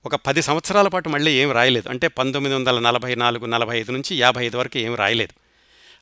ఒక 0.05 0.15
పది 0.15 0.41
సంవత్సరాల 0.41 0.87
పాటు 0.87 1.09
మళ్ళీ 1.09 1.31
ఏం 1.31 1.51
రాయలేదు. 1.51 1.89
అంటే 1.89 2.07
పంతొమ్మిది 2.07 2.55
వందల 2.55 2.79
నలభై 2.79 3.15
నాలుగు 3.15 3.45
నలభై 3.45 3.79
ఐదు 3.79 3.91
నుంచి 3.91 4.17
యాభై 4.17 4.45
ఐదు 4.45 4.57
వరకు 4.57 4.77
ఏం 4.77 4.95
రాయలేదు. 4.95 5.39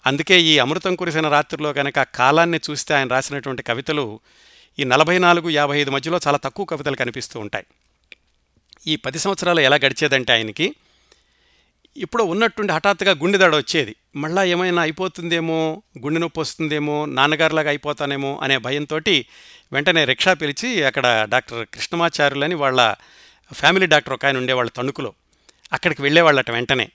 అందుకే 0.07 0.41
ఈ 0.41 0.59
అమృతం 0.59 0.95
కురిసిన 0.95 1.27
రాత్రిలో 1.27 1.73
కనుక 1.73 2.01
కాలాన్ని 2.01 2.59
చూస్తే 2.69 2.93
ఆయన 2.93 3.07
రాసినటువంటి 3.07 3.63
కవితలు 3.63 4.19
ఈ 4.79 4.83
నలభై 4.83 5.19
నాలుగు 5.19 5.49
యాభై 5.49 5.79
ఐదు 5.79 5.91
మధ్యలో 5.91 6.19
చాలా 6.27 6.37
తక్కువ 6.37 6.65
కవితలు 6.65 6.95
కనిపిస్తూ 6.95 7.39
ఉంటాయి. 7.39 7.65
ఈ 8.87 8.95
పది 8.95 9.19
సంవత్సరాలు 9.19 9.59
ఎలా 9.59 9.75
గడిచేదంటే 9.75 10.33
ఆయనకి 10.33 10.75
ఇప్పుడు 11.97 12.23
ఉన్నట్టుండి 12.23 12.73
హఠాత్తుగా 12.73 13.11
గుండె 13.11 13.37
దడ 13.37 13.55
వచ్చేది. 13.55 13.95
మళ్ళా 14.15 14.43
ఏమైనా 14.43 14.81
అయిపోతుందేమో 14.81 15.83
గుండె 15.99 16.19
నొప్పి 16.19 16.39
వస్తుందేమో 16.39 17.05
నాన్నగారిలాగా 17.05 17.69
అయిపోతానేమో 17.69 18.39
అనే 18.43 18.57
భయంతో 18.57 18.99
వెంటనే 19.73 20.05
రిక్షా 20.05 20.33
పిలిచి 20.33 20.83
అక్కడ 20.83 21.27
డాక్టర్ 21.29 21.67
కృష్ణమాచార్యులని 21.73 22.55
వాళ్ళ 22.55 22.95
ఫ్యామిలీ 23.53 23.85
డాక్టర్ 23.85 24.13
ఒక 24.13 24.25
ఆయన 24.25 24.37
ఉండేవాళ్ళ 24.37 24.71
తణుకులో. 24.77 25.13
అక్కడికి 25.73 26.01
వెళ్ళేవాళ్ళట 26.01 26.51
వెంటనే. 26.51 26.89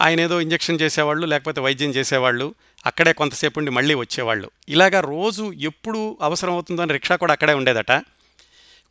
ఆయన 0.00 0.20
ఏదో 0.20 0.40
ఇంజెక్షన్ 0.40 0.80
చేసేవాళ్ళు 0.80 1.26
లేకపోతే 1.26 1.60
వైద్యం 1.60 1.90
చేసేవాళ్ళు 1.90 2.54
అక్కడే 2.86 3.12
కొంతసేపు 3.12 3.58
ఉండి 3.58 3.70
మళ్ళీ 3.70 3.94
వచ్చేవాళ్ళు. 3.94 4.50
ఇలాగా 4.68 5.00
రోజు 5.00 5.52
ఎప్పుడు 5.52 6.18
అవసరం 6.22 6.52
అవుతుందో 6.52 6.84
రిక్షా 6.84 7.16
కూడా 7.16 7.32
అక్కడే 7.32 7.52
ఉండేదట. 7.52 7.92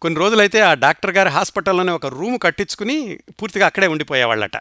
కొన్ని 0.02 0.20
రోజులైతే 0.20 0.60
ఆ 0.60 0.74
డాక్టర్ 0.74 1.12
గారి 1.12 1.30
హాస్పిటల్లోనే 1.30 1.92
ఒక 1.92 2.06
రూమ్ 2.06 2.40
కట్టించుకుని 2.44 3.20
పూర్తిగా 3.42 3.66
అక్కడే 3.66 3.88
ఉండిపోయేవాళ్ళట. 3.88 4.58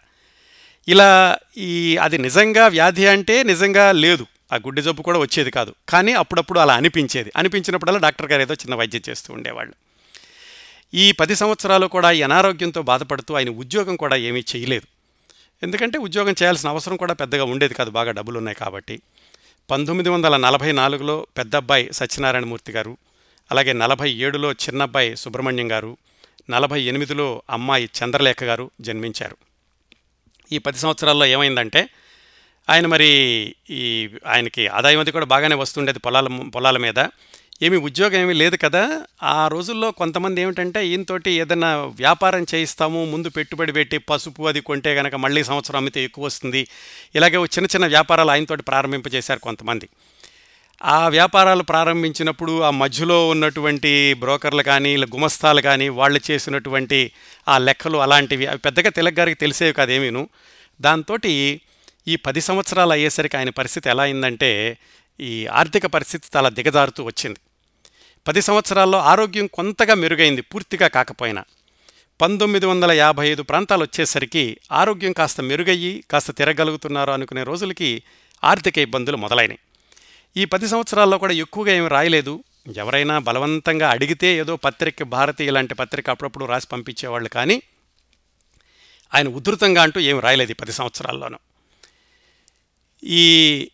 ఇలా 0.89 1.37
ఈ 1.57 1.97
అది 1.97 2.19
నిజంగా 2.19 2.69
వ్యాధి 2.69 3.07
అంటే 3.07 3.43
నిజంగా 3.43 3.93
లేదు. 3.93 4.27
ఆ 4.53 4.57
గుడ్డి 4.57 4.83
జబ్బు 4.83 5.03
కూడా 5.03 5.19
వచ్చేది 5.19 5.51
కాదు. 5.51 5.75
కానీ 5.89 6.13
అప్పుడప్పుడు 6.13 6.59
అలా 6.59 6.75
అనిపించేది. 6.75 7.33
అనిపించినప్పుడల్లా 7.37 8.01
డాక్టర్ 8.01 8.31
గారు 8.31 8.43
ఏదో 8.43 8.55
చిన్న 8.55 8.75
వైద్యం 8.75 9.03
చేస్తూ 9.09 9.35
ఉండేవాళ్ళు. 9.35 9.75
ఈ 10.95 11.13
పది 11.13 11.35
సంవత్సరాలు 11.35 11.87
కూడా 11.87 12.11
ఈ 12.11 12.23
అనారోగ్యంతో 12.23 12.83
బాధపడుతూ 12.83 13.35
ఆయన 13.35 13.51
ఉద్యోగం 13.51 13.97
కూడా 13.97 14.17
ఏమీ 14.17 14.45
చేయలేదు. 14.57 14.87
ఎందుకంటే 15.63 15.99
ఉద్యోగం 15.99 16.33
చేయాల్సిన 16.33 16.69
అవసరం 16.69 16.97
కూడా 16.97 17.15
పెద్దగా 17.15 17.45
ఉండేది 17.45 17.75
కాదు. 17.75 17.91
బాగా 17.91 18.11
డబ్బులు 18.11 18.39
ఉన్నాయి 18.39 18.57
కాబట్టి. 18.57 19.01
పంతొమ్మిది 19.71 20.09
వందల 20.09 20.37
నలభై 20.37 20.73
నాలుగులో 20.73 21.27
పెద్ద 21.39 21.57
అబ్బాయి 21.57 21.93
సత్యనారాయణమూర్తి 21.93 22.73
గారు 22.73 22.97
అలాగే 23.51 23.73
నలభై 23.73 24.11
ఏడులో 24.11 24.53
చిన్నబ్బాయి 24.53 25.17
సుబ్రహ్మణ్యం 25.17 25.73
గారు 25.73 25.97
నలభై 26.51 26.81
ఎనిమిదిలో 26.81 27.43
అమ్మాయి 27.51 27.89
చంద్రలేఖ 28.05 28.45
గారు 28.45 28.71
జన్మించారు. 28.81 29.48
ఈ 30.53 30.59
పది 30.59 30.79
సంవత్సరాల్లో 30.79 31.27
ఏమైందంటే 31.27 31.89
ఆయన 32.71 32.87
మరి 32.87 33.09
ఈ 33.71 34.09
ఆయనకి 34.27 34.67
ఆదాయం 34.67 35.01
అది 35.01 35.13
కూడా 35.13 35.27
బాగానే 35.27 35.55
వస్తుండేది 35.55 35.99
పొలాల 35.99 36.27
పొలాల 36.27 36.77
మీద. 36.77 37.07
ఏమి 37.63 37.77
ఉద్యోగం 37.77 38.21
ఏమీ 38.21 38.33
లేదు 38.33 38.57
కదా. 38.57 39.03
ఆ 39.23 39.49
రోజుల్లో 39.49 39.91
కొంతమంది 39.91 40.41
ఏమిటంటే 40.41 40.87
ఈయనతోటి 40.87 41.31
ఏదైనా 41.31 41.77
వ్యాపారం 41.77 42.47
చేయిస్తాము 42.55 43.05
ముందు 43.05 43.29
పెట్టుబడి 43.29 43.73
పెట్టి 43.73 43.99
పసుపు 43.99 44.43
అది 44.43 44.61
కొంటే 44.61 44.95
కనుక 44.95 45.15
మళ్ళీ 45.15 45.45
సంవత్సరం 45.45 45.77
అమ్మితే 45.77 46.05
ఎక్కువ 46.05 46.25
వస్తుంది. 46.25 46.69
ఇలాగే 47.15 47.37
చిన్న 47.37 47.65
చిన్న 47.65 47.87
వ్యాపారాలు 47.87 48.31
ఆయనతోటి 48.31 48.63
ప్రారంభింపజేశారు 48.63 49.39
కొంతమంది. 49.39 49.89
ఆ 50.85 51.09
వ్యాపారాలు 51.09 51.63
ప్రారంభించినప్పుడు 51.63 52.63
ఆ 52.63 52.71
మధ్యలో 52.71 53.29
ఉన్నటువంటి 53.29 54.15
బ్రోకర్లు 54.15 54.63
కానీ 54.63 54.93
ఇలా 54.95 55.07
గుమస్తాలు 55.15 55.61
కానీ 55.61 55.89
వాళ్ళు 55.89 56.21
చేసినటువంటి 56.31 57.13
ఆ 57.49 57.59
లెక్కలు 57.59 57.99
అలాంటివి 57.99 58.47
అవి 58.47 58.59
పెద్దగా 58.59 58.91
తిలక్ 58.91 59.19
గారికి 59.19 59.39
తెలిసేవి 59.39 59.73
కాదేమీను 59.73 60.29
దాంతో 60.81 61.17
ఈ 62.09 62.17
పది 62.27 62.41
సంవత్సరాలు 62.41 62.93
అయ్యేసరికి 62.93 63.37
ఆయన 63.37 63.51
పరిస్థితి 63.51 63.91
ఎలా 63.91 64.03
అయిందంటే 64.03 64.79
ఈ 65.21 65.47
ఆర్థిక 65.47 65.87
పరిస్థితి 65.87 66.29
చాలా 66.37 66.49
దిగజారుతూ 66.49 67.05
వచ్చింది. 67.05 67.41
పది 68.29 68.43
సంవత్సరాల్లో 68.43 68.99
ఆరోగ్యం 68.99 69.47
కొంతగా 69.47 69.95
మెరుగైంది 69.95 70.41
పూర్తిగా 70.41 70.89
కాకపోయినా. 70.89 71.45
పంతొమ్మిది 72.21 72.67
వందల 72.67 72.93
యాభై 72.93 73.29
ఐదు 73.29 73.43
ప్రాంతాలు 73.43 73.83
వచ్చేసరికి 73.83 74.57
ఆరోగ్యం 74.73 75.13
కాస్త 75.13 75.41
మెరుగయ్యి 75.41 76.05
కాస్త 76.11 76.31
తిరగలుగుతున్నారు 76.31 77.11
అనుకునే 77.11 77.43
రోజులకి 77.45 78.03
ఆర్థిక 78.45 78.79
ఇబ్బందులు 78.79 79.17
మొదలైనవి 79.17 79.59
ఈ 80.37 80.45
పది 80.45 80.69
సంవత్సరాల్లో 80.69 81.19
కూడా 81.19 81.33
ఎక్కువగా 81.33 81.73
ఏమి 81.73 81.89
రాయలేదు. 81.89 82.45
ఎవరైనా 82.77 83.19
బలవంతంగా 83.19 83.91
అడిగితే 83.91 84.39
ఏదో 84.39 84.57
పత్రిక 84.57 85.03
భారతి 85.03 85.45
ఇలాంటి 85.45 85.75
పత్రిక 85.75 86.11
అప్పుడప్పుడు 86.11 86.45
రాసి 86.45 86.67
పంపించేవాళ్ళు 86.73 87.29
కానీ 87.29 87.63
ఆయన 89.15 89.29
ఉధృతంగా 89.29 89.83
అంటూ 89.83 90.01
ఏమి 90.01 90.21
రాయలేదు 90.21 90.51
ఈ 90.51 90.55
పది 90.55 90.73
సంవత్సరాల్లోనూ. 90.73 91.39
ఈ 93.05 93.71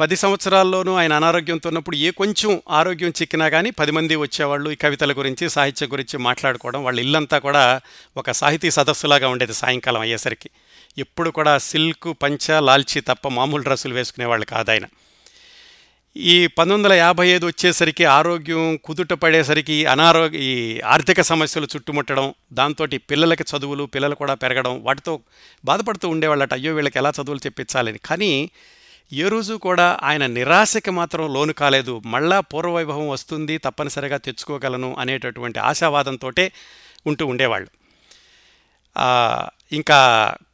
పది 0.00 0.16
సంవత్సరాల్లోనూ 0.16 0.94
ఆయన 0.94 1.12
అనారోగ్యంతో 1.12 1.68
ఉన్నప్పుడు 1.68 1.96
ఏ 1.96 2.10
కొంచెం 2.10 2.62
ఆరోగ్యం 2.70 3.10
చిక్కినా 3.10 3.48
కానీ 3.48 3.70
పది 3.70 3.90
మంది 3.90 4.16
వచ్చేవాళ్ళు 4.16 4.70
ఈ 4.70 4.74
కవితల 4.74 5.12
గురించి 5.12 5.50
సాహిత్యం 5.50 5.92
గురించి 5.92 6.18
మాట్లాడుకోవడం 6.18 6.84
వాళ్ళ 6.84 7.00
ఇల్లంతా 7.00 7.38
కూడా 7.38 7.80
ఒక 8.16 8.30
సాహితీ 8.30 8.70
సదస్సులాగా 8.70 9.28
ఉండేది 9.28 9.54
సాయంకాలం 9.54 10.00
అయ్యేసరికి. 10.00 10.50
ఎప్పుడు 10.98 11.30
కూడా 11.30 11.58
సిల్క్ 11.58 12.22
పంచ 12.22 12.60
లాల్చి 12.60 13.00
తప్ప 13.00 13.28
మామూలు 13.28 13.62
డ్రెస్సులు 13.62 13.94
వేసుకునేవాళ్ళు 13.94 14.46
కాదు 14.46 14.70
ఆయన. 14.70 14.84
ఈ 16.16 16.46
పంతొమ్మిది 16.46 16.74
వందల 16.74 16.92
యాభై 16.92 17.26
ఐదు 17.28 17.46
వచ్చేసరికి 17.46 18.04
ఆరోగ్యం 18.04 18.78
కుదుట 18.84 19.12
పడేసరికి 19.12 19.86
అనారోగ్య 19.86 20.38
ఈ 20.38 20.80
ఆర్థిక 20.80 21.20
సమస్యలు 21.20 21.68
చుట్టుముట్టడం 21.76 22.34
దాంతో 22.52 22.86
పిల్లలకి 23.10 23.44
చదువులు 23.52 23.84
పిల్లలు 23.84 24.14
కూడా 24.14 24.34
పెరగడం 24.34 24.84
వాటితో 24.84 25.20
బాధపడుతూ 25.64 26.08
ఉండేవాళ్ళట 26.08 26.52
అయ్యో 26.52 26.74
వీళ్ళకి 26.74 26.98
ఎలా 26.98 27.10
చదువులు 27.10 27.40
చెప్పించాలని. 27.46 27.98
కానీ 27.98 28.50
ఏ 29.12 29.28
రోజు 29.28 29.54
కూడా 29.54 29.98
ఆయన 30.02 30.26
నిరాశకి 30.26 30.90
మాత్రం 30.90 31.34
లోను 31.34 31.52
కాలేదు. 31.52 32.02
మళ్ళా 32.06 32.40
పూర్వవైభవం 32.40 33.08
వస్తుంది 33.08 33.58
తప్పనిసరిగా 33.58 34.16
తెచ్చుకోగలను 34.16 34.96
అనేటటువంటి 34.98 35.58
ఆశావాదంతో 35.58 36.30
ఉంటూ 37.06 37.26
ఉండేవాళ్ళు. 37.26 37.68
ఇంకా 39.72 40.00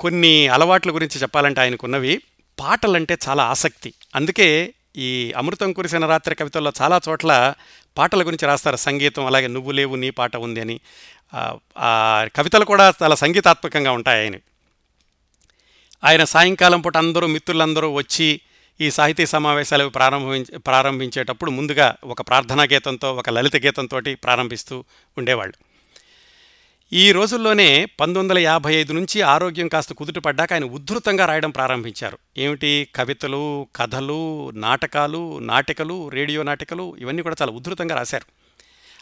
కొన్ని 0.01 0.49
అలవాట్ల 0.49 0.91
గురించి 0.95 1.19
చెప్పాలంటే 1.19 1.61
ఆయనకున్నవి 1.61 2.21
పాటలంటే 2.61 3.19
చాలా 3.29 3.43
ఆసక్తి. 3.45 3.95
అందుకే 4.15 4.75
ఈ 4.99 5.33
అమృతం 5.37 5.73
కురిసిన 5.73 6.07
రాత్రి 6.07 6.35
కవితల్లో 6.35 6.73
చాలా 6.83 7.01
చోట్ల 7.09 7.55
పాటల 7.99 8.27
గురించి 8.27 8.47
రాస్తారు. 8.47 8.77
సంగీతం 8.77 9.27
అలాగే 9.27 9.47
నువ్వు 9.47 9.71
లేవు 9.71 9.97
నీ 9.97 10.11
పాట 10.11 10.37
ఉంది 10.37 10.61
అని. 10.61 10.81
ఆ, 11.79 12.27
కవితలు 12.37 12.65
కూడా 12.65 12.93
చాలా 13.03 13.15
సంగీతాత్మకంగా 13.15 13.93
ఉంటాయి 13.93 14.21
ఆయన 14.21 14.35
ఆయన 16.05 16.25
సాయంకాలం 16.25 16.81
పూట 16.81 16.97
అందరూ 16.97 17.27
మిత్రులందరూ 17.27 17.93
వచ్చి 17.93 18.41
ఈ 18.81 18.91
సాహితీ 18.91 19.27
సమావేశాలు 19.27 19.89
ప్రారంభించే 19.89 20.59
ప్రారంభించేటప్పుడు 20.59 21.51
ముందుగా 21.51 21.97
ఒక 22.05 22.21
ప్రార్థనా 22.21 22.63
గీతంతో 22.63 23.15
ఒక 23.15 23.31
లలిత 23.31 23.57
గీతంతో 23.57 24.01
ప్రారంభిస్తూ 24.25 24.85
ఉండేవాళ్ళు. 25.19 25.68
ఈ 26.93 27.13
రోజుల్లోనే 27.13 27.85
పంతొమ్మిది 27.85 28.19
వందల 28.19 28.39
యాభై 28.39 28.75
ఐదు 28.75 28.93
నుంచి 28.93 29.23
ఆరోగ్యం 29.23 29.69
కాస్త 29.69 29.93
కుదుటపడ్డాక 29.93 30.53
ఆయన 30.53 30.65
ఉద్ధృతంగా 30.65 31.27
రాయడం 31.27 31.51
ప్రారంభించారు. 31.51 32.19
ఏమిటి? 32.39 32.89
కవితలు 32.95 33.69
కథలు 33.77 34.51
నాటకాలు 34.51 35.39
నాటికలు 35.39 36.09
రేడియో 36.09 36.43
నాటికలు 36.43 36.97
ఇవన్నీ 36.97 37.23
కూడా 37.23 37.37
చాలా 37.43 37.53
ఉద్ధృతంగా 37.53 37.95
రాశారు. 37.95 38.33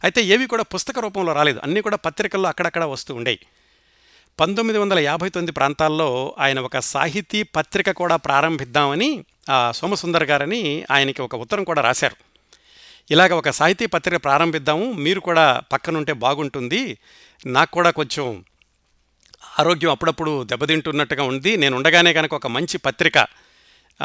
అయితే 0.05 0.23
ఏవి 0.23 0.47
కూడా 0.47 0.63
పుస్తక 0.63 0.99
రూపంలో 0.99 1.33
రాలేదు. 1.33 1.61
అన్నీ 1.63 1.81
కూడా 1.81 1.97
పత్రికల్లో 1.97 2.49
అక్కడక్కడ 2.49 2.85
వస్తూ 2.85 3.15
ఉండేవి 3.15 3.39
పంతొమ్మిది 4.41 4.79
వందల 4.79 4.99
యాభై 4.99 5.29
తొమ్మిది 5.29 5.53
ప్రాంతాల్లో 5.53 6.35
ఆయన 6.39 6.61
ఒక 6.61 6.79
సాహితీ 6.79 7.43
పత్రిక 7.43 7.91
కూడా 7.91 8.17
ప్రారంభిద్దామని 8.17 9.25
ఆ 9.51 9.73
సోమసుందర్ 9.73 10.25
గారని 10.25 10.85
ఆయనకి 10.91 11.23
ఒక 11.23 11.35
ఉత్తరం 11.35 11.65
కూడా 11.65 11.83
రాశారు. 11.83 12.17
ఇలాగ 13.11 13.33
ఒక 13.35 13.51
సాహితీ 13.51 13.87
పత్రిక 13.87 14.25
ప్రారంభిద్దాము 14.25 14.93
మీరు 14.93 15.21
కూడా 15.21 15.63
పక్కనుంటే 15.73 16.13
బాగుంటుంది 16.13 16.99
నాకు 17.47 17.71
కూడా 17.71 17.91
కొంచెం 17.91 18.45
ఆరోగ్యం 19.59 19.91
అప్పుడప్పుడు 19.91 20.45
దెబ్బతింటున్నట్టుగా 20.45 21.23
ఉంది. 21.23 21.57
నేను 21.57 21.77
ఉండగానే 21.77 22.13
కనుక 22.13 22.35
ఒక 22.35 22.47
మంచి 22.47 22.79
పత్రిక 22.79 23.19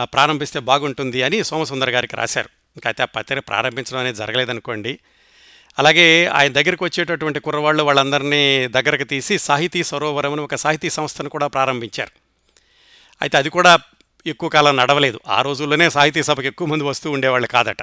ప్రారంభిస్తే 0.03 0.59
బాగుంటుంది 0.59 1.23
అని 1.23 1.43
సోమసుందర్ 1.43 1.89
గారికి 1.89 2.15
రాశారు. 2.15 2.49
ఇంకా 2.75 2.89
అయితే 2.89 3.03
ఆ 3.03 3.05
పత్రిక 3.05 3.47
ప్రారంభించడం 3.47 3.99
అనేది 3.99 4.17
జరగలేదనుకోండి. 4.17 4.99
అలాగే 5.79 6.25
ఆయన 6.25 6.51
దగ్గరికి 6.51 6.83
వచ్చేటటువంటి 6.83 7.39
కుర్రవాళ్ళు 7.39 7.83
వాళ్ళందరినీ 7.83 8.67
దగ్గరకు 8.67 9.03
తీసి 9.03 9.37
సాహితీ 9.37 9.83
సరోవరం 9.83 10.31
అని 10.31 10.41
ఒక 10.41 10.55
సాహితీ 10.55 10.89
సంస్థను 10.89 11.29
కూడా 11.29 11.47
ప్రారంభించారు. 11.47 12.11
అయితే 13.21 13.37
అది 13.37 13.49
కూడా 13.49 13.79
ఎక్కువ 14.25 14.49
కాలం 14.49 14.77
నడవలేదు. 14.77 15.19
ఆ 15.27 15.41
రోజుల్లోనే 15.41 15.89
సాహితీ 15.89 16.23
సభకు 16.23 16.47
ఎక్కువ 16.47 16.67
మంది 16.67 16.83
వస్తూ 16.83 17.11
ఉండేవాళ్ళు 17.11 17.47
కాదట. 17.47 17.77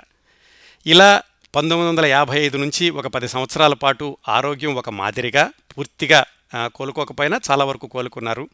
ఇలా 0.86 1.22
పంతొమ్మిది 1.54 1.88
వందల 1.88 2.06
యాభై 2.06 2.40
ఐదు 2.40 2.56
నుంచి 2.56 2.90
ఒక 2.90 3.06
పది 3.06 3.28
సంవత్సరాల 3.28 3.74
పాటు 3.74 4.16
ఆరోగ్యం 4.28 4.74
ఒక 4.74 4.90
మాదిరిగా 4.90 5.50
పూర్తిగా 5.78 6.24
కోలుకోకపోయినా 6.74 7.40
చాలా 7.50 7.64
వరకు 7.64 7.86
కోలుకున్నారు. 7.86 8.48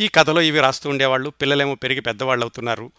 ఈ 0.00 0.08
కథలో 0.08 0.40
ఇవి 0.40 0.60
రాస్తూ 0.60 0.90
ఉండేవాళ్ళు. 0.90 1.30
పిల్లలేమో 1.30 1.74
పెరిగి 1.74 2.00
పెద్దవాళ్ళు 2.00 2.44
అవుతున్నారు 2.44 2.90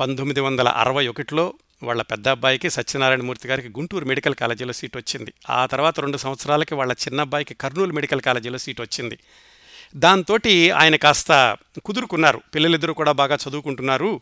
పంతొమ్మిది 0.00 0.40
వందల 0.40 0.68
అరవై 0.68 1.06
ఒకటిలో 1.06 1.54
వాళ్ళ 1.82 2.02
పెద్ద 2.02 2.28
అబ్బాయికి 2.28 2.70
సత్యనారాయణమూర్తి 2.70 3.48
గారికి 3.48 3.68
గుంటూరు 3.68 4.04
మెడికల్ 4.04 4.34
కాలేజీలో 4.34 4.72
సీట్ 4.72 4.96
వచ్చింది. 4.96 5.32
ఆ 5.50 5.66
తర్వాత 5.66 6.00
రెండు 6.00 6.16
సంవత్సరాలకి 6.16 6.74
వాళ్ళ 6.74 6.92
చిన్న 6.92 7.20
అబ్బాయికి 7.20 7.54
కర్నూలు 7.54 7.92
మెడికల్ 7.92 8.20
కాలేజీలో 8.20 8.58
సీట్ 8.58 8.80
వచ్చింది. 8.80 9.18
దాంతో 9.96 10.38
ఆయన 10.76 10.96
కాస్త 10.96 11.56
కుదురుకున్నారు. 11.84 12.42
పిల్లలిద్దరూ 12.54 12.94
కూడా 12.94 13.12
బాగా 13.12 13.38
చదువుకుంటున్నారు. 13.48 14.20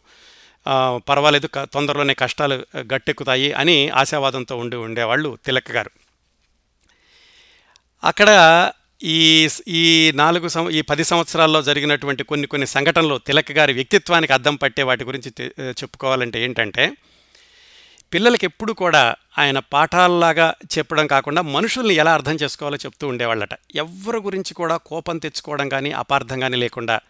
పర్వాలేదు 1.09 1.49
తొందరలోనే 1.65 2.15
కష్టాలు 2.15 2.67
గట్టెక్కుతాయి 2.79 3.53
అని 3.53 3.89
ఆశావాదంతో 3.89 4.57
ఉండి 4.57 4.77
ఉండేవాళ్ళు 4.77 5.39
తిలక్ 5.47 5.71
గారు. 5.71 5.91
అక్కడ 8.05 8.31
ఈ 9.03 9.49
ఈ 9.69 10.13
నాలుగు 10.15 10.49
సం 10.49 10.71
ఈ 10.71 10.81
పది 10.81 11.05
సంవత్సరాల్లో 11.05 11.63
జరిగినటువంటి 11.63 12.23
కొన్ని 12.23 12.47
కొన్ని 12.47 12.67
సంఘటనలు 12.67 13.19
తిలక్ 13.19 13.53
గారి 13.53 13.73
వ్యక్తిత్వానికి 13.73 14.33
అద్దం 14.33 14.57
పట్టే 14.57 14.83
వాటి 14.83 15.05
గురించి 15.05 15.31
చెప్పుకోవాలంటే 15.69 16.43
ఏంటంటే 16.45 16.93
పిల్లలకి 18.15 18.47
ఎప్పుడు 18.47 18.73
కూడా 18.73 19.15
ఆయన 19.39 19.59
పాఠాల్లాగా 19.59 20.55
చెప్పడం 20.79 21.07
కాకుండా 21.07 21.43
మనుషుల్ని 21.43 21.95
ఎలా 21.95 22.15
అర్థం 22.15 22.37
చేసుకోవాలో 22.43 22.77
చెప్తూ 22.77 23.09
ఉండేవాళ్ళట. 23.09 23.55
ఎవరి 23.75 24.19
గురించి 24.19 24.55
కూడా 24.55 24.77
కోపం 24.77 25.19
తెచ్చుకోవడం 25.19 25.69
కానీ 25.69 25.93
అపార్థం 25.93 26.41
కానీ 26.41 26.57
లేకుండా 26.57 27.01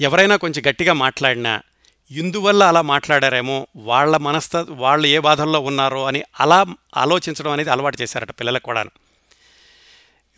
ఎవరైనా 0.00 0.36
కొంచెం 0.36 0.62
గట్టిగా 0.68 0.92
మాట్లాడినా 0.92 1.62
ఇందువల్ల 2.10 2.64
అలా 2.64 2.82
మాట్లాడారేమో 2.82 3.66
వాళ్ళ 3.76 4.16
మనస్త 4.16 4.56
వాళ్ళు 4.56 5.06
ఏ 5.06 5.18
బాధల్లో 5.18 5.60
ఉన్నారో 5.60 6.04
అని 6.04 6.22
అలా 6.40 6.66
ఆలోచించడం 6.96 7.50
అనేది 7.50 7.70
అలవాటు 7.70 8.02
చేశారట 8.02 8.30
పిల్లలకు 8.30 8.62
కూడా 8.62 8.84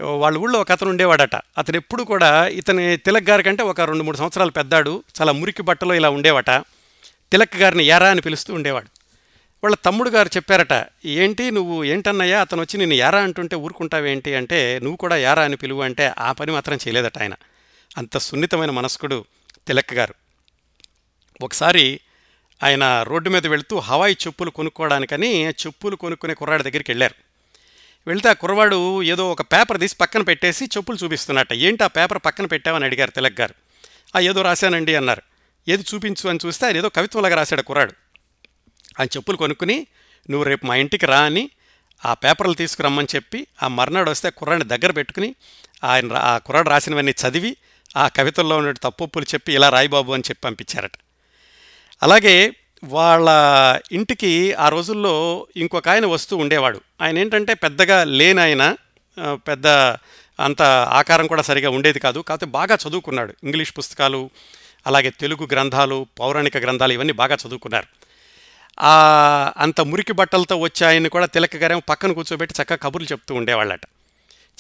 వాళ్ళ 0.01 0.39
ఊళ్ళో 0.39 0.61
ఒక 0.61 0.73
అతను 0.73 0.91
ఉండేవాడట. 0.91 1.37
అతను 1.37 1.77
ఎప్పుడు 1.77 2.03
కూడా 2.03 2.47
ఇతని 2.47 2.97
తిలక్ 2.97 3.29
గారి 3.29 3.43
కంటే 3.43 3.63
ఒక 3.63 3.81
రెండు 3.81 4.03
మూడు 4.03 4.17
సంవత్సరాలు 4.17 4.51
పెద్దాడు 4.51 5.05
చాలా 5.21 5.33
మురికి 5.33 5.63
బట్టలో 5.63 5.95
ఇలా 5.95 6.11
ఉండేవట. 6.11 6.51
తిలక్ 7.31 7.57
గారిని 7.57 7.85
యారా 7.85 8.09
అని 8.09 8.21
పిలుస్తూ 8.21 8.55
ఉండేవాడు. 8.55 8.87
వాళ్ళ 9.65 9.77
తమ్ముడు 9.77 10.11
గారు 10.11 10.29
చెప్పారట 10.37 10.87
ఏంటి 11.05 11.51
నువ్వు 11.51 11.85
ఏంటన్నయ్యా 11.85 12.41
అతను 12.41 12.61
వచ్చి 12.61 12.79
నేను 12.79 12.95
యారా 12.95 13.19
అంటుంటే 13.19 13.57
ఊరుకుంటావేంటి 13.57 14.35
అంటే 14.35 14.79
నువ్వు 14.83 14.97
కూడా 14.97 15.17
యారా 15.17 15.43
అని 15.43 15.57
పిలువు 15.57 15.83
అంటే 15.83 16.13
ఆ 16.19 16.33
పని 16.33 16.53
మాత్రం 16.53 16.77
చేయలేదట 16.77 17.19
ఆయన. 17.19 17.35
అంత 17.97 18.19
సున్నితమైన 18.19 18.71
మనస్కుడు 18.71 19.25
తిలక్ 19.67 19.95
గారు. 19.95 20.15
ఒకసారి 21.41 22.01
ఆయన 22.63 23.03
రోడ్డు 23.03 23.31
మీద 23.31 23.47
వెళుతూ 23.47 23.79
హవాయి 23.79 24.17
చెప్పులు 24.27 24.51
కొనుక్కోవడానికని 24.51 25.51
చెప్పులు 25.51 25.97
కొనుక్కునే 25.97 26.35
కుర్రాడి 26.35 26.63
దగ్గరికి 26.63 26.91
వెళ్ళారు. 26.91 27.15
వెళ్తే 28.07 28.29
ఆ 28.29 28.33
కుర్రవాడు 28.33 29.03
ఏదో 29.03 29.33
ఒక 29.33 29.43
పేపర్ 29.43 29.81
తీసి 29.81 29.97
పక్కన 29.97 30.23
పెట్టేసి 30.23 30.65
చెప్పులు 30.65 30.97
చూపిస్తున్నట్ట. 31.05 31.53
ఏంటి 31.53 31.85
ఆ 31.85 31.87
పేపర్ 31.87 32.19
పక్కన 32.25 32.47
పెట్టావని 32.47 32.85
అడిగారు 32.85 33.11
తిలక్ 33.11 33.41
గారు. 33.41 33.55
ఆ 34.17 34.21
ఏదో 34.21 34.43
రాశానండి 34.43 34.95
అన్నారు. 34.95 35.23
ఏది 35.69 35.85
చూపించు 35.95 36.31
అని 36.31 36.39
చూస్తే 36.47 36.67
ఆయన 36.67 36.77
ఏదో 36.77 36.89
కవిత్వంలాగా 36.89 37.35
రాశాడు 37.35 37.63
కుర్రాడు. 37.63 37.93
ఆయన 39.01 39.09
చెప్పులు 39.17 39.37
కొనుక్కుని 39.37 39.87
నువ్వు 40.31 40.45
రేపు 40.45 40.67
మా 40.67 40.75
ఇంటికి 40.75 41.07
రా 41.07 41.21
అని 41.21 41.51
ఆ 42.05 42.15
పేపర్లు 42.15 42.55
తీసుకురమ్మని 42.55 43.07
చెప్పి 43.15 43.47
ఆ 43.63 43.69
మర్నాడు 43.69 44.11
వస్తే 44.11 44.31
కుర్రాడిని 44.31 44.69
దగ్గర 44.69 44.91
పెట్టుకుని 44.91 45.35
ఆయన 45.85 46.13
ఆ 46.13 46.39
కుర్రాడు 46.39 46.71
రాసినవన్నీ 46.71 47.13
చదివి 47.13 47.57
ఆ 47.97 48.09
కవితల్లో 48.09 48.57
ఉన్న 48.57 48.73
తప్పులు 48.73 49.25
చెప్పి 49.35 49.53
ఇలా 49.53 49.69
రాయి 49.69 49.89
బాబు 49.89 50.13
అని 50.13 50.23
చెప్పి 50.31 50.41
పంపించారట. 50.41 50.93
అలాగే 52.03 52.55
వాళ్ళ 52.85 53.29
ఇంటికి 53.93 54.53
ఆ 54.55 54.69
రోజుల్లో 54.69 55.47
ఇంకొక 55.57 55.89
ఆయన 55.89 56.07
వస్తూ 56.07 56.37
ఉండేవాడు. 56.37 56.81
ఆయన 57.03 57.19
ఏంటంటే 57.19 57.55
పెద్దగా 57.55 58.05
లేని 58.05 58.41
ఆయన 58.41 58.77
పెద్ద 59.33 59.67
అంత 60.41 60.63
ఆకారం 60.99 61.27
కూడా 61.27 61.43
సరిగా 61.43 61.71
ఉండేది 61.71 61.99
కాదు. 61.99 62.19
కాకపోతే 62.19 62.47
బాగా 62.47 62.79
చదువుకున్నాడు. 62.85 63.35
ఇంగ్లీష్ 63.45 63.73
పుస్తకాలు 63.79 64.31
అలాగే 64.87 65.11
తెలుగు 65.11 65.49
గ్రంథాలు 65.53 66.07
పౌరాణిక 66.21 66.57
గ్రంథాలు 66.57 66.93
ఇవన్నీ 66.93 67.13
బాగా 67.13 67.37
చదువుకున్నారు. 67.47 67.87
అంత 69.59 69.81
మురికి 69.81 70.13
బట్టలతో 70.13 70.57
వచ్చే 70.57 70.87
ఆయన్ని 70.87 71.09
కూడా 71.09 71.27
తిలక 71.27 71.57
గారేమో 71.57 71.83
పక్కన 71.89 72.13
కూర్చోబెట్టి 72.13 72.55
చక్కగా 72.63 72.77
కబుర్లు 72.77 73.09
చెప్తూ 73.13 73.35
ఉండేవాళ్ళట. 73.35 73.85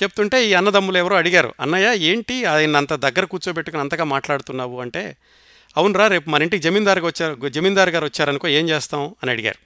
చెప్తుంటే 0.03 0.39
ఈ 0.47 0.55
అన్నదమ్ములు 0.55 0.99
ఎవరో 0.99 1.16
అడిగారు 1.16 1.55
అన్నయ్య 1.61 2.09
ఏంటి 2.11 2.45
ఆయన 2.45 2.76
అంత 2.76 2.93
దగ్గర 2.95 3.24
కూర్చోబెట్టుకుని 3.24 3.82
అంతగా 3.82 4.05
మాట్లాడుతున్నావు? 4.05 4.80
అంటే 4.80 5.03
అవునరా 5.76 6.06
రేపు 6.06 6.30
మన 6.30 6.42
ఇంటికి 6.42 6.62
జమీందారుగా 6.62 7.06
వచ్చారు 7.06 7.48
జమీందారు 7.48 7.90
గారు 7.90 8.04
వచ్చారనుకో 8.04 8.48
ఏం 8.48 8.68
చేస్తాం 8.68 9.14
అని 9.22 9.30
అడిగారు. 9.30 9.58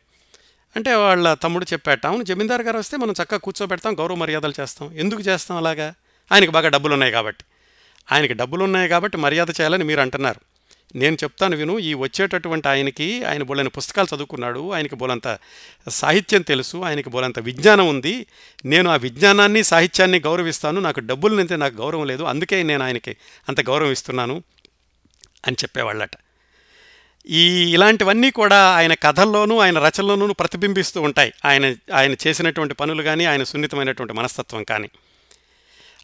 అంటే 0.76 0.94
వాళ్ళ 0.94 1.34
తమ్ముడు 1.34 1.64
చెప్పాట 1.64 2.06
అవును 2.06 2.22
జమీందారు 2.22 2.62
గారు 2.62 2.78
వస్తే 2.78 2.96
మనం 2.96 3.12
చక్కగా 3.12 3.38
కూర్చోబెడతాం 3.38 3.98
గౌరవ 3.98 4.14
మర్యాదలు 4.14 4.52
చేస్తాం. 4.60 4.94
ఎందుకు 4.94 5.20
చేస్తాం 5.20 5.58
అలాగా? 5.58 5.94
ఆయనకి 6.32 6.50
బాగా 6.50 6.68
డబ్బులు 6.68 6.92
ఉన్నాయి 6.92 7.12
కాబట్టి. 7.12 7.44
ఆయనకి 8.12 8.34
డబ్బులు 8.34 8.64
ఉన్నాయి 8.64 8.88
కాబట్టి 8.88 9.18
మర్యాద 9.18 9.46
చేయాలని 9.48 9.84
మీరు 9.84 10.00
అంటున్నారు. 10.00 10.40
నేను 10.96 11.14
చెప్తాను 11.14 11.56
విను 11.56 11.78
ఈ 11.78 11.94
వచ్చేటటువంటి 11.94 12.68
ఆయనకి 12.68 13.24
ఆయన 13.24 13.42
బోలైన 13.42 13.68
పుస్తకాలు 13.68 14.14
చదువుకున్నాడు 14.16 14.72
ఆయనకి 14.72 14.96
బోలంత 14.96 15.38
సాహిత్యం 15.88 16.42
తెలుసు 16.42 16.76
ఆయనకి 16.76 17.10
బోలంత 17.10 17.38
విజ్ఞానం 17.38 17.88
ఉంది. 17.88 18.26
నేను 18.64 18.90
ఆ 18.90 18.96
విజ్ఞానాన్ని 18.96 19.62
సాహిత్యాన్ని 19.62 20.18
గౌరవిస్తాను. 20.18 20.80
నాకు 20.80 21.00
డబ్బులు 21.00 21.36
నింతే 21.36 21.56
నాకు 21.56 21.74
గౌరవం 21.74 22.06
లేదు. 22.06 22.22
అందుకే 22.22 22.62
నేను 22.62 22.84
ఆయనకి 22.84 23.16
అంత 23.48 23.60
గౌరవం 23.60 23.92
ఇస్తున్నాను. 23.92 24.42
అని 25.46 25.56
చెప్పేవాళ్ళట. 25.62 26.10
ఈ 27.26 27.72
ఇలాంటివన్నీ 27.72 28.30
కూడా 28.30 28.76
ఆయన 28.76 28.94
కథల్లోనూ 28.94 29.58
ఆయన 29.58 29.78
రచనలోనూ 29.78 30.32
ప్రతిబింబిస్తూ 30.32 31.02
ఉంటాయి. 31.02 31.32
ఆయన 31.44 31.74
ఆయన 31.94 32.14
చేసినటువంటి 32.26 32.74
పనులు 32.74 33.02
కానీ 33.02 33.24
ఆయన 33.24 33.42
సున్నితమైనటువంటి 33.42 34.12
మనస్తత్వం 34.12 34.64
కానీ. 34.64 34.88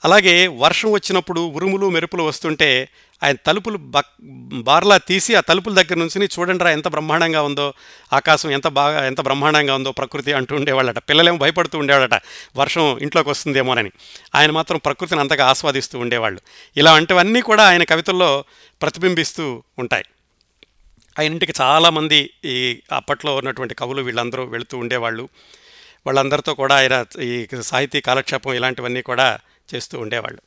అలాగే 0.04 0.46
వర్షం 0.46 0.90
వచ్చినప్పుడు 0.90 1.40
ఉరుములు 1.40 1.90
మెరుపులు 1.90 2.22
వస్తుంటే 2.22 2.88
ఆయన 3.22 3.36
తలుపులు 3.46 3.78
బక్ 3.78 4.06
బార్లా 4.52 4.96
తీసి 4.96 5.34
ఆ 5.34 5.40
తలుపుల 5.40 5.74
దగ్గర 5.74 5.94
నుంచి 5.94 6.28
చూడండిరా 6.38 6.70
ఎంత 6.70 6.88
బ్రహ్మాండంగా 6.88 7.42
ఉందో 7.42 7.74
ఆకాశం 8.12 8.50
ఎంత 8.50 8.68
బాగా 8.68 9.06
ఎంత 9.06 9.20
బ్రహ్మాండంగా 9.20 9.74
ఉందో 9.74 9.92
ప్రకృతి 9.92 10.32
అంటూ 10.32 10.56
ఉండేవాళ్ళట. 10.56 10.98
పిల్లలేమో 10.98 11.38
భయపడుతూ 11.38 11.78
ఉండేవాళ్ళట. 11.78 12.22
వర్షం 12.56 12.98
ఇంట్లోకి 12.98 13.30
వస్తుందేమోనని. 13.30 13.90
ఆయన 14.34 14.50
మాత్రం 14.50 14.78
ప్రకృతిని 14.78 15.20
అంతగా 15.20 15.46
ఆస్వాదిస్తూ 15.46 15.98
ఉండేవాళ్ళు. 15.98 16.40
ఇలాంటివన్నీ 16.76 17.40
కూడా 17.40 17.68
ఆయన 17.68 17.84
కవితల్లో 17.84 18.44
ప్రతిబింబిస్తూ 18.82 19.62
ఉంటాయి. 19.78 20.04
ఆయన 21.18 21.32
ఇంటికి 21.32 21.52
చాలామంది 21.60 22.30
ఈ 22.44 22.80
అప్పట్లో 22.92 23.36
ఉన్నటువంటి 23.36 23.74
కవులు 23.74 24.02
వీళ్ళందరూ 24.02 24.44
వెళుతూ 24.44 24.78
ఉండేవాళ్ళు. 24.78 25.28
వాళ్ళందరితో 26.06 26.54
కూడా 26.54 26.76
ఆయన 26.76 27.04
ఈ 27.22 27.46
సాహితీ 27.60 28.00
కాలక్షేపం 28.00 28.54
ఇలాంటివన్నీ 28.54 29.02
కూడా 29.02 29.38
చేస్తూ 29.74 30.00
ఉండేవాళ్ళు. 30.00 30.40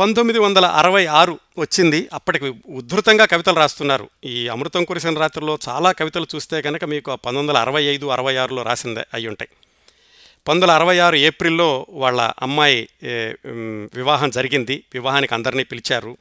పంతొమ్మిది 0.00 0.38
వందల 0.38 0.66
అరవై 0.66 1.06
ఆరు 1.06 1.38
వచ్చింది. 1.58 2.08
అప్పటికి 2.12 2.44
ఉద్ధృతంగా 2.68 3.24
కవితలు 3.24 3.54
రాస్తున్నారు. 3.54 4.08
ఈ 4.24 4.48
అమృతం 4.48 4.84
కురిసిన 4.84 5.18
రాత్రిలో 5.18 5.58
చాలా 5.68 5.92
కవితలు 5.92 6.26
చూస్తే 6.34 6.62
కనుక 6.62 6.84
మీకు 6.84 7.10
పంతొమ్మిది 7.10 7.48
వందల 7.48 7.58
అరవై 7.60 7.82
ఐదు 7.84 8.06
అరవై 8.06 8.36
ఆరులో 8.36 8.62
రాసిందే 8.62 9.04
అయి 9.14 9.26
ఉంటాయి. 9.28 9.48
పంతొమ్మిది 10.48 10.64
వందల 10.64 10.74
అరవై 10.80 10.98
ఆరు 10.98 11.16
ఏప్రిల్లో 11.16 11.86
వాళ్ళ 11.90 12.20
అమ్మాయి 12.42 12.88
వివాహం 13.94 14.30
జరిగింది. 14.30 14.84
వివాహానికి 14.94 15.34
అందరినీ 15.34 15.64
పిలిచారు. 15.64 16.16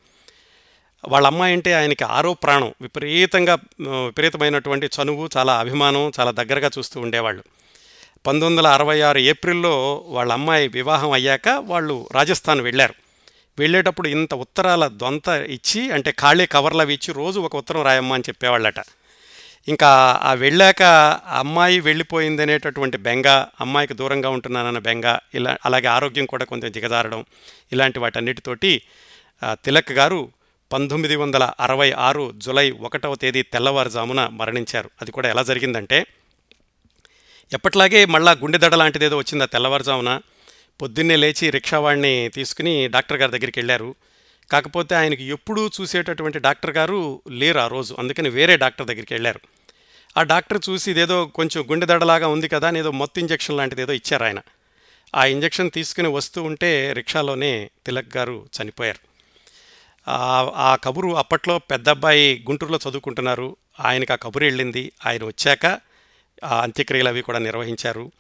వాళ్ళ 1.07 1.27
అమ్మాయి 1.27 1.53
అంటే 1.53 1.73
ఆయనకి 1.73 2.03
ఆరో 2.03 2.33
ప్రాణం. 2.33 2.73
విపరీతంగా 2.81 3.57
విపరీతమైనటువంటి 3.81 4.89
చనువు 4.97 5.29
చాలా 5.37 5.59
అభిమానం 5.59 6.11
చాలా 6.19 6.31
దగ్గరగా 6.31 6.71
చూస్తూ 6.77 6.99
ఉండేవాళ్ళు. 7.01 7.43
పంతొమ్మిది 8.27 8.45
వందల 8.45 8.67
అరవై 8.67 9.01
ఆరు 9.01 9.17
ఏప్రిల్లో 9.17 9.75
వాళ్ళ 10.07 10.33
అమ్మాయి 10.33 10.67
వివాహం 10.67 11.11
అయ్యాక 11.11 11.47
వాళ్ళు 11.59 12.07
రాజస్థాన్ 12.11 12.61
వెళ్ళారు. 12.61 12.93
వెళ్ళేటప్పుడు 13.59 14.07
ఇంత 14.07 14.33
ఉత్తరాల 14.43 14.85
దొంత 15.01 15.27
ఇచ్చి 15.55 15.81
అంటే 15.91 16.11
ఖాళీ 16.11 16.45
కవర్లు 16.45 16.81
అవి 16.81 16.93
ఇచ్చి 16.93 17.11
రోజు 17.13 17.39
ఒక 17.47 17.55
ఉత్తరం 17.55 17.81
రాయమ్మా 17.81 18.15
అని 18.15 18.27
చెప్పేవాళ్ళట. 18.29 18.79
ఇంకా 19.67 19.89
ఆ 20.23 20.31
వెళ్ళాక 20.33 20.83
అమ్మాయి 21.39 21.79
వెళ్ళిపోయింది 21.79 22.41
అనేటటువంటి 22.41 22.97
బెంగ 22.97 23.27
అమ్మాయికి 23.61 23.93
దూరంగా 23.93 24.29
ఉంటున్నానన్న 24.29 24.79
బెంగ 24.79 25.17
ఇలా 25.33 25.57
అలాగే 25.65 25.87
ఆరోగ్యం 25.87 26.25
కూడా 26.25 26.45
కొంచెం 26.45 26.71
దిగజారడం 26.71 27.21
ఇలాంటి 27.71 27.99
వాటన్నిటితోటి 27.99 28.71
తిలక్ 29.65 29.91
గారు 29.91 30.21
పంతొమ్మిది 30.71 31.15
వందల 31.15 31.43
అరవై 31.59 31.91
ఆరు 32.07 32.23
జులై 32.35 32.65
ఒకటవ 32.71 33.15
తేదీ 33.15 33.41
తెల్లవారుజామున 33.53 34.21
మరణించారు. 34.31 34.89
అది 35.01 35.11
కూడా 35.11 35.29
ఎలా 35.29 35.43
జరిగిందంటే 35.43 35.99
ఎప్పట్లాగే 37.53 38.01
మళ్ళా 38.05 38.31
గుండెదడ 38.31 38.75
లాంటిది 38.75 39.05
ఏదో 39.05 39.17
వచ్చింది 39.17 39.43
ఆ 39.43 39.47
తెల్లవారుజామున. 39.53 40.11
పొద్దున్నే 40.81 41.15
లేచి 41.15 41.49
రిక్షావాడిని 41.49 42.29
తీసుకుని 42.29 42.87
డాక్టర్ 42.87 43.17
గారి 43.17 43.31
దగ్గరికి 43.31 43.59
వెళ్ళారు. 43.59 43.95
కాకపోతే 44.51 44.95
ఆయనకి 44.95 45.23
ఎప్పుడూ 45.23 45.69
చూసేటటువంటి 45.81 46.39
డాక్టర్ 46.39 46.71
గారు 46.71 47.21
లేరు 47.29 47.59
ఆ 47.59 47.67
రోజు. 47.67 47.95
అందుకని 47.99 48.29
వేరే 48.29 48.57
డాక్టర్ 48.57 48.87
దగ్గరికి 48.87 49.13
వెళ్ళారు. 49.13 49.39
ఆ 50.17 50.23
డాక్టర్ 50.23 50.61
చూసి 50.69 50.91
ఇదేదో 50.91 51.25
కొంచెం 51.25 51.63
గుండెదడలాగా 51.71 52.27
ఉంది 52.27 52.47
కదా 52.47 52.67
అని 52.67 52.79
ఏదో 52.79 52.91
మొత్తం 52.91 53.21
ఇంజెక్షన్ 53.21 53.57
లాంటిది 53.57 53.81
ఏదో 53.81 53.93
ఇచ్చారు 53.93 54.23
ఆయన. 54.23 54.39
ఆ 55.15 55.25
ఇంజెక్షన్ 55.25 55.71
తీసుకుని 55.71 56.07
వస్తూ 56.07 56.43
ఉంటే 56.43 56.93
రిక్షాలోనే 56.93 57.69
తిలక్ 57.85 58.17
గారు 58.17 58.49
చనిపోయారు. 58.61 59.09
ఆ- 60.09 60.77
కబురు 60.83 61.17
అప్పట్లో 61.17 61.59
పెద్ద 61.59 61.89
అబ్బాయి 61.89 62.45
గుంటూరులో 62.49 62.79
చదువుకుంటున్నారు. 62.89 63.57
ఆయనకి 63.79 64.13
ఆ 64.13 64.15
కబురు 64.15 64.43
వెళ్ళింది. 64.43 64.91
ఆయన 65.05 65.23
వచ్చాక 65.23 65.65
ఆ 66.43 66.61
అంత్యక్రియలు 66.61 67.07
అవి 67.07 67.21
కూడా 67.21 67.39
నిర్వహించారు. 67.39 68.11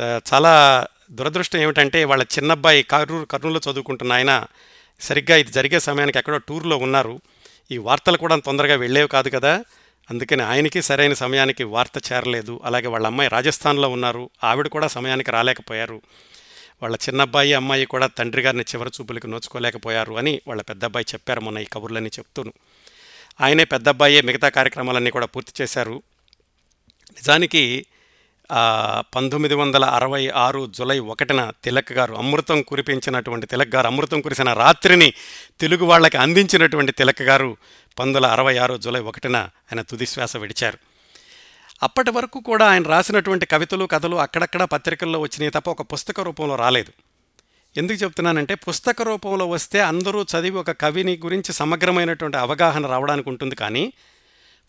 చాలా 0.00 0.86
దురదృష్టం 1.10 1.58
ఏమిటంటే 1.58 2.04
వాళ్ళ 2.04 2.22
చిన్నబ్బాయి 2.22 2.82
కర్నూలు 2.82 3.24
కర్నూలులో 3.24 3.72
చదువుకుంటున్న 3.72 4.12
ఆయన 4.12 4.46
సరిగ్గా 5.00 5.36
ఇది 5.36 5.52
జరిగే 5.52 5.80
సమయానికి 5.80 6.18
ఎక్కడో 6.18 6.38
టూర్లో 6.38 6.76
ఉన్నారు. 6.76 7.20
ఈ 7.70 7.78
వార్తలు 7.78 8.16
కూడా 8.16 8.36
తొందరగా 8.36 8.76
వెళ్ళేవి 8.76 9.08
కాదు 9.08 9.28
కదా. 9.28 9.64
అందుకని 10.10 10.42
ఆయనకి 10.42 10.82
సరైన 10.82 11.12
సమయానికి 11.12 11.64
వార్త 11.64 12.12
చేరలేదు. 12.12 12.60
అలాగే 12.64 12.86
వాళ్ళ 12.86 13.06
అమ్మాయి 13.06 13.30
రాజస్థాన్లో 13.30 13.88
ఉన్నారు. 13.88 14.30
ఆవిడ 14.44 14.68
కూడా 14.68 14.88
సమయానికి 14.88 15.30
రాలేకపోయారు. 15.30 16.02
వాళ్ళ 16.82 16.96
చిన్నబ్బాయి 16.96 17.54
అమ్మాయి 17.54 17.84
కూడా 17.84 18.06
తండ్రి 18.06 18.42
గారిని 18.42 18.62
చివరి 18.62 18.90
చూపులకు 19.00 19.26
నోచుకోలేకపోయారు 19.26 20.14
అని 20.14 20.40
వాళ్ళ 20.48 20.62
పెద్ద 20.62 20.84
అబ్బాయి 20.84 21.06
చెప్పారు 21.14 21.40
మొన్న 21.40 21.58
ఈ 21.58 21.64
కబుర్లన్నీ 21.64 22.10
చెప్తూను. 22.18 22.52
ఆయనే 23.40 23.64
పెద్దబ్బాయే 23.64 24.20
మిగతా 24.20 24.48
కార్యక్రమాలన్నీ 24.48 25.10
కూడా 25.10 25.26
పూర్తి 25.26 25.62
చేశారు. 25.62 26.02
నిజానికి 27.12 27.86
పంతొమ్మిది 29.14 29.54
వందల 29.54 29.84
అరవై 29.84 30.28
ఆరు 30.28 30.66
జులై 30.66 30.98
ఒకటిన 30.98 31.52
తిలక్ 31.64 31.92
గారు 31.92 32.14
అమృతం 32.14 32.62
కురిపించినటువంటి 32.62 33.46
తిలక్ 33.46 33.74
గారు 33.74 33.86
అమృతం 33.86 34.20
కురిసిన 34.20 34.52
రాత్రిని 34.52 35.12
తెలుగు 35.60 35.84
వాళ్ళకి 35.84 36.16
అందించినటువంటి 36.16 36.92
తిలక్ 36.92 37.22
గారు 37.22 37.56
పంతొమ్మిది 37.98 38.26
అరవై 38.26 38.56
ఆరు 38.56 38.76
జులై 38.76 39.00
ఒకటిన 39.00 39.36
ఆయన 39.36 39.82
తుదిశ్వాస 39.82 40.36
విడిచారు. 40.36 40.78
అప్పటి 41.82 42.10
వరకు 42.10 42.40
కూడా 42.40 42.70
ఆయన 42.70 42.82
రాసినటువంటి 42.82 43.46
కవితలు 43.46 43.84
కథలు 43.84 44.16
అక్కడక్కడ 44.16 44.62
పత్రికల్లో 44.62 45.20
వచ్చినాయి 45.20 45.50
తప్ప 45.50 45.70
ఒక 45.70 45.82
పుస్తక 45.82 46.20
రూపంలో 46.20 46.56
రాలేదు. 46.56 46.92
ఎందుకు 47.76 47.98
చెప్తున్నానంటే 48.04 48.54
పుస్తక 48.54 49.02
రూపంలో 49.02 49.46
వస్తే 49.46 49.80
అందరూ 49.80 50.22
చదివి 50.22 50.58
ఒక 50.58 50.70
కవిని 50.70 51.16
గురించి 51.16 51.52
సమగ్రమైనటువంటి 51.52 52.36
అవగాహన 52.36 52.86
రావడానికి 52.86 53.28
ఉంటుంది 53.28 53.54
కానీ 53.54 53.92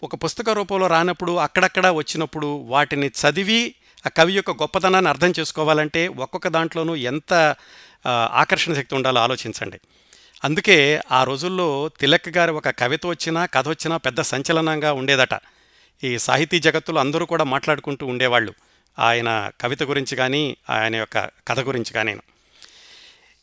ఒక 0.04 0.16
పుస్తక 0.16 0.50
రూపంలో 0.50 0.88
రానప్పుడు 0.88 1.32
అక్కడక్కడ 1.32 1.88
వచ్చినప్పుడు 1.88 2.48
వాటిని 2.48 3.08
చదివి 3.08 3.76
ఆ 4.06 4.10
కవి 4.10 4.34
యొక్క 4.34 4.52
గొప్పతనాన్ని 4.52 5.10
అర్థం 5.10 5.34
చేసుకోవాలంటే 5.40 6.08
ఒక్కొక్క 6.08 6.48
దాంట్లోనూ 6.48 6.96
ఎంత 6.96 7.56
ఆకర్షణ 8.32 8.74
శక్తి 8.74 8.96
ఉండాలో 8.96 9.22
ఆలోచించండి. 9.22 9.80
అందుకే 10.44 11.02
ఆ 11.12 11.24
రోజుల్లో 11.24 11.92
తిలక్ 12.00 12.30
గారి 12.30 12.52
ఒక 12.52 12.70
కవిత 12.70 13.06
వచ్చినా 13.06 13.46
కథ 13.46 13.70
వచ్చినా 13.70 13.98
పెద్ద 13.98 14.22
సంచలనంగా 14.22 14.94
ఉండేదట. 14.94 15.40
ఈ 16.04 16.18
సాహితీ 16.18 16.60
జగత్తులో 16.60 17.00
అందరూ 17.00 17.26
కూడా 17.26 17.44
మాట్లాడుకుంటూ 17.44 18.06
ఉండేవాళ్ళు. 18.06 18.54
ఆయన 19.00 19.52
కవిత 19.62 19.84
గురించి 19.84 20.16
కానీ 20.16 20.58
ఆయన 20.70 20.96
యొక్క 20.96 21.30
కథ 21.48 21.60
గురించి 21.60 21.94
కానీ 21.94 22.16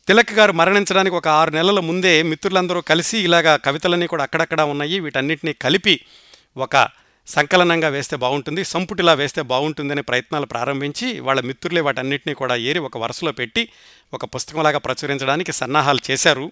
తిలక్ 0.07 0.33
గారు 0.33 0.51
మరణించడానికి 0.51 1.15
ఒక 1.15 1.27
ఆరు 1.27 1.51
నెలల 1.51 1.79
ముందే 1.79 2.21
మిత్రులందరూ 2.23 2.81
కలిసి 2.81 3.17
ఇలాగా 3.17 3.55
కవితలన్నీ 3.55 4.07
కూడా 4.07 4.23
అక్కడక్కడ 4.23 4.61
ఉన్నాయి. 4.61 4.99
వీటన్నిటిని 4.99 5.53
కలిపి 5.53 5.99
ఒక 6.57 6.89
సంకలనంగా 7.27 7.87
వేస్తే 7.87 8.15
బాగుంటుంది 8.15 8.63
సంపుటిలా 8.63 9.13
వేస్తే 9.13 9.41
బాగుంటుందనే 9.41 10.01
ప్రయత్నాలు 10.01 10.45
ప్రారంభించి 10.45 11.19
వాళ్ళ 11.19 11.41
మిత్రులే 11.41 11.81
వాటన్నిటిని 11.81 12.35
కూడా 12.35 12.55
ఏరి 12.55 12.79
ఒక 12.79 12.97
వరుసలో 12.97 13.31
పెట్టి 13.31 13.69
ఒక 14.13 14.25
పుస్తకంలాగా 14.25 14.77
ప్రచురించడానికి 14.77 15.51
సన్నాహాలు 15.51 16.11
చేశారు. 16.11 16.51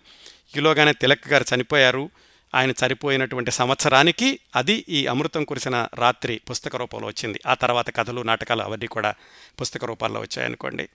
ఈలోగానే 0.57 0.93
తిలక్ 0.93 1.27
గారు 1.27 1.45
చనిపోయారు. 1.55 2.09
ఆయన 2.55 2.71
చనిపోయినటువంటి 2.71 3.51
సంవత్సరానికి 3.51 4.39
అది 4.55 4.85
ఈ 4.89 5.05
అమృతం 5.05 5.43
కురిసిన 5.43 5.87
రాత్రి 5.95 6.41
పుస్తక 6.49 6.75
రూపంలో 6.75 7.07
వచ్చింది. 7.07 7.39
ఆ 7.47 7.53
తర్వాత 7.53 7.95
కథలు 7.95 8.21
నాటకాలు 8.21 8.61
అవన్నీ 8.61 8.87
కూడా 8.87 9.13
పుస్తక 9.61 9.85
రూపాల్లో 9.85 10.19
వచ్చాయనుకోండి. 10.19 10.89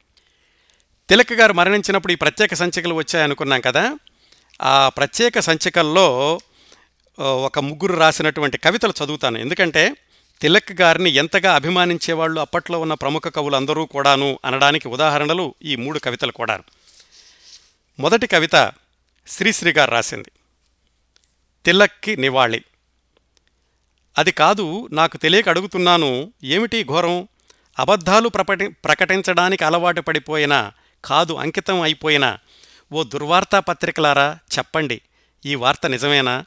తిలక్ 1.09 1.33
గారు 1.33 1.53
మరణించినప్పుడు 1.53 2.13
ఈ 2.13 2.17
ప్రత్యేక 2.17 2.55
సంచికలు 2.55 2.95
వచ్చాయనుకున్నాం 2.95 3.61
కదా. 3.61 3.99
ఆ 4.63 4.89
ప్రత్యేక 4.89 5.41
సంచికల్లో 5.41 6.41
ఒక 7.19 7.59
ముగ్గురు 7.59 7.93
రాసినటువంటి 7.93 8.59
కవితలు 8.59 8.93
చదువుతాను. 9.05 9.39
ఎందుకంటే 9.39 9.97
తిలక్ 10.41 10.73
గారిని 10.73 11.11
ఎంతగా 11.11 11.55
అభిమానించేవాళ్ళు 11.55 12.41
అప్పట్లో 12.41 12.81
ఉన్న 12.81 12.95
ప్రముఖ 12.95 13.23
కవులు 13.23 13.57
అందరూ 13.57 13.87
కూడాను 13.87 14.39
అనడానికి 14.45 14.89
ఉదాహరణలు 14.89 15.55
ఈ 15.65 15.77
మూడు 15.77 15.99
కవితలు 15.99 16.33
కూడా. 16.33 16.61
మొదటి 17.99 18.27
కవిత 18.27 18.73
శ్రీశ్రీ 19.29 19.73
గారు 19.73 19.91
రాసింది. 19.91 20.31
తిలక్కి 21.65 22.17
నివాళి. 22.17 22.63
అది 24.19 24.33
కాదు 24.33 24.89
నాకు 24.93 25.17
తెలియక 25.17 25.49
అడుగుతున్నాను 25.49 26.33
ఏమిటి 26.45 26.85
ఘోరం? 26.85 27.29
అబద్ధాలు 27.79 28.29
ప్రపటి 28.29 28.69
ప్రకటించడానికి 28.69 29.65
అలవాటు 29.65 30.01
పడిపోయిన 30.01 30.73
కాదు 31.05 31.33
అంకితం 31.33 31.81
అయిపోయిన 31.81 32.39
ఓ 32.93 33.03
దుర్వార్తా 33.03 33.61
పత్రికలారా? 33.61 34.39
చెప్పండి. 34.59 35.01
ఈ 35.47 35.55
వార్త 35.55 35.87
నిజమేనా? 35.87 36.45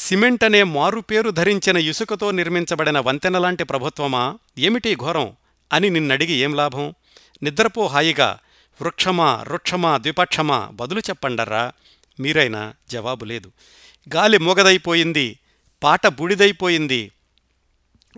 సిమెంట్ 0.00 0.44
అనే 0.44 0.62
మారుపేరు 0.62 1.30
ధరించిన 1.30 1.76
ఇసుకతో 1.76 2.30
నిర్మించబడిన 2.30 2.98
వంతెన 2.98 3.38
లాంటి 3.38 3.64
ప్రభుత్వమా? 3.64 4.38
ఏమిటి 4.58 4.94
ఘోరం? 4.94 5.32
అని 5.72 5.90
నిన్నడిగి 5.90 6.32
ఏం 6.32 6.54
లాభం? 6.54 6.94
నిద్రపో 7.42 7.86
హాయిగా. 7.86 8.38
వృక్షమా 8.82 9.44
వృక్షమా 9.48 9.98
ద్విపక్షమా? 9.98 10.68
బదులు 10.72 11.00
చెప్పండర్రా. 11.00 11.72
మీరైనా 12.20 12.74
జవాబు 12.90 13.24
లేదు. 13.24 13.52
గాలి 14.14 14.38
మూగదైపోయింది. 14.38 15.38
పాట 15.82 16.06
బూడిదైపోయింది. 16.06 17.10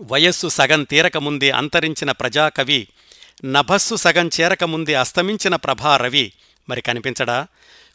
వయస్సు 0.01 0.47
సగం 0.47 0.83
తీరకముందే 0.83 1.49
అంతరించిన 1.49 2.11
ప్రజాకవి 2.11 2.87
నభస్సు 3.45 3.95
సగం 3.95 4.29
చేరకముందే 4.41 4.93
అస్తమించిన 4.93 5.55
ప్రభారవి. 5.55 6.33
మరి 6.69 6.81
కనిపించడా? 6.81 7.47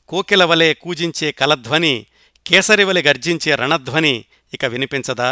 కోకిల 0.09 0.45
వలె 0.45 0.74
కూజించే 0.74 1.32
కలధ్వని 1.32 2.07
కేసరివలి 2.49 3.03
గర్జించే 3.03 3.57
రణధ్వని 3.57 4.14
ఇక 4.53 4.64
వినిపించదా? 4.64 5.30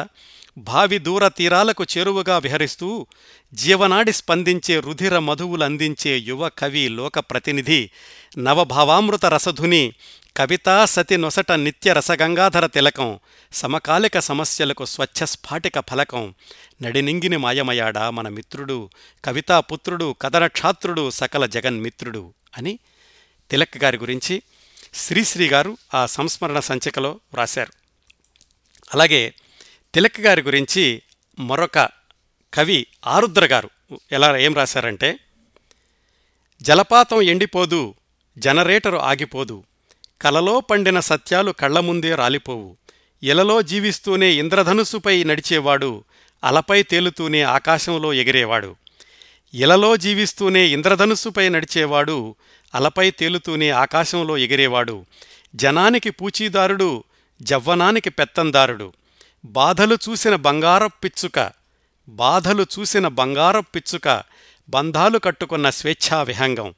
భావి 0.61 0.99
దూర 0.99 1.29
తీరాలకు 1.29 1.85
చేరువగా 1.85 2.39
విహరిస్తూ 2.39 2.89
జీవనాడి 3.53 4.13
స్పందించే 4.13 4.81
రుధిర 4.81 5.19
మధువులందించే 5.19 6.13
యువ 6.29 6.49
కవి 6.59 6.85
లోక 6.89 7.19
ప్రతినిధి 7.31 7.81
నవభావామృత 8.39 9.25
రసధుని 9.27 9.83
కవితా 10.37 10.87
సతి 10.87 11.17
నొసట 11.17 11.53
నిత్య 11.61 11.93
రసగంగాధర 11.93 12.67
తిలకం 12.67 13.11
సమకాలిక 13.53 14.19
సమస్యలకు 14.21 14.85
స్వచ్ఛ 14.87 15.25
స్ఫాటిక 15.25 15.81
ఫలకం 15.91 16.25
నడినింగిని 16.83 17.37
మాయమయాడా 17.37 18.11
మన 18.11 18.29
మిత్రుడు 18.29 18.79
కవితా 19.25 19.61
పుత్రుడు 19.61 20.17
కథనక్షాత్రుడు 20.23 21.11
సకల 21.11 21.47
జగన్మిత్రుడు 21.47 22.25
అని 22.57 22.75
తిలక్ 23.51 23.79
గారి 23.79 23.99
గురించి 23.99 24.37
శ్రీశ్రీ 24.97 25.49
గారు 25.49 25.79
ఆ 25.95 26.07
సంస్మరణ 26.07 26.61
సంచికలో 26.61 27.11
వ్రాశారు. 27.11 27.73
అలాగే 28.95 29.35
తిలక్ 29.95 30.21
గారి 30.21 30.43
గురించి 30.43 31.03
మరొక 31.39 31.89
కవి 32.55 32.87
ఆరుద్ర 33.07 33.47
గారు 33.47 33.71
ఎలా 34.13 34.37
ఏం 34.37 34.55
రాశారంటే 34.55 35.19
జలపాతం 36.63 37.23
ఎండిపోదు 37.23 37.95
జనరేటరు 38.39 38.97
ఆగిపోదు 38.97 39.65
కలలో 40.23 40.61
పండిన 40.61 41.01
సత్యాలు 41.01 41.53
కళ్ళ 41.53 41.81
ముందే 41.81 42.15
రాలిపోవు 42.15 42.77
ఇలలో 43.23 43.63
జీవిస్తూనే 43.63 44.33
ఇంద్రధనుసుపై 44.33 45.25
నడిచేవాడు 45.25 46.05
అలపై 46.45 46.83
తేలుతూనే 46.83 47.43
ఆకాశంలో 47.43 48.13
ఎగిరేవాడు 48.13 48.77
ఇలలో 49.55 49.97
జీవిస్తూనే 49.97 50.67
ఇంద్రధనుస్సుపై 50.67 51.49
నడిచేవాడు 51.49 52.37
అలపై 52.75 53.11
తేలుతూనే 53.11 53.71
ఆకాశంలో 53.71 54.39
ఎగిరేవాడు. 54.39 55.05
జనానికి 55.55 56.11
పూచీదారుడు 56.11 57.05
జవ్వనానికి 57.43 58.11
పెత్తందారుడు. 58.11 58.93
బాధలు 59.45 59.99
చూసిన 60.09 60.35
బంగారపు 60.35 61.01
పిచ్చుక 61.05 61.51
బాధలు 62.09 62.67
చూసిన 62.79 63.09
బంగారపు 63.09 63.67
పిచ్చుక 63.75 64.23
బంధాలు 64.69 65.19
కట్టుకున్న 65.19 65.71
స్వేచ్ఛా 65.71 66.23
విహంగం. 66.23 66.75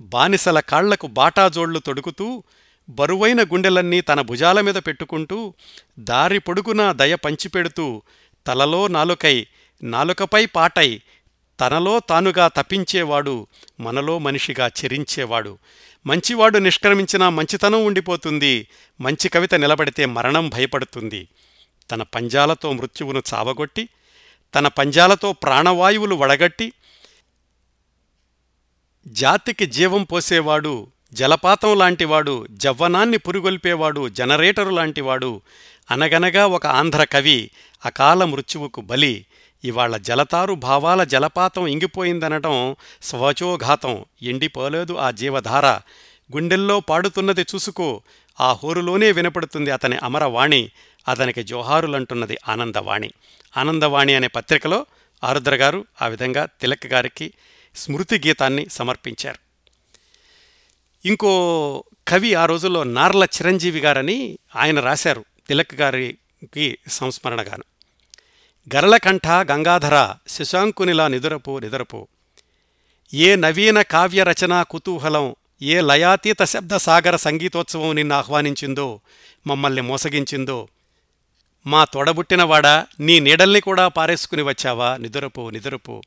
బానిసల 0.00 0.60
కాళ్ళకు 0.60 1.06
బాటాజోళ్ళు 1.06 1.78
తొడుకుతూ 1.78 2.42
బరువైన 2.88 3.42
గుండెలన్నీ 3.42 4.00
తన 4.00 4.20
భుజాల 4.20 4.60
మీద 4.60 4.74
పెట్టుకుంటూ 4.74 5.54
దారి 5.98 6.38
పొడుగునా 6.38 6.92
దయ 6.92 7.14
పంచిపెడుతూ 7.14 8.02
తలలో 8.46 8.88
నాలుకై 8.88 9.46
నాలుకపై 9.82 10.46
పాటై 10.46 11.02
తనలో 11.60 11.98
తానుగా 11.98 12.48
తప్పించేవాడు 12.48 13.46
మనలో 13.80 14.18
మనిషిగా 14.18 14.66
చెరించేవాడు. 14.68 15.58
మంచివాడు 16.06 16.58
నిష్క్రమించినా 16.58 17.28
మంచితనం 17.28 17.84
ఉండిపోతుంది 17.84 18.68
మంచి 19.00 19.28
కవిత 19.28 19.54
నిలబడితే 19.54 20.04
మరణం 20.06 20.48
భయపడుతుంది. 20.48 21.28
తన 21.90 22.02
పంజాలతో 22.02 22.72
మృత్యువును 22.72 23.22
చావగొట్టి 23.34 23.88
తన 24.54 24.68
పంజాలతో 24.68 25.32
ప్రాణవాయువులు 25.32 26.14
వడగట్టి 26.14 26.72
జాతికి 29.08 29.66
జీవం 29.66 30.02
పోసేవాడు 30.02 30.86
జలపాతం 31.12 31.78
లాంటివాడు 31.78 32.46
జవ్వనాన్ని 32.50 33.18
పురుగొల్పేవాడు 33.18 34.08
జనరేటరు 34.08 34.70
లాంటివాడు 34.70 35.40
అనగనగా 35.90 36.46
ఒక 36.46 36.66
ఆంధ్ర 36.66 37.04
కవి 37.04 37.50
అకాల 37.84 38.24
మృత్యువుకు 38.24 38.80
బలి 38.80 39.24
ఇవాళ 39.64 39.96
జలతారు 39.96 40.54
భావాల 40.54 41.04
జలపాతం 41.04 41.66
ఇంగిపోయిందనటం 41.66 42.76
స్వచోఘాతం. 43.02 44.04
ఎండిపోలేదు 44.22 44.92
ఆ 44.92 45.10
జీవధార. 45.10 45.66
గుండెల్లో 46.36 46.80
పాడుతున్నది 46.80 47.42
చూసుకో. 47.42 48.02
ఆ 48.40 48.52
హోరులోనే 48.52 49.12
వినపడుతుంది 49.12 49.70
అతని 49.70 49.96
అమరవాణి. 49.96 50.70
అతనికి 51.08 51.42
జోహారులంటున్నది 51.42 52.38
ఆనందవాణి. 52.48 53.10
ఆనందవాణి 53.56 54.14
అనే 54.14 54.26
పత్రికలో 54.26 54.86
ఆరుద్ర 55.24 55.54
గారు 55.54 55.84
ఆ 56.02 56.06
విధంగా 56.06 56.46
తిలక్ 56.60 56.86
గారికి 56.86 57.32
స్మృతి 57.76 58.18
గీతాన్ని 58.26 58.68
సమర్పించారు. 58.68 59.38
ఇంకో 61.08 61.84
కవి 62.08 62.34
ఆ 62.34 62.46
రోజుల్లో 62.46 62.84
నార్ల 62.84 63.24
చిరంజీవి 63.24 63.80
గారని 63.80 64.38
ఆయన 64.56 64.80
రాశారు. 64.80 65.24
తిలక్ 65.48 65.74
గారికి 65.74 66.78
సంస్మరణగాను. 66.88 67.64
గరళకంఠ 68.74 69.28
గంగాధర 69.28 70.14
శశాంకునిలా 70.28 71.08
నిదురపో 71.08 71.58
నిదురపో. 71.58 72.06
ఏ 73.14 73.36
నవీన 73.36 73.82
కావ్య 73.82 74.24
రచనా 74.24 74.62
కుతూహలం 74.62 75.34
ఏ 75.62 75.80
లయాతీత 75.80 76.44
శబ్ద 76.44 76.76
సాగర 76.76 77.16
సంగీతోత్సవం 77.16 77.94
నిన్ను 77.94 78.14
ఆహ్వానించిందో 78.14 79.00
మమ్మల్ని 79.46 79.80
మోసగించిందో. 79.80 80.68
మా 81.66 81.84
తొడబుట్టినవాడా 81.84 82.86
నీ 83.00 83.20
నీడల్ని 83.20 83.60
కూడా 83.60 83.88
పారేసుకుని 83.88 84.42
వచ్చావా? 84.42 84.96
నిదురపో 84.96 85.50
నిదురపో. 85.50 86.02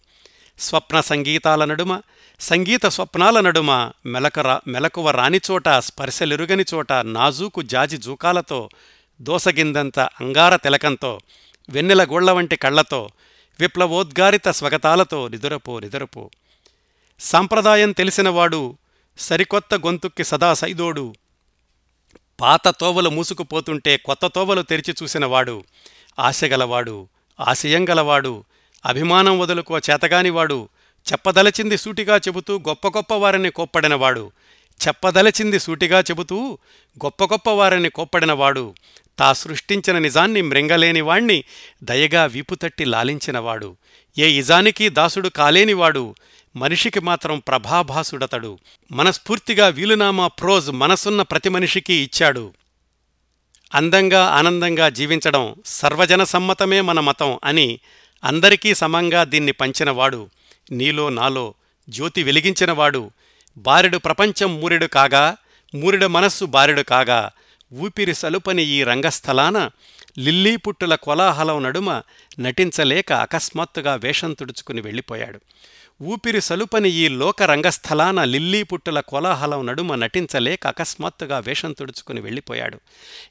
స్వప్న 0.59 0.99
సంగీతాల 0.99 1.65
నడుమ 1.65 2.01
సంగీత 2.39 2.85
స్వప్నాల 2.85 3.39
నడుమ 3.39 3.91
మెలకరా 4.05 4.61
మెలకువ 4.67 5.11
రానిచోట 5.11 5.69
స్పర్శలిరుగని 5.79 6.65
చోట 6.73 6.93
నాజూకు 6.93 7.61
జాజి 7.61 7.97
జూకాలతో 7.97 8.69
దోసగిందంత 9.21 9.99
అంగార 9.99 10.55
తిలకంతో 10.55 11.19
వెన్నెల 11.69 12.03
గోళ్ళ 12.03 12.31
వంటి 12.31 12.55
కళ్ళతో 12.55 13.09
విప్లవోద్గారిత 13.59 14.47
స్వగతాలతో 14.49 15.27
నిదురపో 15.27 15.79
నిదురపో. 15.79 16.29
సాంప్రదాయం 17.19 17.91
తెలిసినవాడు 17.91 18.77
సరికొత్త 19.17 19.75
గొంతుక్కి 19.75 20.23
సదా 20.23 20.53
సైదోడు. 20.53 21.15
పాత 22.41 22.67
తోవలు 22.67 23.09
మూసుకుపోతుంటే 23.09 23.97
కొత్త 23.97 24.27
తోవలు 24.27 24.61
తెరిచి 24.61 24.95
చూసినవాడు 25.03 25.63
ఆశగలవాడు 26.19 27.07
ఆశయంగలవాడు 27.39 28.43
అభిమానం 28.85 29.39
వదులుకో 29.39 29.77
చేతగానివాడు 29.77 30.69
చెప్పదలచింది 31.11 31.77
సూటిగా 31.77 32.17
చెబుతూ 32.17 32.59
గొప్ప 32.59 32.87
గొప్ప 32.87 33.13
వారిని 33.13 33.49
కోప్పడినవాడు 33.49 34.31
చెప్పదలచింది 34.87 35.59
సూటిగా 35.59 35.99
చెబుతూ 35.99 36.57
గొప్ప 37.05 37.23
గొప్ప 37.23 37.49
వారిని 37.49 37.89
కోప్పడినవాడు 37.89 38.75
తా 39.19 39.33
సృష్టించిన 39.33 39.97
నిజాన్ని 39.97 40.41
మృంగలేనివాణ్ణి 40.41 41.43
దయగా 41.83 42.25
వీపుతట్టి 42.25 42.85
లాలించినవాడు. 42.85 43.75
ఏ 44.17 44.29
ఇజానికి 44.29 44.89
దాసుడు 44.89 45.29
కాలేనివాడు 45.29 46.15
మనిషికి 46.55 46.99
మాత్రం 46.99 47.39
ప్రభాభాసుడతడు. 47.39 48.59
మనస్ఫూర్తిగా 48.91 49.67
వీలునామా 49.67 50.27
ప్రోజ్ 50.27 50.71
మనసున్న 50.71 51.21
ప్రతి 51.21 51.49
మనిషికి 51.49 51.93
ఇచ్చాడు. 51.93 52.53
అందంగా 53.75 54.25
ఆనందంగా 54.25 54.89
జీవించడం 54.89 55.55
సర్వజన 55.65 56.23
సమ్మతమే 56.23 56.81
మన 56.81 56.99
మతం 56.99 57.39
అని 57.43 57.79
అందరికీ 58.23 58.75
సమంగా 58.75 59.23
దీన్ని 59.23 59.51
పంచినవాడు. 59.51 60.29
నీలో 60.71 61.09
నాలో 61.09 61.53
జ్యోతి 61.89 62.23
వెలిగించినవాడు. 62.23 63.11
బారెడు 63.57 63.97
ప్రపంచం 63.97 64.61
మూరెడు 64.61 64.85
కాగా 64.85 65.37
మూరెడు 65.75 66.05
మనస్సు 66.05 66.45
బారెడు 66.45 66.81
కాగా 66.81 67.31
ఊపిరి 67.73 68.15
సలుపని 68.15 68.63
ఈ 68.63 68.83
రంగస్థలాన 68.83 69.69
లిల్లీ 70.17 70.55
పుట్టుల 70.55 70.95
కోలాహలం 70.95 71.63
నడుమ 71.63 72.01
నటించలేక 72.39 73.13
అకస్మాత్తుగా 73.13 73.95
వేషం 73.95 74.33
తుడుచుకుని 74.33 74.81
వెళ్ళిపోయాడు. 74.81 75.39
ఊపిరి 76.03 76.41
సలుపని 76.41 76.91
ఈ 76.91 77.07
లోక 77.07 77.43
రంగస్థలాన 77.43 78.23
లిల్లీ 78.23 78.63
పుట్టుల 78.63 78.99
కోలాహలం 78.99 79.65
నడుమ 79.65 79.95
నటించలేక 79.95 80.67
అకస్మాత్తుగా 80.67 81.39
వేషం 81.39 81.71
తుడుచుకుని 81.71 82.21
వెళ్ళిపోయాడు. 82.21 82.79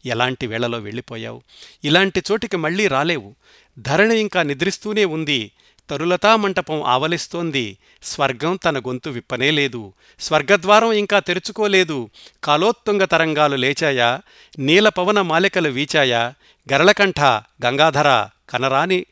ఎలాంటి 0.06 0.46
వేళలో 0.46 0.78
వెళ్ళిపోయావు? 0.78 1.42
ఇలాంటి 1.84 2.22
చోటికి 2.32 2.56
మళ్ళీ 2.56 2.88
రాలేవు. 2.88 3.34
ధరణి 3.78 4.18
ఇంకా 4.18 4.42
నిద్రిస్తూనే 4.42 5.04
ఉంది. 5.04 5.50
తరులతా 5.90 6.36
మంటపం 6.36 6.82
ఆవలిస్తోంది. 6.82 7.78
స్వర్గం 8.02 8.56
తన 8.56 8.78
గొంతు 8.78 9.10
విప్పనేలేదు 9.10 9.92
స్వర్గద్వారం 10.20 10.92
ఇంకా 10.92 11.18
తెరుచుకోలేదు. 11.18 12.10
కాలోత్తుంగ 12.44 13.04
తరంగాలు 13.04 13.56
లేచాయా? 13.56 14.20
నీలపవన 14.58 15.20
మాలికలు 15.20 15.68
వీచాయా? 15.68 16.34
గరళకంఠ 16.72 17.20
గంగాధర 17.64 18.28
కనరాని 18.50 19.06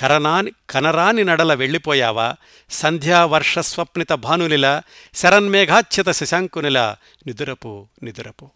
కరనాని 0.00 0.52
కనరాని 0.70 1.24
నడల 1.24 1.54
వెళ్ళిపోయావా? 1.54 2.34
సంధ్యావర్ష 2.70 3.58
స్వప్నిత 3.58 4.12
భానులిలా 4.12 4.82
శరన్మేఘాచ్యత 5.14 6.10
శశాంకునిల. 6.10 6.96
నిదురపు 7.26 7.86
నిదురపు. 8.02 8.50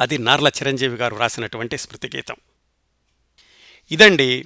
అది 0.00 0.18
నార్ల 0.18 0.48
చిరంజీవి 0.48 0.96
గారు 0.96 1.16
రాసినటువంటి 1.16 1.78
స్మృతిగీతం. 1.78 2.36
ఇదండి 3.92 4.44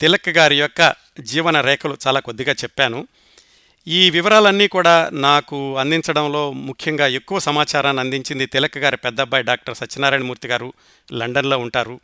తిలక్ 0.00 0.28
గారి 0.28 0.56
యొక్క 0.56 0.94
జీవన 1.20 1.60
రేఖలు 1.60 1.96
చాలా 2.06 2.20
కొద్దిగా 2.20 2.52
చెప్పాను. 2.52 3.06
ఈ 3.88 4.10
వివరాలన్నీ 4.10 4.68
కూడా 4.68 5.10
నాకు 5.12 5.78
అందించడంలో 5.78 6.52
ముఖ్యంగా 6.52 7.06
ఎక్కువ 7.06 7.38
సమాచారాన్ని 7.38 8.00
అందించింది 8.00 8.46
తిలక్ 8.46 8.78
గారి 8.78 8.96
పెద్దబ్బాయి 8.96 9.44
డాక్టర్ 9.44 9.74
సత్యనారాయణమూర్తి 9.74 10.48
గారు 10.48 10.72
లండన్లో 11.12 11.58
ఉంటారు. 11.58 12.00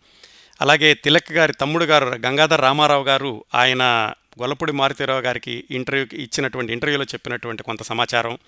అలాగే 0.60 0.94
తిలక్ 0.94 1.32
గారి 1.32 1.52
తమ్ముడు 1.52 1.84
గారు 1.84 2.06
గంగాధర్ 2.06 2.60
రామారావు 2.60 3.04
గారు 3.04 3.44
ఆయన 3.54 4.12
గొల్లపూడి 4.40 4.72
మారుతీరావు 4.72 5.20
గారికి 5.20 5.64
ఇంటర్వ్యూకి 5.70 6.16
ఇచ్చినటువంటి 6.16 6.72
ఇంటర్వ్యూలో 6.72 7.04
చెప్పినటువంటి 7.04 7.62
కొంత 7.62 7.82
సమాచారం. 7.82 8.38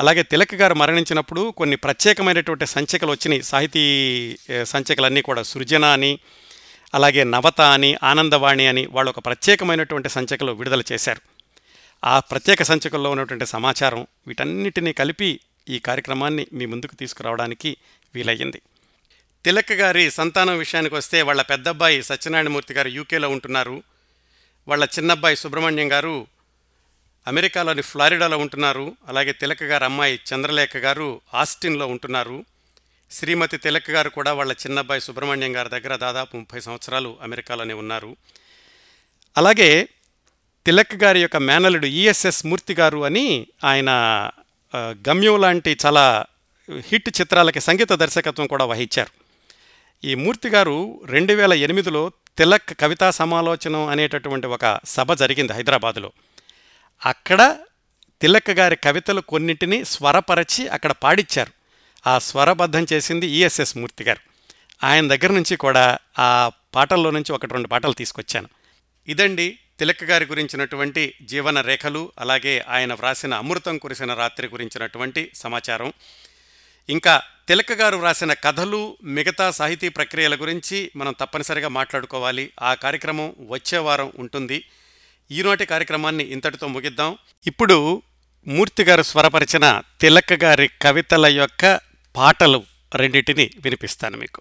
అలాగే 0.00 0.22
తిలక్ 0.22 0.54
గారు 0.54 0.74
మరణించినప్పుడు 0.74 1.50
కొన్ని 1.50 1.76
ప్రత్యేకమైనటువంటి 1.76 2.66
సంచికలు 2.66 3.10
వచ్చినాయి. 3.10 3.42
సాహితీ 3.42 3.84
సంచికలన్నీ 4.64 5.22
కూడా 5.22 5.42
సృజన 5.42 5.84
అని 5.84 6.18
అలాగే 6.96 7.24
నవత 7.24 7.60
అని 7.60 7.96
ఆనందవాణి 8.02 8.66
అని 8.66 8.86
వాళ్ళు 8.86 9.10
ఒక 9.10 9.18
ప్రత్యేకమైనటువంటి 9.18 10.08
సంచికలు 10.08 10.52
విడుదల 10.52 10.82
చేశారు. 10.92 11.20
ఆ 12.04 12.20
ప్రత్యేక 12.20 12.62
సంచికల్లో 12.62 13.10
ఉన్నటువంటి 13.10 13.46
సమాచారం 13.46 14.06
వీటన్నిటినీ 14.26 14.92
కలిపి 14.92 15.40
ఈ 15.68 15.78
కార్యక్రమాన్ని 15.78 16.46
మీ 16.52 16.66
ముందుకు 16.66 16.94
తీసుకురావడానికి 16.94 17.76
వీలయ్యింది. 18.14 18.62
తిలక్ 19.44 19.72
గారి 19.72 20.10
సంతానం 20.10 20.58
విషయానికి 20.58 20.94
వస్తే 20.94 21.22
వాళ్ళ 21.22 21.42
పెద్దబ్బాయి 21.42 22.02
సత్యనారాయణమూర్తి 22.02 22.74
గారు 22.74 22.88
యూకేలో 22.88 23.28
ఉంటున్నారు. 23.28 23.82
వాళ్ళ 24.68 24.84
చిన్నబ్బాయి 24.84 25.36
సుబ్రహ్మణ్యం 25.36 25.92
గారు 25.92 26.26
అమెరికాలోని 27.26 27.82
ఫ్లారిడాలో 27.82 28.38
ఉంటున్నారు. 28.38 28.96
అలాగే 29.08 29.32
తిలక్ 29.32 29.62
గారి 29.62 29.84
అమ్మాయి 29.84 30.20
చంద్రలేఖ 30.34 30.76
గారు 30.76 31.20
ఆస్టిన్లో 31.34 31.86
ఉంటున్నారు. 31.86 32.44
శ్రీమతి 33.10 33.56
తిలక్ 33.56 33.90
గారు 33.90 34.08
కూడా 34.08 34.32
వాళ్ళ 34.32 34.52
చిన్నబ్బాయి 34.52 35.00
సుబ్రహ్మణ్యం 35.00 35.56
గారి 35.56 35.68
దగ్గర 35.68 35.96
దాదాపు 35.96 36.36
ముప్పై 36.36 36.60
సంవత్సరాలు 36.60 37.18
అమెరికాలోనే 37.22 37.74
ఉన్నారు. 37.74 38.16
అలాగే 39.36 39.88
తిలక్ 40.66 40.94
గారి 40.94 41.20
యొక్క 41.20 41.36
మేనలుడు 41.36 41.86
ఈఎస్ఎస్ 41.86 42.46
మూర్తి 42.46 42.74
గారు 42.74 43.04
అని 43.04 43.46
ఆయన 43.64 43.90
గమ్యం 44.76 45.40
లాంటి 45.40 45.76
చాలా 45.86 46.24
హిట్ 46.78 47.20
చిత్రాలకి 47.20 47.60
సంగీత 47.60 47.92
దర్శకత్వం 47.92 48.46
కూడా 48.46 48.64
వహించారు. 48.64 49.12
ఈ 50.04 50.14
మూర్తి 50.14 50.48
గారు 50.48 51.00
రెండు 51.04 51.32
వేల 51.32 51.52
ఎనిమిదిలో 51.52 52.12
తిలక్ 52.38 52.80
కవితా 52.80 53.10
సమాలోచనం 53.10 53.86
అనేటటువంటి 53.86 54.46
ఒక 54.46 54.80
సభ 54.84 55.12
జరిగింది 55.12 55.52
హైదరాబాదులో. 55.52 56.12
అక్కడ 57.06 57.56
తిలక్ 58.20 58.50
గారి 58.50 58.76
కవితలు 58.76 59.20
కొన్నింటిని 59.20 59.84
స్వరపరచి 59.84 60.68
అక్కడ 60.68 60.92
పాడిచ్చారు. 60.92 61.55
ఆ 62.06 62.18
స్వరబద్ధం 62.18 62.86
చేసింది 62.92 63.26
ఈఎస్ఎస్ 63.26 63.76
మూర్తి 63.76 64.04
గారు. 64.04 64.20
ఆయన 64.84 65.08
దగ్గర 65.14 65.32
నుంచి 65.32 65.56
కూడా 65.56 65.98
ఆ 66.18 66.50
పాటల్లో 66.74 67.10
నుంచి 67.10 67.32
ఒకటి 67.32 67.52
రెండు 67.52 67.68
పాటలు 67.68 67.92
తీసుకొచ్చాను. 67.92 68.48
ఇదండి 69.08 69.58
తిలక్ 69.78 70.04
గారి 70.04 70.24
గురించినటువంటి 70.24 71.14
జీవన 71.22 71.60
రేఖలు 71.60 72.12
అలాగే 72.18 72.64
ఆయన 72.68 72.94
వ్రాసిన 72.94 73.34
అమృతం 73.34 73.78
కురిసిన 73.78 74.14
రాత్రి 74.14 74.46
గురించినటువంటి 74.46 75.30
సమాచారం. 75.34 75.92
ఇంకా 76.88 77.22
తిలక్ 77.48 77.72
గారు 77.72 77.96
వ్రాసిన 77.96 78.32
కథలు 78.32 78.96
మిగతా 79.02 79.50
సాహితీ 79.50 79.88
ప్రక్రియల 79.88 80.34
గురించి 80.34 80.90
మనం 80.96 81.14
తప్పనిసరిగా 81.20 81.68
మాట్లాడుకోవాలి. 81.68 82.52
ఆ 82.62 82.74
కార్యక్రమం 82.74 83.32
వచ్చే 83.48 83.78
వారం 83.78 84.12
ఉంటుంది. 84.16 84.64
ఈనాటి 85.30 85.66
కార్యక్రమాన్ని 85.66 86.24
ఇంతటితో 86.24 86.66
ముగిద్దాం. 86.66 87.18
ఇప్పుడు 87.46 88.02
మూర్తి 88.46 88.84
గారు 88.84 89.02
స్వరపరిచిన 89.02 89.82
తిలక్ 90.00 90.32
గారి 90.32 90.70
కవితల 90.82 91.26
యొక్క 91.26 91.85
పాటలు 92.16 92.60
రెండింటిని 92.94 93.50
వినిపిస్తాను 93.58 94.16
మీకు. 94.16 94.40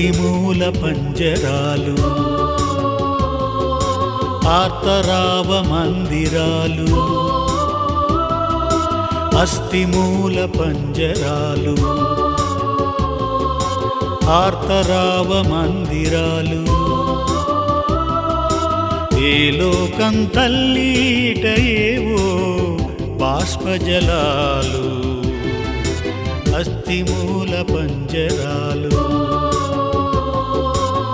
అస్థిమూల 0.00 0.62
పంజరాలు 0.82 1.94
ఆర్తరావ 4.48 5.48
మందిరాలు 5.72 6.86
అస్థిమూల 9.38 10.38
పంజరాలు 10.58 11.74
ఆర్తరావ 14.38 15.30
మందిరాలు. 15.52 16.62
ఏ 19.26 19.36
లోకం 19.50 20.16
తల్లీట 20.36 21.44
ఏవో 21.76 22.26
బాష్పజలాలు 23.20 24.86
అస్థిమూల 26.56 27.54
పంజరాలు. 27.74 28.94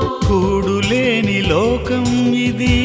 కూడులేని 0.07 1.43
లోకం 1.43 2.35
ఇది. 2.35 2.77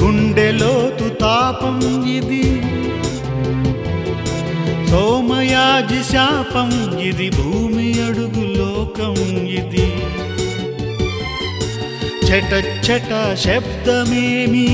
గుండెలోతు 0.00 1.08
తాపం 1.08 2.06
ఇది. 2.06 2.62
సోమయాజి 4.90 6.12
శాపం 6.12 6.98
ఇది. 6.98 7.30
భూమి 7.30 8.02
అడుగు 8.02 8.56
లోకం 8.56 9.14
ఇది. 9.46 9.92
చట 12.26 12.64
చట 12.64 13.34
శబ్దమేమి? 13.34 14.68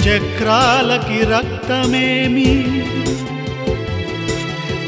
చక్రాలకి 0.00 1.24
రక్తమేమి? 1.24 2.64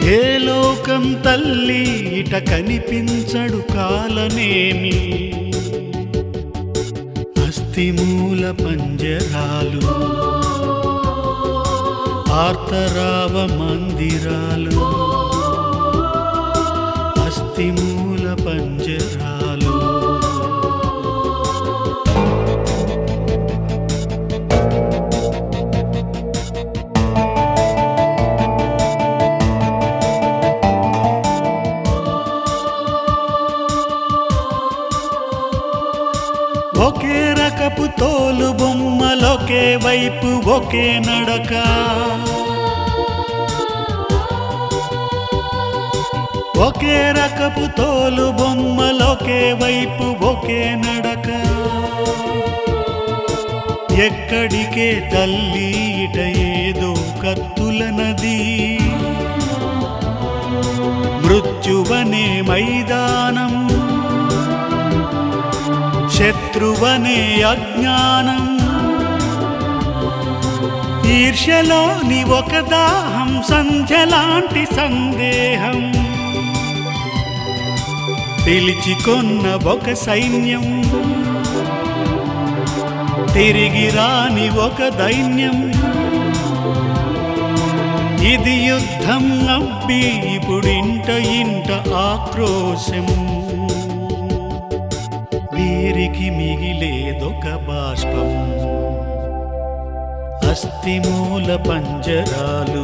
ఏ 0.04 0.20
లోకం 0.38 1.04
తల్లి 1.24 1.82
ఇట 2.20 2.34
కనిపించడు 2.48 3.60
కాలనేమి 3.72 4.96
అస్థిమూల 7.44 8.42
పంజరాలు 8.60 9.82
ఆర్తరావ 12.38 13.34
మందిరాలు 13.54 14.80
అస్థిమూల 17.26 17.91
తోలు 38.02 38.52
బొమ్మలొకే 38.52 39.76
వైపు 39.76 40.50
ఒకే 40.50 40.86
నడక. 40.98 41.52
ఒకే 46.58 46.96
రకపు 47.10 47.76
తోలు 47.76 48.30
బొమ్మలొకే 48.30 49.40
వైపు 49.52 50.24
ఒకే 50.24 50.74
నడక. 50.74 51.28
ఎక్కడికే 53.98 55.10
తల్లి 55.14 55.70
ఇట 56.04 56.18
ఏదో 56.18 56.94
కత్తుల 57.22 57.90
నది. 57.90 58.78
మృత్యువనే 61.24 62.42
మైదానం 62.48 63.51
శత్రువనే 66.62 67.42
అజ్ఞానం. 67.42 68.58
ఈర్షలోని 71.10 72.24
ఒక 72.24 72.58
దాహం 72.58 73.42
సంధ్యలాంటి 73.50 74.66
సందేహం. 74.74 75.92
పిలిచికొన్న 78.46 79.68
ఒక 79.68 79.92
సైన్యం. 79.92 80.82
తిరిగి 83.34 83.90
రాని 83.90 84.50
ఒక 84.50 84.88
దైన్యం. 84.88 85.70
ఇది 88.34 88.54
యుద్ధం 88.54 89.46
నవ్వి 89.46 90.34
ఇప్పుడింట 90.34 91.08
ఇంట 91.08 91.92
ఆక్రోశం. 91.94 93.31
నీటికి 96.12 96.30
మిగిలేదొక 96.30 97.46
బాష్పం 97.68 98.30
అస్థిమూల 100.50 101.50
పంజరాలు 101.68 102.82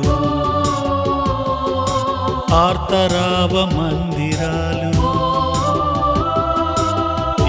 ఆర్తరావ 2.55 3.55
మందిరాలు. 3.77 4.93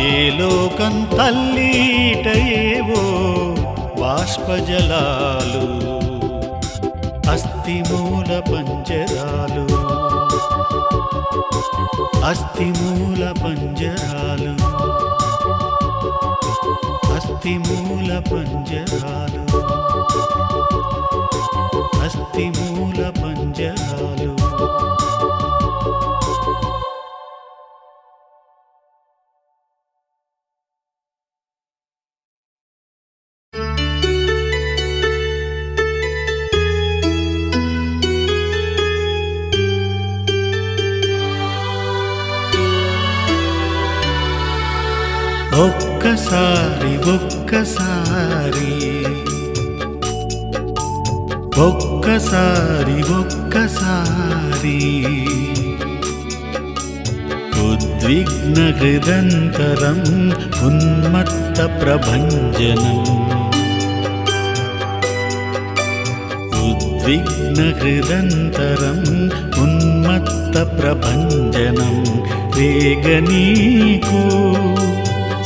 ఏ 0.01 0.29
లోకం 0.39 0.95
తల్లీట 1.17 2.27
ఏవో 2.37 3.03
బాష్పజలాలు. 4.01 5.65
అస్థిమూల 7.31 8.31
పంజరాలు 8.51 9.65
అస్థిమూల 12.25 13.23
పంజరాలు. 13.43 14.78
అస్థిమూల 17.15 18.23
పంజరాలు. 18.31 19.78
ఒక్కసారి 48.09 49.03
ఒక్కసారి 51.61 53.13
ఒక్కసారి 53.13 54.79
ఉద్విగ్న 57.61 58.57
హృదంతరం 58.77 59.99
ఉన్మత్త 60.67 61.57
ప్రభంజనం. 61.81 63.03
ఉద్విగ్న 66.69 67.59
హృదంతరం 67.79 68.99
ఉన్మత్త 69.63 70.55
ప్రభంజనం. 70.81 72.05
రేగనీకు 72.57 74.21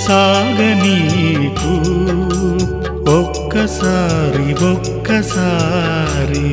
సాగనీకు 0.07 1.73
ఒక్కసారి 3.53 4.47
ఒక్కసారి. 4.71 6.45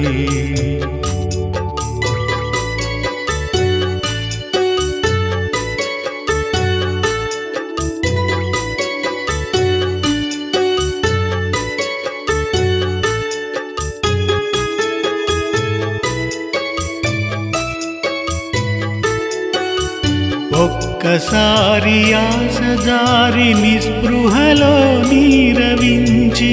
ఒక్కసారి 20.55 22.15
ఆశజారి 22.15 23.55
నిస్పృహలో 23.55 24.75
నీరవించి 25.09 26.53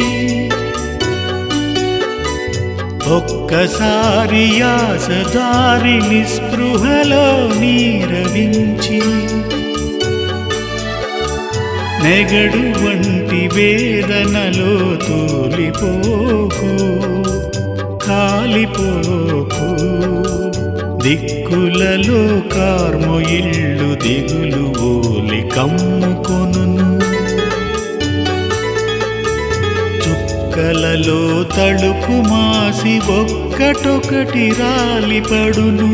ఒక్కసారి 3.48 4.46
ఆశజారి 4.62 5.94
నిస్పృహలో 6.10 7.28
నీరవించి 7.62 9.00
నెగడు 12.04 12.64
వంటి 12.82 13.42
వేదనలో 13.56 14.74
తూలిపోకు 15.06 16.74
కాలిపోకు. 18.08 19.70
దిక్కులలో 21.04 22.22
కార్మొయిళ్ళు 22.56 23.90
దిగులు 24.04 24.66
కలలో 30.88 31.22
తడుపు 31.56 32.14
మాసి 32.30 32.94
ఒక్కటొకటి 33.14 34.46
రాలిపడును. 34.60 35.90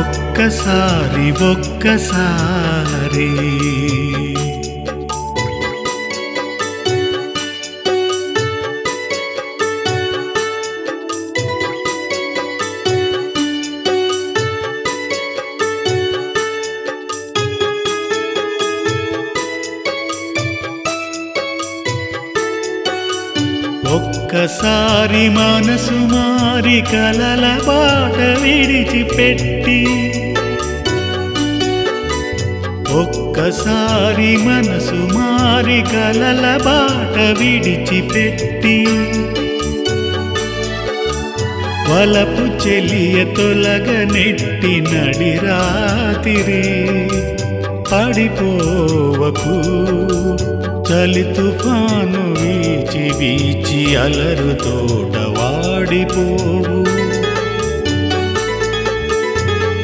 ఒక్కసారి 0.00 1.26
ఒక్కసారి 1.50 3.30
ఒక్కసారి 24.44 25.24
మనసు 25.34 25.96
మారి 26.12 26.78
కలల 26.90 27.44
బాట 27.66 28.16
విడిచిపెట్టి 28.40 29.76
ఒక్కసారి 33.02 34.32
మనసు 34.46 34.98
మారి 35.12 35.78
కలల 35.92 36.46
బాట 36.66 37.18
విడిచిపెట్టి 37.40 38.76
వలపు 41.88 42.46
చెలియ 42.64 43.22
తొలగ 43.36 43.88
నెట్టి 44.12 44.74
నడిరాతిరి 44.90 46.62
పడిపోవకు 47.90 49.56
చలి 50.88 51.24
తుఫాను 51.36 52.21
వీచి 52.92 53.10
వీచి 53.18 53.82
అలరు 53.96 54.50
తోట 54.62 55.14
వాడిపోవు 55.36 56.80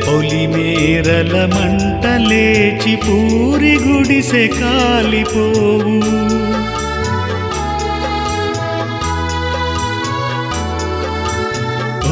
పొలిమేరల 0.05 1.35
మంట 1.55 2.05
లేచి 2.29 2.95
పూరి 3.05 3.75
గుడిసె 3.85 4.45
కాలిపోవు. 4.59 5.97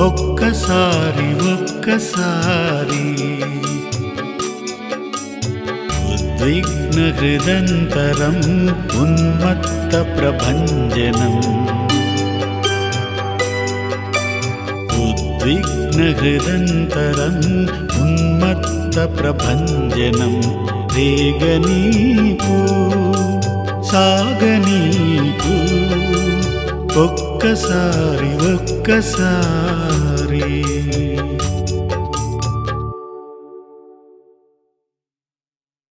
ఒక్కసారి 0.06 1.28
ఒక్కసారి 1.52 3.04
ఉద్విగ్న 6.14 6.98
హృదంతరం 7.18 8.38
ఉన్మత్త 9.02 9.92
ప్రభంజనం 10.15 11.35
ఉద్విగ్న 15.01 15.99
హృదంతరం 16.19 17.35
ఉన్మత్త 18.01 18.97
ప్రభంజనం 19.17 20.35
రేగనీకు 20.95 22.57
సాగనీకు 23.91 25.55
ఒక్కసారి 27.01 28.31
ఒక్కసారి 28.49 29.84